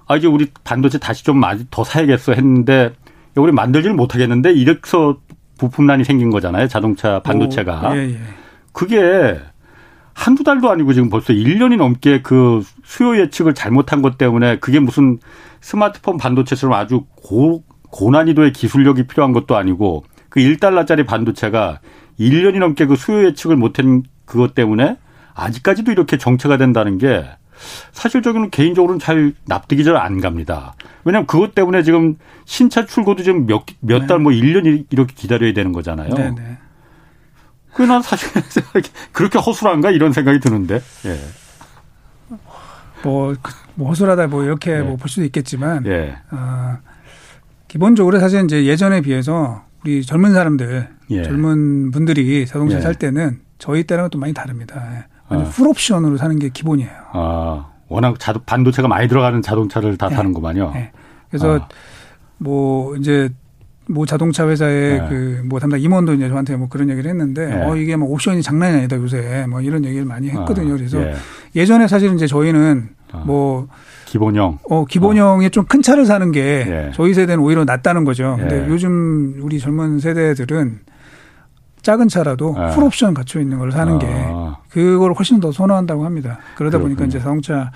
아 0.05 0.15
이제 0.15 0.27
우리 0.27 0.51
반도체 0.63 0.99
다시 0.99 1.23
좀 1.23 1.39
많이 1.39 1.65
더 1.71 1.83
사야겠어 1.83 2.33
했는데 2.33 2.93
우리 3.35 3.51
만들지를 3.51 3.95
못하겠는데 3.95 4.53
이래서 4.53 5.17
부품난이 5.57 6.03
생긴 6.03 6.29
거잖아요 6.29 6.67
자동차 6.67 7.19
반도체가 7.23 7.89
오, 7.89 7.95
예, 7.95 8.11
예. 8.11 8.19
그게 8.71 9.39
한두 10.13 10.43
달도 10.43 10.69
아니고 10.69 10.93
지금 10.93 11.09
벌써 11.09 11.33
1년이 11.33 11.77
넘게 11.77 12.21
그 12.21 12.61
수요 12.83 13.17
예측을 13.17 13.55
잘못한 13.55 14.03
것 14.03 14.19
때문에 14.19 14.59
그게 14.59 14.79
무슨 14.79 15.17
스마트폰 15.59 16.17
반도체처럼 16.17 16.79
아주 16.79 17.05
고, 17.15 17.63
고난이도의 17.89 18.53
기술력이 18.53 19.07
필요한 19.07 19.33
것도 19.33 19.55
아니고 19.55 20.03
그 20.29 20.39
1달러짜리 20.39 21.07
반도체가 21.07 21.79
1년이 22.19 22.59
넘게 22.59 22.85
그 22.85 22.95
수요 22.95 23.25
예측을 23.25 23.55
못한 23.55 24.03
그것 24.27 24.53
때문에 24.53 24.97
아직까지도 25.33 25.91
이렇게 25.91 26.17
정체가 26.19 26.57
된다는 26.57 26.99
게 26.99 27.25
사실적으로는 27.91 28.51
개인적으로는 28.51 28.99
잘 28.99 29.33
납득이 29.45 29.83
잘 29.83 29.95
안 29.95 30.21
갑니다. 30.21 30.75
왜냐하면 31.03 31.25
그것 31.25 31.55
때문에 31.55 31.81
지금 31.81 32.17
신차 32.45 32.85
출고도 32.85 33.23
지금 33.23 33.47
몇, 33.47 33.63
몇 33.79 34.05
달, 34.05 34.19
뭐 34.19 34.31
1년 34.31 34.85
이렇게 34.91 35.13
기다려야 35.15 35.53
되는 35.53 35.71
거잖아요. 35.71 36.13
네네. 36.13 36.35
네. 36.35 36.57
그난 37.73 38.01
사실 38.01 38.29
그렇게 39.11 39.39
허술한가 39.39 39.91
이런 39.91 40.11
생각이 40.13 40.39
드는데. 40.39 40.81
예. 41.05 41.17
뭐, 43.03 43.33
그, 43.41 43.51
뭐 43.75 43.89
허술하다 43.89 44.27
뭐 44.27 44.43
이렇게 44.43 44.71
예. 44.71 44.81
뭐볼 44.81 45.07
수도 45.09 45.23
있겠지만 45.25 45.85
예. 45.85 46.17
어, 46.31 46.77
기본적으로 47.67 48.19
사실 48.19 48.43
이제 48.43 48.65
예전에 48.65 49.01
비해서 49.01 49.63
우리 49.83 50.03
젊은 50.03 50.33
사람들 50.33 50.89
예. 51.11 51.23
젊은 51.23 51.91
분들이 51.91 52.45
자동차 52.45 52.77
예. 52.77 52.81
살 52.81 52.95
때는 52.95 53.39
저희 53.57 53.83
때랑은 53.83 54.09
또 54.09 54.19
많이 54.19 54.33
다릅니다. 54.33 54.81
예. 54.93 55.05
완전 55.29 55.47
아. 55.47 55.51
풀옵션으로 55.51 56.17
사는 56.17 56.37
게 56.39 56.49
기본이에요. 56.49 56.91
아, 57.11 57.67
워낙 57.87 58.19
자동 58.19 58.41
반도체가 58.45 58.87
많이 58.87 59.07
들어가는 59.07 59.41
자동차를 59.41 59.97
다 59.97 60.07
예. 60.11 60.15
사는구만요. 60.15 60.73
그래서 61.29 61.59
아. 61.59 61.67
뭐 62.37 62.95
이제 62.95 63.29
뭐 63.89 64.05
자동차 64.05 64.47
회사의 64.47 65.01
네. 65.01 65.07
그뭐 65.47 65.59
담당 65.59 65.79
임원도 65.79 66.13
이제 66.13 66.27
저한테 66.27 66.55
뭐 66.57 66.67
그런 66.67 66.89
얘기를 66.89 67.09
했는데 67.09 67.47
네. 67.47 67.63
어 67.63 67.75
이게 67.75 67.95
뭐 67.95 68.09
옵션이 68.09 68.41
장난이 68.41 68.77
아니다 68.77 68.97
요새 68.97 69.45
뭐 69.49 69.61
이런 69.61 69.85
얘기를 69.85 70.05
많이 70.05 70.29
했거든요. 70.29 70.73
아, 70.73 70.77
그래서 70.77 70.99
예. 71.55 71.65
전에 71.65 71.87
사실 71.87 72.13
이제 72.13 72.27
저희는 72.27 72.89
아. 73.13 73.23
뭐 73.25 73.67
기본형 74.05 74.59
어 74.69 74.85
기본형에 74.85 75.45
어. 75.45 75.49
좀큰 75.49 75.81
차를 75.81 76.05
사는 76.05 76.31
게 76.31 76.41
예. 76.67 76.91
저희 76.93 77.13
세대는 77.13 77.43
오히려 77.43 77.63
낫다는 77.63 78.03
거죠. 78.03 78.35
근데 78.37 78.63
예. 78.63 78.67
요즘 78.67 79.39
우리 79.41 79.59
젊은 79.59 79.99
세대들은 79.99 80.79
작은 81.87 82.09
차라도 82.09 82.53
예. 82.59 82.75
풀옵션 82.75 83.13
갖춰 83.13 83.39
있는 83.39 83.59
걸 83.59 83.71
사는 83.71 83.93
아. 83.93 83.97
게 83.97 84.07
그걸 84.69 85.13
훨씬 85.13 85.39
더 85.39 85.53
선호한다고 85.53 86.03
합니다. 86.03 86.39
그러다 86.55 86.79
그렇군요. 86.79 86.97
보니까 86.97 87.05
이제 87.05 87.17
자동차 87.19 87.71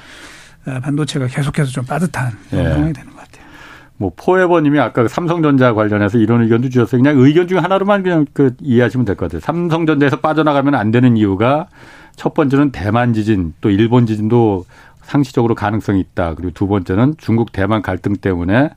아, 0.66 0.82
반도체가 0.82 1.28
계속해서 1.28 1.72
좀 1.72 1.86
빠듯한 1.86 2.34
예. 2.52 2.58
상황이 2.58 2.92
되는 2.92 3.10
거예요. 3.10 3.22
뭐 3.96 4.12
포에버님이 4.16 4.80
아까 4.80 5.08
삼성전자 5.08 5.74
관련해서 5.74 6.18
이런 6.18 6.42
의견도 6.42 6.70
주셨어요. 6.70 7.02
그냥 7.02 7.20
의견 7.20 7.48
중에 7.48 7.60
하나로만 7.60 8.02
그냥 8.04 8.26
그 8.34 8.56
이해하시면 8.60 9.06
될 9.06 9.16
것 9.16 9.28
같아요. 9.28 9.40
삼성전자에서 9.42 10.18
빠져나가면 10.22 10.74
안 10.76 10.90
되는 10.92 11.16
이유가 11.16 11.68
첫 12.16 12.34
번째는 12.34 12.72
대만 12.72 13.14
지진 13.14 13.54
또 13.62 13.70
일본 13.70 14.08
지진도 14.08 14.66
상시적으로 15.04 15.54
가능성이 15.56 16.00
있다. 16.02 16.34
그리고 16.34 16.52
두 16.52 16.68
번째는 16.68 17.14
중국 17.18 17.52
대만 17.52 17.82
갈등 17.84 18.16
때문에 18.16 18.72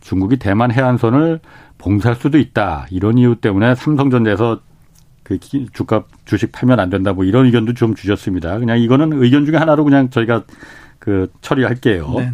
중국이 0.00 0.38
대만 0.38 0.72
해안선을 0.72 1.40
봉쇄할 1.78 2.16
수도 2.16 2.38
있다. 2.38 2.86
이런 2.90 3.18
이유 3.18 3.36
때문에 3.36 3.74
삼성전자에서 3.74 4.58
그 5.38 5.66
주가 5.72 6.04
주식 6.24 6.52
팔면 6.52 6.80
안 6.80 6.90
된다. 6.90 7.12
뭐 7.12 7.24
이런 7.24 7.46
의견도 7.46 7.74
좀 7.74 7.94
주셨습니다. 7.94 8.58
그냥 8.58 8.78
이거는 8.78 9.22
의견 9.22 9.44
중에 9.46 9.56
하나로 9.56 9.84
그냥 9.84 10.10
저희가 10.10 10.44
그 10.98 11.30
처리할게요. 11.40 12.12
네. 12.18 12.30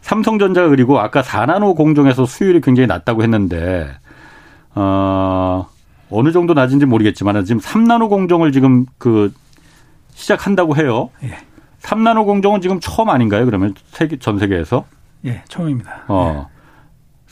삼성전자 0.00 0.68
그리고 0.68 1.00
아까 1.00 1.22
4나노 1.22 1.76
공정에서 1.76 2.26
수율이 2.26 2.60
굉장히 2.60 2.86
낮다고 2.86 3.22
했는데 3.22 3.90
어 4.74 5.66
어느 6.10 6.30
정도 6.30 6.54
낮은지 6.54 6.86
모르겠지만 6.86 7.44
지금 7.44 7.60
3나노 7.60 8.08
공정을 8.08 8.52
지금 8.52 8.86
그 8.98 9.32
시작한다고 10.14 10.76
해요. 10.76 11.10
예. 11.24 11.36
3나노 11.82 12.24
공정은 12.24 12.60
지금 12.60 12.78
처음 12.80 13.10
아닌가요? 13.10 13.44
그러면 13.44 13.74
세계 13.90 14.16
전 14.18 14.38
세계에서? 14.38 14.84
예, 15.24 15.42
처음입니다. 15.48 16.04
어. 16.08 16.48
예. 16.50 16.55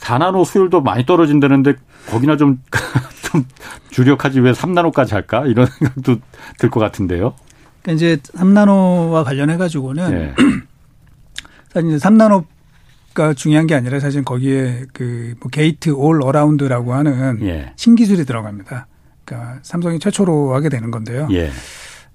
4나노 0.05 0.45
수율도 0.45 0.81
많이 0.81 1.05
떨어진다는데 1.05 1.73
거기나 2.09 2.37
좀, 2.37 2.61
좀 3.31 3.43
주력하지 3.89 4.39
왜 4.41 4.51
3나노까지 4.51 5.11
할까? 5.13 5.45
이런 5.47 5.65
생각도 5.65 6.17
들 6.59 6.69
것 6.69 6.79
같은데요. 6.79 7.33
그러니까 7.81 7.91
이제 7.97 8.17
3나노와 8.37 9.23
관련해 9.23 9.57
가지고는 9.57 10.11
예. 10.13 10.33
사실 11.73 11.89
이제 11.91 12.07
3나노 12.07 12.45
가 13.15 13.33
중요한 13.33 13.65
게 13.65 13.75
아니라 13.75 13.99
사실 14.01 14.23
거기에 14.25 14.83
그 14.93 15.35
뭐 15.39 15.49
gate 15.49 15.89
all 15.91 16.21
around라고 16.21 16.93
하는 16.93 17.39
예. 17.43 17.71
신기술이 17.77 18.25
들어갑니다. 18.25 18.87
그러니까 19.23 19.59
삼성이 19.63 19.99
최초로 19.99 20.53
하게 20.53 20.67
되는 20.69 20.91
건데요. 20.91 21.27
예. 21.31 21.49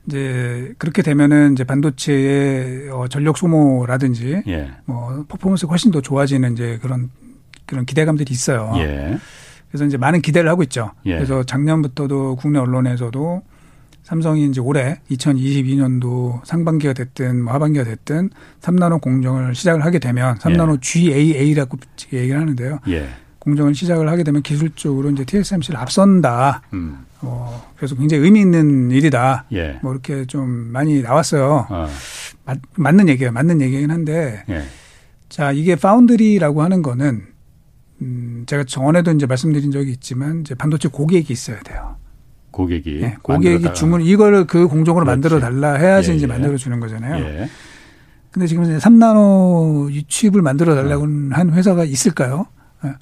이제 0.06 0.72
그렇게 0.78 1.00
되면은 1.02 1.54
이제 1.54 1.64
반도체의 1.64 2.90
어 2.90 3.08
전력 3.08 3.38
소모라든지 3.38 4.42
예. 4.46 4.70
뭐 4.84 5.24
퍼포먼스가 5.28 5.70
훨씬 5.70 5.90
더 5.90 6.00
좋아지는 6.02 6.52
이제 6.52 6.78
그런 6.82 7.10
그런 7.70 7.86
기대감들이 7.86 8.32
있어요. 8.32 8.72
예. 8.78 9.16
그래서 9.68 9.84
이제 9.84 9.96
많은 9.96 10.20
기대를 10.20 10.50
하고 10.50 10.64
있죠. 10.64 10.90
예. 11.06 11.14
그래서 11.14 11.44
작년부터도 11.44 12.34
국내 12.36 12.58
언론에서도 12.58 13.42
삼성이 14.02 14.46
이제 14.46 14.60
올해 14.60 15.00
2022년도 15.08 16.44
상반기가 16.44 16.94
됐든 16.94 17.44
뭐 17.44 17.52
하반기가 17.54 17.84
됐든 17.84 18.30
3나노 18.60 19.00
공정을 19.00 19.54
시작을 19.54 19.84
하게 19.84 20.00
되면 20.00 20.36
3나노 20.38 20.74
예. 20.74 20.78
GAA라고 20.80 21.78
얘기를 22.12 22.40
하는데요. 22.40 22.80
예. 22.88 23.08
공정을 23.38 23.74
시작을 23.76 24.08
하게 24.08 24.24
되면 24.24 24.42
기술적으로 24.42 25.10
이제 25.10 25.24
TSMC를 25.24 25.78
앞선다. 25.78 26.62
음. 26.72 27.06
어, 27.20 27.70
그래서 27.76 27.94
굉장히 27.94 28.24
의미 28.24 28.40
있는 28.40 28.90
일이다. 28.90 29.44
예. 29.52 29.78
뭐 29.80 29.92
이렇게 29.92 30.24
좀 30.24 30.48
많이 30.72 31.02
나왔어요. 31.02 31.66
어. 31.70 31.88
맞, 32.44 32.58
맞는 32.74 33.08
얘기예요. 33.08 33.30
맞는 33.30 33.60
얘기긴 33.60 33.92
한데. 33.92 34.42
예. 34.48 34.64
자, 35.28 35.52
이게 35.52 35.76
파운드리라고 35.76 36.62
하는 36.62 36.82
거는 36.82 37.29
음, 38.02 38.44
제가 38.46 38.64
전에도 38.64 39.12
이제 39.12 39.26
말씀드린 39.26 39.70
적이 39.70 39.92
있지만 39.92 40.40
이제 40.40 40.54
반도체 40.54 40.88
고객이 40.88 41.32
있어야 41.32 41.60
돼요. 41.60 41.96
고객이 42.50 42.98
네, 43.00 43.16
고객이 43.22 43.72
주문 43.74 44.00
이거를 44.02 44.46
그 44.46 44.66
공정으로. 44.66 45.04
만들어 45.06 45.38
달라 45.38 45.74
해야지 45.74 46.10
예, 46.12 46.16
이제 46.16 46.24
예. 46.24 46.26
만들어 46.26 46.56
주는 46.56 46.80
거잖아요. 46.80 47.24
예. 47.24 47.48
근데 48.30 48.46
지금 48.46 48.64
이제 48.64 48.76
3나노 48.76 50.08
칩을 50.08 50.42
만들어 50.42 50.74
달라고 50.74 51.04
어. 51.04 51.08
한 51.32 51.50
회사가 51.52 51.84
있을까요? 51.84 52.46
예. 52.84 52.92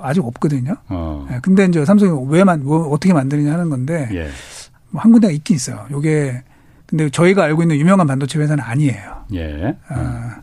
아직 0.00 0.24
없거든요. 0.24 0.76
어. 0.88 1.26
예. 1.30 1.38
근데 1.42 1.64
이제 1.64 1.84
삼성이 1.84 2.12
왜만 2.28 2.64
뭐 2.64 2.88
어떻게 2.88 3.12
만드느냐 3.12 3.52
하는 3.52 3.68
건데 3.70 4.08
예. 4.12 4.28
뭐한 4.90 5.12
군데가 5.12 5.32
있긴 5.32 5.56
있어요. 5.56 5.86
요게 5.90 6.42
근데 6.86 7.10
저희가 7.10 7.44
알고 7.44 7.62
있는 7.62 7.76
유명한 7.76 8.06
반도체 8.06 8.38
회사는 8.38 8.62
아니에요. 8.62 9.24
예. 9.34 9.76
아, 9.88 10.36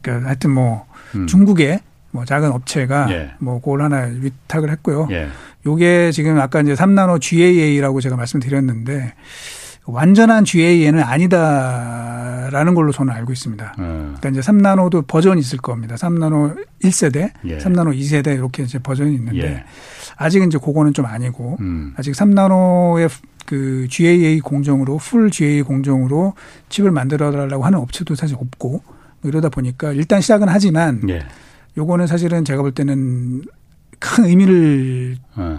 그러니까 0.00 0.28
하여튼 0.28 0.50
뭐 0.52 0.86
음. 1.14 1.26
중국의 1.26 1.80
뭐 2.16 2.24
작은 2.24 2.50
업체가 2.50 3.08
예. 3.10 3.30
뭐 3.38 3.60
그걸 3.60 3.82
하나 3.82 4.08
위탁을 4.10 4.70
했고요. 4.70 5.06
예. 5.10 5.28
요게 5.66 6.12
지금 6.12 6.40
아까 6.40 6.62
이제 6.62 6.72
3나노 6.72 7.20
GAA라고 7.20 8.00
제가 8.00 8.16
말씀드렸는데 8.16 9.12
완전한 9.84 10.44
GAA는 10.44 11.02
아니다라는 11.02 12.74
걸로 12.74 12.90
저는 12.90 13.12
알고 13.12 13.32
있습니다. 13.32 13.74
음. 13.78 14.14
그러니까 14.18 14.28
이제 14.30 14.40
3나노도 14.40 15.06
버전이 15.06 15.40
있을 15.40 15.58
겁니다. 15.58 15.94
3나노 15.94 16.56
1세대, 16.82 17.32
예. 17.44 17.58
3나노 17.58 17.94
2세대 17.96 18.34
이렇게 18.34 18.62
이제 18.62 18.78
버전이 18.78 19.14
있는데 19.14 19.46
예. 19.46 19.64
아직은 20.16 20.48
이제 20.48 20.58
그거는 20.58 20.94
좀 20.94 21.04
아니고 21.04 21.58
음. 21.60 21.92
아직 21.96 22.12
3나노의 22.12 23.10
그 23.44 23.86
GAA 23.90 24.40
공정으로 24.40 24.96
풀 24.96 25.30
GAA 25.30 25.62
공정으로 25.62 26.32
칩을 26.70 26.90
만들어 26.90 27.30
달라고 27.30 27.64
하는 27.64 27.78
업체도 27.78 28.14
사실 28.14 28.36
없고 28.36 28.82
뭐 29.20 29.28
이러다 29.28 29.48
보니까 29.50 29.92
일단 29.92 30.20
시작은 30.20 30.48
하지만 30.48 31.02
예. 31.08 31.20
요거는 31.76 32.06
사실은 32.06 32.44
제가 32.44 32.62
볼 32.62 32.72
때는 32.72 33.42
큰 33.98 34.24
의미를 34.24 35.16
네. 35.36 35.56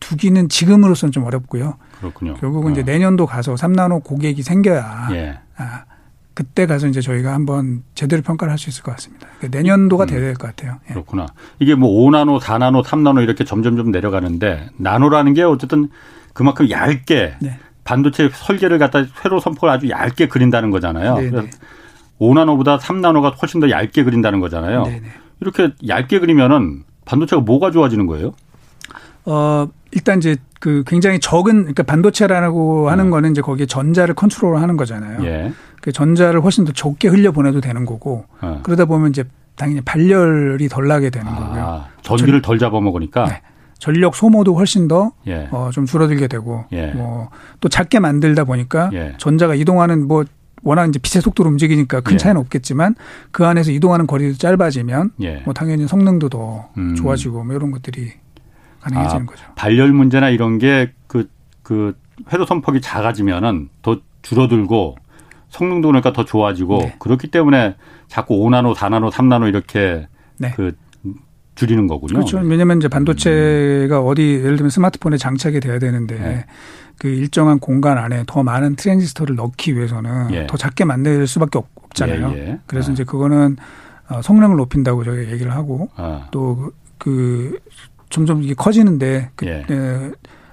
두기는 0.00 0.48
지금으로서는 0.48 1.12
좀 1.12 1.24
어렵고요. 1.24 1.76
그렇군요. 1.98 2.34
결국은 2.34 2.70
어. 2.70 2.72
이제 2.72 2.82
내년도 2.82 3.26
가서 3.26 3.54
3나노 3.54 4.02
고객이 4.02 4.42
생겨야 4.42 5.08
예. 5.12 5.38
아, 5.56 5.84
그때 6.32 6.66
가서 6.66 6.86
이제 6.86 7.00
저희가 7.02 7.34
한번 7.34 7.82
제대로 7.94 8.22
평가를 8.22 8.50
할 8.50 8.58
수 8.58 8.70
있을 8.70 8.82
것 8.82 8.92
같습니다. 8.92 9.26
그러니까 9.38 9.58
내년도가 9.58 10.04
음. 10.04 10.06
돼야 10.06 10.20
될 10.20 10.34
것 10.34 10.46
같아요. 10.48 10.78
예. 10.88 10.94
그렇구나. 10.94 11.26
이게 11.58 11.74
뭐 11.74 11.90
5나노, 12.10 12.40
4나노, 12.40 12.82
3나노 12.84 13.22
이렇게 13.22 13.44
점점점 13.44 13.90
내려가는데 13.90 14.70
나노라는 14.78 15.34
게 15.34 15.42
어쨌든 15.42 15.90
그만큼 16.32 16.70
얇게 16.70 17.34
네. 17.40 17.58
반도체 17.84 18.30
설계를 18.32 18.78
갖다 18.78 19.04
회로 19.24 19.40
선포를 19.40 19.74
아주 19.74 19.90
얇게 19.90 20.28
그린다는 20.28 20.70
거잖아요. 20.70 21.16
네네. 21.16 21.30
그래서 21.30 21.48
5나노보다 22.20 22.78
3나노가 22.78 23.34
훨씬 23.40 23.60
더 23.60 23.68
얇게 23.70 24.04
그린다는 24.04 24.40
거잖아요. 24.40 24.84
네네. 24.84 25.02
이렇게 25.40 25.70
얇게 25.86 26.18
그리면은 26.20 26.84
반도체가 27.04 27.42
뭐가 27.42 27.70
좋아지는 27.70 28.06
거예요? 28.06 28.32
어, 29.24 29.68
일단 29.92 30.18
이제 30.18 30.36
그 30.60 30.84
굉장히 30.86 31.18
적은 31.18 31.60
그러니까 31.60 31.82
반도체라고 31.82 32.90
하는 32.90 33.06
음. 33.06 33.10
거는 33.10 33.32
이제 33.32 33.40
거기에 33.40 33.66
전자를 33.66 34.14
컨트롤 34.14 34.58
하는 34.58 34.76
거잖아요. 34.76 35.24
예. 35.24 35.52
그 35.80 35.92
전자를 35.92 36.42
훨씬 36.42 36.64
더 36.64 36.72
적게 36.72 37.08
흘려 37.08 37.32
보내도 37.32 37.60
되는 37.60 37.84
거고 37.86 38.26
어. 38.40 38.60
그러다 38.62 38.84
보면 38.84 39.10
이제 39.10 39.24
당연히 39.56 39.80
발열이 39.80 40.68
덜 40.68 40.86
나게 40.86 41.10
되는 41.10 41.30
아, 41.30 41.34
거고요. 41.36 41.84
전기를 42.02 42.42
덜 42.42 42.58
잡아먹으니까. 42.58 43.24
네. 43.26 43.42
전력 43.78 44.14
소모도 44.14 44.54
훨씬 44.54 44.88
더좀 44.88 45.12
예. 45.26 45.48
어, 45.50 45.70
줄어들게 45.70 46.28
되고 46.28 46.66
예. 46.72 46.88
뭐또 46.88 47.70
작게 47.70 47.98
만들다 47.98 48.44
보니까 48.44 48.90
예. 48.92 49.14
전자가 49.16 49.54
이동하는 49.54 50.06
뭐 50.06 50.24
워낙 50.62 50.86
이제 50.88 50.98
빛의 50.98 51.22
속도로 51.22 51.48
움직이니까 51.50 52.00
큰 52.00 52.14
예. 52.14 52.16
차이는 52.18 52.40
없겠지만 52.40 52.94
그 53.30 53.46
안에서 53.46 53.70
이동하는 53.70 54.06
거리도 54.06 54.38
짧아지면 54.38 55.12
예. 55.22 55.42
뭐 55.44 55.54
당연히 55.54 55.86
성능도 55.86 56.28
더 56.28 56.68
음. 56.76 56.94
좋아지고 56.94 57.44
뭐 57.44 57.54
이런 57.54 57.70
것들이 57.70 58.12
가능해지는 58.80 59.22
아, 59.22 59.26
거죠. 59.26 59.44
발열 59.56 59.92
문제나 59.92 60.30
이런 60.30 60.58
게그그 60.58 61.96
회로 62.32 62.46
선폭이 62.46 62.80
작아지면은 62.80 63.68
더 63.82 64.00
줄어들고 64.22 64.96
성능도 65.48 65.88
그러니까 65.88 66.12
더 66.12 66.24
좋아지고 66.24 66.78
네. 66.78 66.96
그렇기 66.98 67.28
때문에 67.28 67.76
자꾸 68.08 68.36
5나노, 68.36 68.74
4나노, 68.74 69.10
3나노 69.10 69.48
이렇게 69.48 70.06
네. 70.38 70.52
그 70.54 70.76
줄이는 71.54 71.86
거군요. 71.86 72.14
그렇죠. 72.14 72.38
왜냐하면 72.38 72.78
이제 72.78 72.88
반도체가 72.88 74.00
음. 74.00 74.06
어디 74.06 74.22
예를 74.22 74.56
들면 74.56 74.70
스마트폰에 74.70 75.18
장착이 75.18 75.60
돼야 75.60 75.78
되는데 75.78 76.18
네. 76.18 76.46
그 77.00 77.08
일정한 77.08 77.58
공간 77.58 77.96
안에 77.96 78.24
더 78.26 78.42
많은 78.42 78.76
트랜지스터를 78.76 79.34
넣기 79.34 79.74
위해서는 79.74 80.32
예. 80.34 80.46
더 80.46 80.56
작게 80.56 80.84
만들 80.84 81.26
수밖에 81.26 81.58
없 81.58 81.94
잖아요. 81.94 82.30
예, 82.34 82.48
예. 82.48 82.58
그래서 82.66 82.90
아. 82.90 82.92
이제 82.92 83.04
그거는 83.04 83.56
어, 84.08 84.20
성능을 84.22 84.56
높인다고 84.56 85.02
저희가 85.02 85.32
얘기를 85.32 85.52
하고 85.52 85.88
아. 85.96 86.28
또그 86.30 86.72
그 86.98 87.58
점점 88.10 88.42
이게 88.42 88.54
커지는데 88.54 89.30
그, 89.34 89.46
예. 89.46 89.64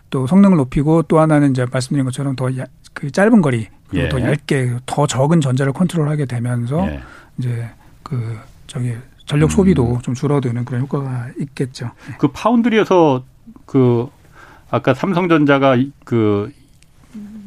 또 0.10 0.26
성능을 0.26 0.58
높이고 0.58 1.02
또 1.04 1.20
하나는 1.20 1.52
이제 1.52 1.66
말씀드린 1.70 2.06
것처럼 2.06 2.36
더 2.36 2.50
그 2.98 3.12
짧은 3.12 3.44
거리 3.44 3.68
그리고 3.90 4.06
예. 4.06 4.10
더 4.10 4.20
얇게 4.20 4.78
더 4.88 5.06
적은 5.06 5.40
전자를 5.40 5.72
컨트롤하게 5.72 6.26
되면서 6.26 6.88
예. 6.88 7.00
이제 7.38 7.70
그 8.02 8.40
저기 8.66 8.96
전력 9.26 9.52
소비도 9.52 9.98
음. 9.98 10.02
좀 10.02 10.16
줄어드는 10.16 10.66
그런 10.66 10.82
효과가 10.82 11.28
있겠죠. 11.40 11.92
그 12.18 12.30
파운드리에서 12.30 13.24
그 13.68 14.10
아까 14.70 14.94
삼성전자가 14.94 15.78
그 16.04 16.52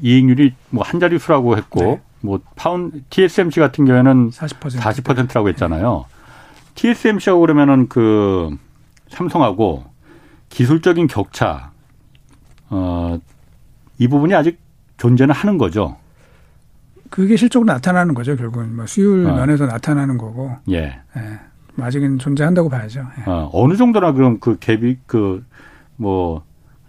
이익률이 0.02 0.54
뭐 0.70 0.82
한 0.84 1.00
자릿수라고 1.00 1.56
했고 1.56 1.80
네. 1.80 2.00
뭐 2.22 2.40
파운 2.56 3.04
TSMC 3.10 3.60
같은 3.60 3.84
경우에는 3.84 4.30
40% 4.30 4.78
40%라고 4.78 5.48
했잖아요. 5.50 6.06
네. 6.08 6.72
TSMC하고 6.74 7.40
그러면은 7.40 7.88
그 7.88 8.56
삼성하고 9.08 9.84
기술적인 10.48 11.06
격차 11.08 11.70
어이 12.70 14.08
부분이 14.08 14.34
아직 14.34 14.58
존재는 14.96 15.34
하는 15.34 15.58
거죠. 15.58 15.96
그게 17.10 17.36
실적으로 17.36 17.72
나타나는 17.72 18.14
거죠, 18.14 18.36
결국은. 18.36 18.76
뭐 18.76 18.86
수율 18.86 19.26
어. 19.26 19.34
면에서 19.34 19.66
나타나는 19.66 20.16
거고. 20.16 20.56
예. 20.70 21.00
예. 21.16 21.40
아직은 21.82 22.18
존재한다고 22.18 22.68
봐야죠. 22.68 23.00
예. 23.18 23.30
어, 23.30 23.50
어느 23.52 23.76
정도나 23.76 24.12
그럼 24.12 24.38
그 24.40 24.56
갭이 24.56 24.98
그 25.06 25.44
뭐 26.00 26.42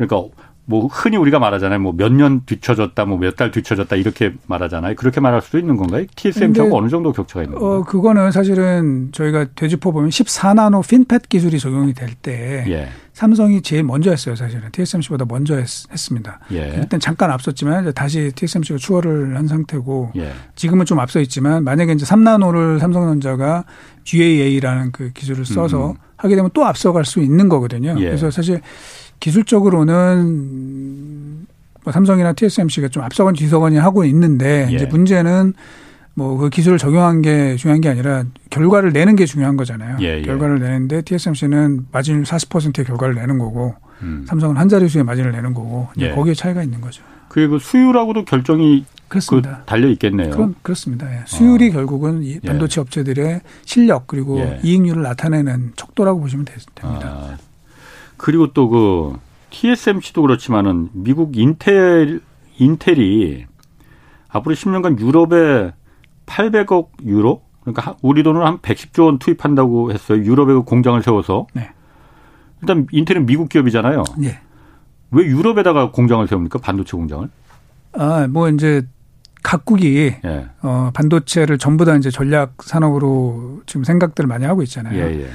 그러니까 0.07 0.35
뭐 0.65 0.85
흔히 0.87 1.17
우리가 1.17 1.39
말하잖아요. 1.39 1.79
뭐 1.79 1.91
몇 1.93 2.11
년 2.13 2.41
뒤쳐졌다, 2.45 3.05
뭐 3.05 3.17
몇 3.17 3.35
달 3.35 3.51
뒤쳐졌다 3.51 3.93
이렇게 3.95 4.33
말하잖아요. 4.47 4.95
그렇게 4.95 5.19
말할 5.19 5.41
수도 5.41 5.57
있는 5.57 5.75
건가요? 5.75 6.05
TSMC하고 6.15 6.77
어느 6.77 6.87
정도 6.87 7.11
격차가 7.11 7.43
있는 7.43 7.57
건가요? 7.57 7.79
어, 7.79 7.83
그거는 7.83 8.31
사실은 8.31 9.09
저희가 9.11 9.47
되짚어 9.55 9.91
보면 9.91 10.11
14나노 10.11 10.87
핀팻 10.87 11.27
기술이 11.29 11.59
적용이 11.59 11.93
될때 11.93 12.65
예. 12.67 12.87
삼성이 13.13 13.61
제일 13.61 13.83
먼저 13.83 14.11
했어요. 14.11 14.35
사실은 14.35 14.69
TSMC보다 14.71 15.25
먼저 15.27 15.55
했, 15.55 15.67
습니다 15.67 16.39
예. 16.53 16.73
일단 16.77 16.99
잠깐 16.99 17.31
앞섰지만 17.31 17.91
다시 17.93 18.31
TSMC가 18.33 18.77
추월을 18.77 19.35
한 19.35 19.47
상태고 19.47 20.11
예. 20.15 20.31
지금은 20.55 20.85
좀 20.85 20.99
앞서 20.99 21.19
있지만 21.21 21.63
만약에 21.63 21.91
이제 21.93 22.05
3나노를 22.05 22.79
삼성전자가 22.79 23.65
GAA라는 24.05 24.91
그 24.91 25.11
기술을 25.11 25.45
써서 25.45 25.91
음. 25.91 25.95
하게 26.17 26.35
되면 26.35 26.51
또 26.53 26.65
앞서갈 26.65 27.03
수 27.03 27.19
있는 27.19 27.49
거거든요. 27.49 27.95
예. 27.97 28.05
그래서 28.05 28.29
사실 28.29 28.61
기술적으로는 29.21 31.47
뭐 31.83 31.93
삼성이나 31.93 32.33
TSMC가 32.33 32.89
좀 32.89 33.03
앞서건 33.03 33.35
뒤서건이 33.35 33.77
하고 33.77 34.03
있는데 34.03 34.67
예. 34.69 34.75
이제 34.75 34.85
문제는 34.85 35.53
뭐 36.13 36.37
그 36.37 36.49
기술을 36.49 36.77
적용한 36.77 37.21
게 37.21 37.55
중요한 37.55 37.81
게 37.81 37.89
아니라 37.89 38.25
결과를 38.49 38.91
내는 38.91 39.15
게 39.15 39.25
중요한 39.25 39.55
거잖아요. 39.55 39.97
예, 40.01 40.17
예. 40.17 40.21
결과를 40.23 40.59
내는데 40.59 41.01
TSMC는 41.03 41.87
마진 41.91 42.23
40%의 42.23 42.85
결과를 42.85 43.15
내는 43.15 43.37
거고 43.37 43.75
음. 44.01 44.25
삼성은 44.27 44.57
한 44.57 44.67
자릿수의 44.67 45.05
마진을 45.05 45.31
내는 45.31 45.53
거고 45.53 45.87
예. 45.99 46.11
거기에 46.11 46.33
차이가 46.33 46.63
있는 46.63 46.81
거죠. 46.81 47.03
그리고 47.29 47.59
수율하고도 47.59 48.25
결정이 48.25 48.85
그렇습니다. 49.07 49.59
그 49.59 49.65
달려 49.65 49.87
있겠네요. 49.89 50.31
그럼, 50.31 50.55
그렇습니다. 50.61 51.11
예. 51.13 51.21
수율이 51.25 51.69
어. 51.69 51.73
결국은 51.73 52.23
이 52.23 52.35
예. 52.35 52.39
반도체 52.39 52.79
예. 52.79 52.81
업체들의 52.81 53.41
실력 53.65 54.07
그리고 54.07 54.39
예. 54.39 54.59
이익률을 54.63 55.01
나타내는 55.01 55.73
척도라고 55.75 56.19
보시면 56.19 56.45
됩니다. 56.75 57.07
아. 57.07 57.37
그리고 58.21 58.53
또 58.53 58.69
그 58.69 59.17
TSMC도 59.51 60.21
그렇지만은 60.21 60.89
미국 60.93 61.37
인텔 61.37 62.21
인텔이 62.57 63.45
앞으로 64.29 64.55
10년간 64.55 64.99
유럽에 64.99 65.73
800억 66.25 66.89
유로 67.05 67.41
그러니까 67.61 67.95
우리 68.01 68.23
돈으로 68.23 68.45
한 68.45 68.59
110조 68.59 69.05
원 69.05 69.19
투입한다고 69.19 69.91
했어요. 69.91 70.23
유럽에 70.23 70.53
그 70.53 70.63
공장을 70.63 71.01
세워서. 71.03 71.47
네. 71.53 71.69
일단 72.61 72.87
인텔은 72.91 73.25
미국 73.25 73.49
기업이잖아요. 73.49 74.03
네. 74.17 74.39
왜 75.11 75.25
유럽에다가 75.25 75.91
공장을 75.91 76.25
세웁니까? 76.27 76.59
반도체 76.59 76.95
공장을? 76.95 77.27
아, 77.93 78.27
뭐 78.27 78.47
이제 78.49 78.87
각국이 79.43 80.15
예. 80.23 80.47
어, 80.61 80.91
반도체를 80.93 81.57
전부 81.57 81.83
다 81.83 81.95
이제 81.95 82.09
전략 82.09 82.63
산업으로 82.63 83.61
지금 83.65 83.83
생각들을 83.83 84.27
많이 84.27 84.45
하고 84.45 84.63
있잖아요. 84.63 84.97
예, 84.97 85.23
예. 85.23 85.29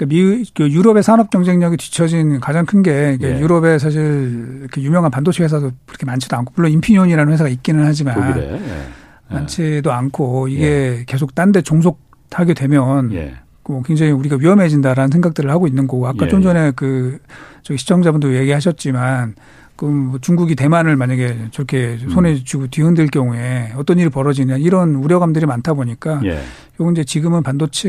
그러니까 0.00 0.06
미, 0.06 0.44
그 0.54 0.70
유럽의 0.70 1.02
산업 1.02 1.30
경쟁력이 1.30 1.76
뒤처진 1.76 2.40
가장 2.40 2.64
큰게 2.64 3.18
예. 3.20 3.40
유럽에 3.40 3.78
사실 3.78 4.66
그 4.70 4.80
유명한 4.80 5.10
반도체 5.10 5.44
회사도 5.44 5.72
그렇게 5.86 6.06
많지도 6.06 6.36
않고 6.38 6.52
물론 6.56 6.72
인피니온이라는 6.72 7.32
회사가 7.32 7.50
있기는 7.50 7.84
하지만 7.84 8.14
독일에. 8.14 8.52
예. 8.54 8.60
많지도 9.28 9.92
않고 9.92 10.48
이게 10.48 10.64
예. 10.64 11.04
계속 11.06 11.34
딴 11.34 11.52
데 11.52 11.60
종속하게 11.62 12.54
되면 12.54 13.12
예. 13.12 13.34
그 13.62 13.82
굉장히 13.84 14.12
우리가 14.12 14.36
위험해진다라는 14.36 15.10
생각들을 15.10 15.50
하고 15.50 15.66
있는 15.66 15.86
거고 15.86 16.06
아까 16.08 16.26
예. 16.26 16.30
좀 16.30 16.42
전에 16.42 16.72
그 16.74 17.18
저기 17.62 17.76
시청자분도 17.76 18.34
얘기하셨지만 18.36 19.34
그럼 19.80 19.94
뭐 19.94 20.18
중국이 20.18 20.56
대만을 20.56 20.94
만약에 20.96 21.48
저렇게 21.52 21.96
손에 22.10 22.32
음. 22.32 22.40
쥐고 22.44 22.66
뒤흔들 22.66 23.06
경우에 23.06 23.72
어떤 23.76 23.98
일이 23.98 24.10
벌어지냐 24.10 24.58
이런 24.58 24.94
우려감들이 24.94 25.46
많다 25.46 25.72
보니까 25.72 26.20
예. 26.24 26.38
요건 26.78 26.92
이제 26.92 27.02
지금은 27.02 27.42
반도체 27.42 27.88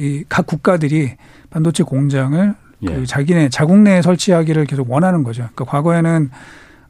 이각 0.00 0.48
국가들이 0.48 1.12
반도체 1.48 1.84
공장을 1.84 2.54
예. 2.82 2.86
그 2.88 3.06
자기네 3.06 3.50
자국 3.50 3.78
내에 3.78 4.02
설치하기를 4.02 4.64
계속 4.64 4.90
원하는 4.90 5.22
거죠. 5.22 5.48
그러니까 5.54 5.64
과거에는 5.66 6.22
뭐 6.22 6.38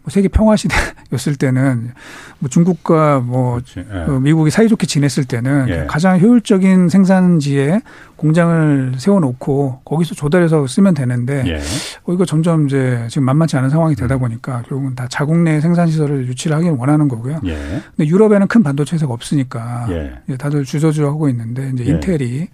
세계 0.09 0.29
평화 0.29 0.57
시대였을 0.57 1.37
때는 1.37 1.93
뭐 2.39 2.49
중국과 2.49 3.21
뭐 3.21 3.61
예. 3.77 3.85
그 4.07 4.11
미국이 4.21 4.51
사이좋게 4.51 4.87
지냈을 4.87 5.25
때는 5.25 5.69
예. 5.69 5.87
가장 5.87 6.21
효율적인 6.21 6.89
생산지에 6.89 7.81
공장을 8.17 8.95
세워놓고 8.99 9.81
거기서 9.85 10.15
조달해서 10.15 10.67
쓰면 10.67 10.95
되는데 10.95 11.45
예. 11.47 11.59
어, 12.05 12.13
이거 12.13 12.25
점점 12.25 12.67
이제 12.67 13.07
지금 13.09 13.25
만만치 13.25 13.57
않은 13.57 13.71
상황이 13.71 13.95
되다 13.95 14.17
음. 14.17 14.21
보니까 14.21 14.63
결국은 14.69 14.95
다 14.95 15.07
자국 15.09 15.39
내 15.39 15.61
생산 15.61 15.89
시설을 15.89 16.27
유치를 16.29 16.57
하기를 16.57 16.77
원하는 16.77 17.09
거고요. 17.09 17.41
예. 17.47 17.57
근데 17.97 18.09
유럽에는 18.09 18.47
큰 18.49 18.63
반도체 18.63 18.97
회사가 18.97 19.13
없으니까 19.13 19.87
예. 19.91 20.37
다들 20.37 20.65
주저주저 20.65 21.07
하고 21.07 21.29
있는데 21.29 21.71
이제 21.75 21.85
예. 21.87 21.91
인텔이 21.91 22.49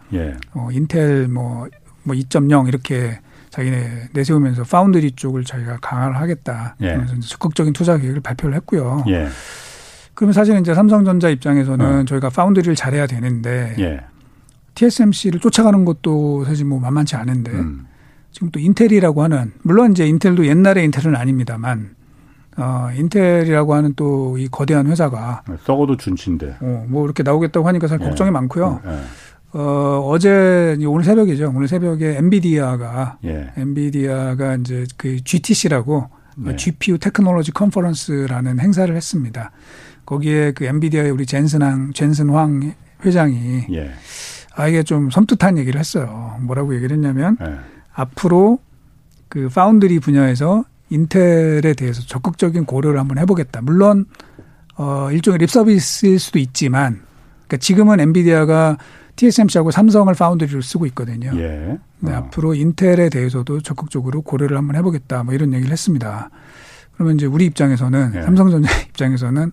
어, 0.55 0.69
인텔 0.71 1.29
뭐뭐2.0 1.29 2.69
이렇게 2.69 3.19
자기네 3.55 4.09
내세우면서 4.13 4.65
파운드리 4.65 5.13
쪽을 5.13 5.45
자기가 5.45 5.79
강화를 5.81 6.17
하겠다. 6.17 6.75
예. 6.81 6.89
그러면서 6.89 7.15
적극적인 7.21 7.73
투자 7.73 7.97
계획을 7.97 8.21
발표를 8.21 8.57
했고요. 8.57 9.05
예. 9.07 9.29
그러면 10.15 10.33
사실은 10.33 10.61
이제 10.61 10.75
삼성전자 10.75 11.29
입장에서는 11.29 12.01
어. 12.01 12.05
저희가 12.05 12.31
파운드리를 12.31 12.75
잘해야 12.75 13.07
되는데 13.07 13.77
예. 13.79 14.01
TSMC를 14.75 15.39
쫓아가는 15.39 15.85
것도 15.85 16.45
사실 16.47 16.65
뭐 16.67 16.81
만만치 16.81 17.15
않은데 17.15 17.53
음. 17.53 17.87
지금 18.33 18.51
또 18.51 18.59
인텔이라고 18.59 19.23
하는 19.23 19.53
물론 19.63 19.93
이제 19.93 20.05
인텔도 20.09 20.47
옛날의 20.47 20.85
인텔은 20.87 21.15
아닙니다만 21.15 21.95
어 22.57 22.89
인텔이라고 22.97 23.73
하는 23.75 23.95
또 23.95 24.35
이 24.37 24.49
거대한 24.49 24.89
회사가 24.89 25.45
썩어도 25.65 25.97
준치인데 25.97 26.57
어 26.61 26.85
뭐 26.89 27.05
이렇게 27.05 27.23
나오겠다고 27.23 27.69
하니까 27.69 27.87
사실 27.87 28.03
예. 28.05 28.09
걱정이 28.09 28.33
많고요. 28.33 28.81
예. 29.55 29.59
어, 29.59 30.03
어제, 30.07 30.77
오늘 30.87 31.05
새벽이죠. 31.05 31.53
오늘 31.55 31.69
새벽에 31.69 32.17
엔비디아가, 32.17 33.19
예. 33.25 33.53
엔비디아가 33.57 34.57
이제 34.57 34.85
그 34.97 35.23
GTC라고 35.23 36.09
예. 36.47 36.57
GPU 36.57 36.99
테크놀로지 36.99 37.53
컨퍼런스라는 37.53 38.61
행사를 38.61 38.95
했습니다. 38.95 39.53
거기에 40.05 40.53
그 40.53 40.65
엔비디아의 40.65 41.11
우리 41.11 41.27
젠슨왕, 41.27 41.93
젠슨 41.93 42.31
황 42.31 42.75
회장이 43.05 43.67
예. 43.73 43.93
아, 44.57 44.69
이게 44.69 44.83
좀 44.83 45.11
섬뜩한 45.11 45.59
얘기를 45.59 45.79
했어요. 45.79 46.37
뭐라고 46.41 46.75
얘기를 46.75 46.97
했냐면 46.97 47.37
예. 47.41 47.57
앞으로 47.93 48.59
그 49.29 49.49
파운드리 49.49 49.99
분야에서 50.01 50.65
인텔에 50.91 51.75
대해서 51.75 52.03
적극적인 52.03 52.67
고려를 52.67 53.01
한번 53.01 53.19
해보겠다. 53.19 53.63
물론, 53.63 54.07
어, 54.77 55.11
일종의 55.11 55.39
립 55.39 55.51
서비스일 55.51 56.19
수도 56.19 56.39
있지만, 56.39 57.01
그러니까 57.47 57.57
지금은 57.57 58.01
엔비디아가 58.01 58.79
TSMC하고 59.17 59.71
삼성을 59.71 60.13
파운드리로 60.15 60.61
쓰고 60.61 60.87
있거든요. 60.87 61.31
예. 61.37 61.79
네, 62.01 62.13
어. 62.13 62.17
앞으로 62.17 62.55
인텔에 62.55 63.09
대해서도 63.09 63.61
적극적으로 63.61 64.23
고려를 64.23 64.57
한번 64.57 64.77
해보겠다. 64.77 65.23
뭐 65.23 65.35
이런 65.35 65.53
얘기를 65.53 65.71
했습니다. 65.73 66.31
그러면 66.95 67.17
이제 67.17 67.27
우리 67.27 67.45
입장에서는 67.47 68.13
예. 68.17 68.23
삼성전자 68.23 68.69
입장에서는 68.89 69.53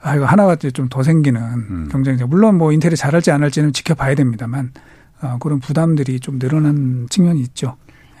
아 0.00 0.16
이거 0.16 0.24
하나가 0.26 0.56
좀 0.56 0.88
더 0.88 1.02
생기는 1.02 1.40
음. 1.42 1.88
경쟁자. 1.90 2.26
물론 2.26 2.56
뭐 2.56 2.72
인텔이 2.72 2.96
잘할지 2.96 3.30
안 3.30 3.42
할지는 3.42 3.72
지켜봐야 3.72 4.14
됩니다만 4.14 4.72
어, 5.20 5.38
그런 5.40 5.58
부담들이 5.60 6.20
좀 6.20 6.38
늘어난 6.38 7.06
측면이 7.10 7.40
있죠. 7.40 7.76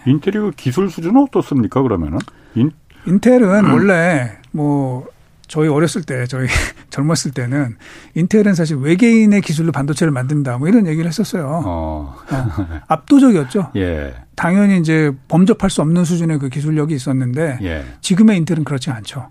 인텔이 0.06 0.38
그 0.38 0.50
기술 0.56 0.90
수준은 0.90 1.22
어떻습니까? 1.22 1.82
그러면은 1.82 2.18
인... 2.54 2.72
인텔은 3.06 3.64
음. 3.64 3.72
원래 3.72 4.38
뭐 4.50 5.06
저희 5.48 5.68
어렸을 5.68 6.02
때, 6.02 6.26
저희 6.26 6.46
젊었을 6.90 7.32
때는 7.32 7.76
인텔은 8.14 8.54
사실 8.54 8.76
외계인의 8.76 9.40
기술로 9.40 9.72
반도체를 9.72 10.10
만든다 10.12 10.58
뭐 10.58 10.68
이런 10.68 10.86
얘기를 10.86 11.08
했었어요. 11.08 11.62
어. 11.64 12.14
어. 12.30 12.54
압도적이었죠. 12.86 13.72
예. 13.76 14.14
당연히 14.36 14.78
이제 14.78 15.10
범접할 15.26 15.70
수 15.70 15.82
없는 15.82 16.04
수준의 16.04 16.38
그 16.38 16.48
기술력이 16.48 16.94
있었는데 16.94 17.58
예. 17.62 17.84
지금의 18.00 18.36
인텔은 18.38 18.64
그렇지 18.64 18.90
않죠. 18.90 19.30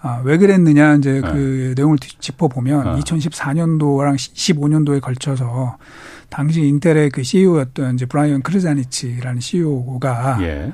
아, 0.00 0.20
왜 0.24 0.36
그랬느냐 0.36 0.94
이제 0.94 1.20
네. 1.20 1.20
그 1.20 1.74
내용을 1.76 1.98
짚어보면 1.98 2.86
어. 2.86 2.96
2014년도랑 2.96 4.14
15년도에 4.16 5.00
걸쳐서 5.00 5.76
당시 6.30 6.62
인텔의 6.62 7.10
그 7.10 7.22
CEO였던 7.22 7.94
이제 7.94 8.06
브라이언 8.06 8.42
크르자니치라는 8.42 9.40
CEO가 9.40 10.38
예. 10.42 10.72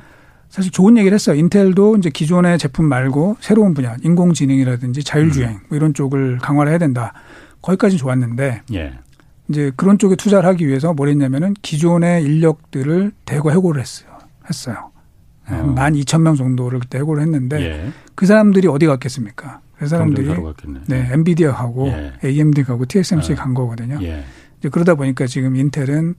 사실 0.55 0.70
좋은 0.70 0.96
얘기를 0.96 1.12
했어요. 1.16 1.34
인텔도 1.34 1.96
이제 1.96 2.11
기존의 2.11 2.59
제품 2.59 2.84
말고 2.84 3.38
새로운 3.40 3.74
분야, 3.74 3.96
인공지능이라든지 4.05 5.02
자율주행 5.02 5.50
음. 5.50 5.61
뭐 5.68 5.76
이런 5.76 5.94
쪽을 5.94 6.38
강화를 6.38 6.70
해야 6.70 6.78
된다. 6.78 7.12
거기까지 7.61 7.96
좋았는데 7.96 8.62
예. 8.72 8.92
이제 9.48 9.72
그런 9.74 9.98
쪽에 9.98 10.14
투자를 10.14 10.48
하기 10.50 10.68
위해서 10.68 10.94
뭘 10.94 11.09
했냐면은 11.09 11.55
기존의 11.61 12.22
인력들을 12.22 13.11
대거 13.24 13.50
해고를 13.50 13.80
했어요. 13.80 14.09
했어요. 14.48 14.92
어. 15.48 15.72
만 15.74 15.96
이천 15.96 16.22
명 16.22 16.36
정도를 16.36 16.78
그때 16.78 16.98
해고를 16.98 17.24
했는데 17.24 17.61
예. 17.61 17.92
그 18.14 18.24
사람들이 18.24 18.68
어디 18.68 18.86
갔겠습니까? 18.86 19.61
그 19.76 19.88
사람들이 19.88 20.28
네, 20.86 21.09
엔비디아 21.11 21.52
가고 21.52 21.88
예. 21.88 22.12
AMD 22.24 22.62
가고 22.62 22.84
TSMC 22.86 23.32
어. 23.32 23.34
간 23.34 23.55
거거든요. 23.55 23.98
예. 24.02 24.22
이제 24.61 24.68
그러다 24.68 24.94
보니까 24.94 25.26
지금 25.26 25.57
인텔은 25.57 26.14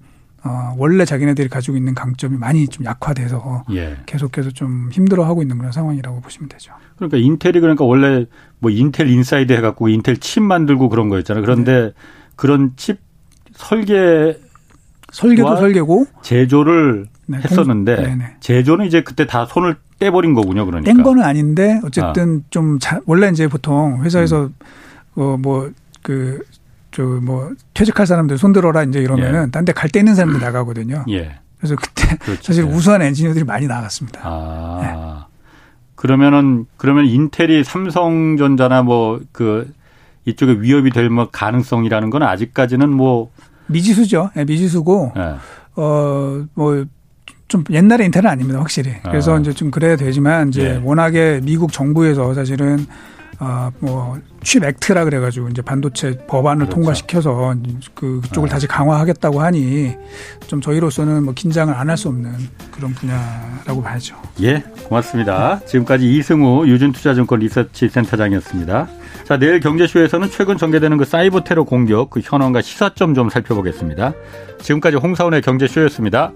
어, 0.45 0.75
원래 0.77 1.05
자기네들이 1.05 1.49
가지고 1.49 1.75
있는 1.75 1.95
강점이 1.95 2.37
많이 2.37 2.67
좀 2.67 2.85
약화돼서 2.85 3.63
예. 3.71 3.97
계속해서 4.05 4.51
좀 4.51 4.89
힘들어하고 4.91 5.41
있는 5.41 5.57
그런 5.57 5.71
상황이라고 5.71 6.21
보시면 6.21 6.49
되죠. 6.49 6.71
그러니까 6.97 7.17
인텔이 7.17 7.59
그러니까 7.59 7.83
원래 7.83 8.25
뭐 8.59 8.69
인텔 8.69 9.09
Inside 9.09 9.51
해갖고 9.53 9.89
인텔 9.89 10.17
칩 10.17 10.43
만들고 10.43 10.89
그런 10.89 11.09
거였잖아요. 11.09 11.43
그런데 11.43 11.71
네. 11.73 11.91
그런 12.35 12.73
칩 12.75 12.99
설계 13.53 14.39
설계도 15.11 15.55
설계고 15.57 16.05
제조를 16.21 17.07
네, 17.25 17.37
했었는데 17.39 17.95
네, 17.95 18.15
네. 18.15 18.35
제조는 18.39 18.85
이제 18.85 19.01
그때 19.01 19.25
다 19.25 19.47
손을 19.47 19.77
떼버린 19.97 20.35
거군요. 20.35 20.67
그러니까 20.67 20.91
뗀 20.91 21.01
거는 21.01 21.23
아닌데 21.23 21.81
어쨌든 21.83 22.41
아. 22.43 22.47
좀 22.51 22.77
자, 22.79 22.99
원래 23.07 23.29
이제 23.29 23.47
보통 23.47 24.03
회사에서 24.03 24.43
음. 24.43 24.51
어, 25.15 25.37
뭐그 25.41 26.43
저 26.95 27.03
뭐 27.21 27.51
퇴직할 27.73 28.07
사람들 28.07 28.37
손들어라 28.37 28.83
이제 28.83 28.99
이러면은 28.99 29.47
예. 29.47 29.51
딴데 29.51 29.73
갈 29.73 29.89
데 29.89 29.99
있는 29.99 30.15
사람들 30.15 30.39
나가거든요. 30.39 31.03
예. 31.09 31.35
그래서 31.57 31.75
그때 31.75 32.15
그렇죠. 32.17 32.41
사실 32.43 32.63
예. 32.63 32.67
우수한 32.67 33.01
엔지니어들이 33.01 33.43
많이 33.43 33.67
나갔습니다. 33.67 34.21
아. 34.23 34.79
네. 34.81 35.25
그러면은 35.95 36.65
그러면 36.77 37.05
인텔이 37.05 37.63
삼성전자나 37.63 38.83
뭐 38.83 39.19
그 39.31 39.71
이쪽에 40.27 40.53
위협이 40.59 40.89
될 40.91 41.09
뭐 41.09 41.29
가능성이라는 41.31 42.09
건 42.09 42.23
아직까지는 42.23 42.89
뭐 42.89 43.29
미지수죠. 43.67 44.31
네, 44.35 44.43
미지수고 44.45 45.11
네. 45.15 45.35
어뭐 45.75 46.85
좀 47.47 47.63
옛날에 47.69 48.05
인텔은 48.05 48.29
아닙니다, 48.29 48.59
확실히. 48.59 48.93
그래서 49.03 49.35
아. 49.35 49.39
이제 49.39 49.53
좀 49.53 49.69
그래야 49.69 49.95
되지만 49.95 50.49
이제 50.49 50.75
예. 50.75 50.81
워낙에 50.83 51.41
미국 51.43 51.71
정부에서 51.71 52.33
사실은 52.33 52.87
아뭐 53.39 54.19
칩 54.43 54.63
액트라 54.63 55.03
그래가지고 55.05 55.49
이제 55.49 55.61
반도체 55.61 56.17
법안을 56.27 56.65
그렇죠. 56.65 56.75
통과시켜서 56.75 57.55
그 57.93 58.21
그쪽을 58.21 58.49
아. 58.49 58.53
다시 58.53 58.67
강화하겠다고 58.67 59.41
하니 59.41 59.95
좀 60.47 60.61
저희로서는 60.61 61.23
뭐 61.25 61.33
긴장을 61.33 61.73
안 61.73 61.89
할 61.89 61.97
수 61.97 62.09
없는 62.09 62.31
그런 62.71 62.93
분야라고 62.93 63.81
봐야죠. 63.81 64.15
예, 64.41 64.63
고맙습니다. 64.87 65.59
지금까지 65.65 66.13
이승우 66.17 66.67
유준투자증권 66.67 67.39
리서치 67.39 67.89
센터장이었습니다. 67.89 68.87
자, 69.23 69.37
내일 69.37 69.59
경제쇼에서는 69.59 70.29
최근 70.29 70.57
전개되는 70.57 70.97
그 70.97 71.05
사이버 71.05 71.43
테러 71.43 71.63
공격 71.63 72.09
그 72.09 72.19
현황과 72.23 72.61
시사점 72.61 73.13
좀 73.13 73.29
살펴보겠습니다. 73.29 74.13
지금까지 74.61 74.97
홍사원의 74.97 75.41
경제쇼였습니다. 75.41 76.31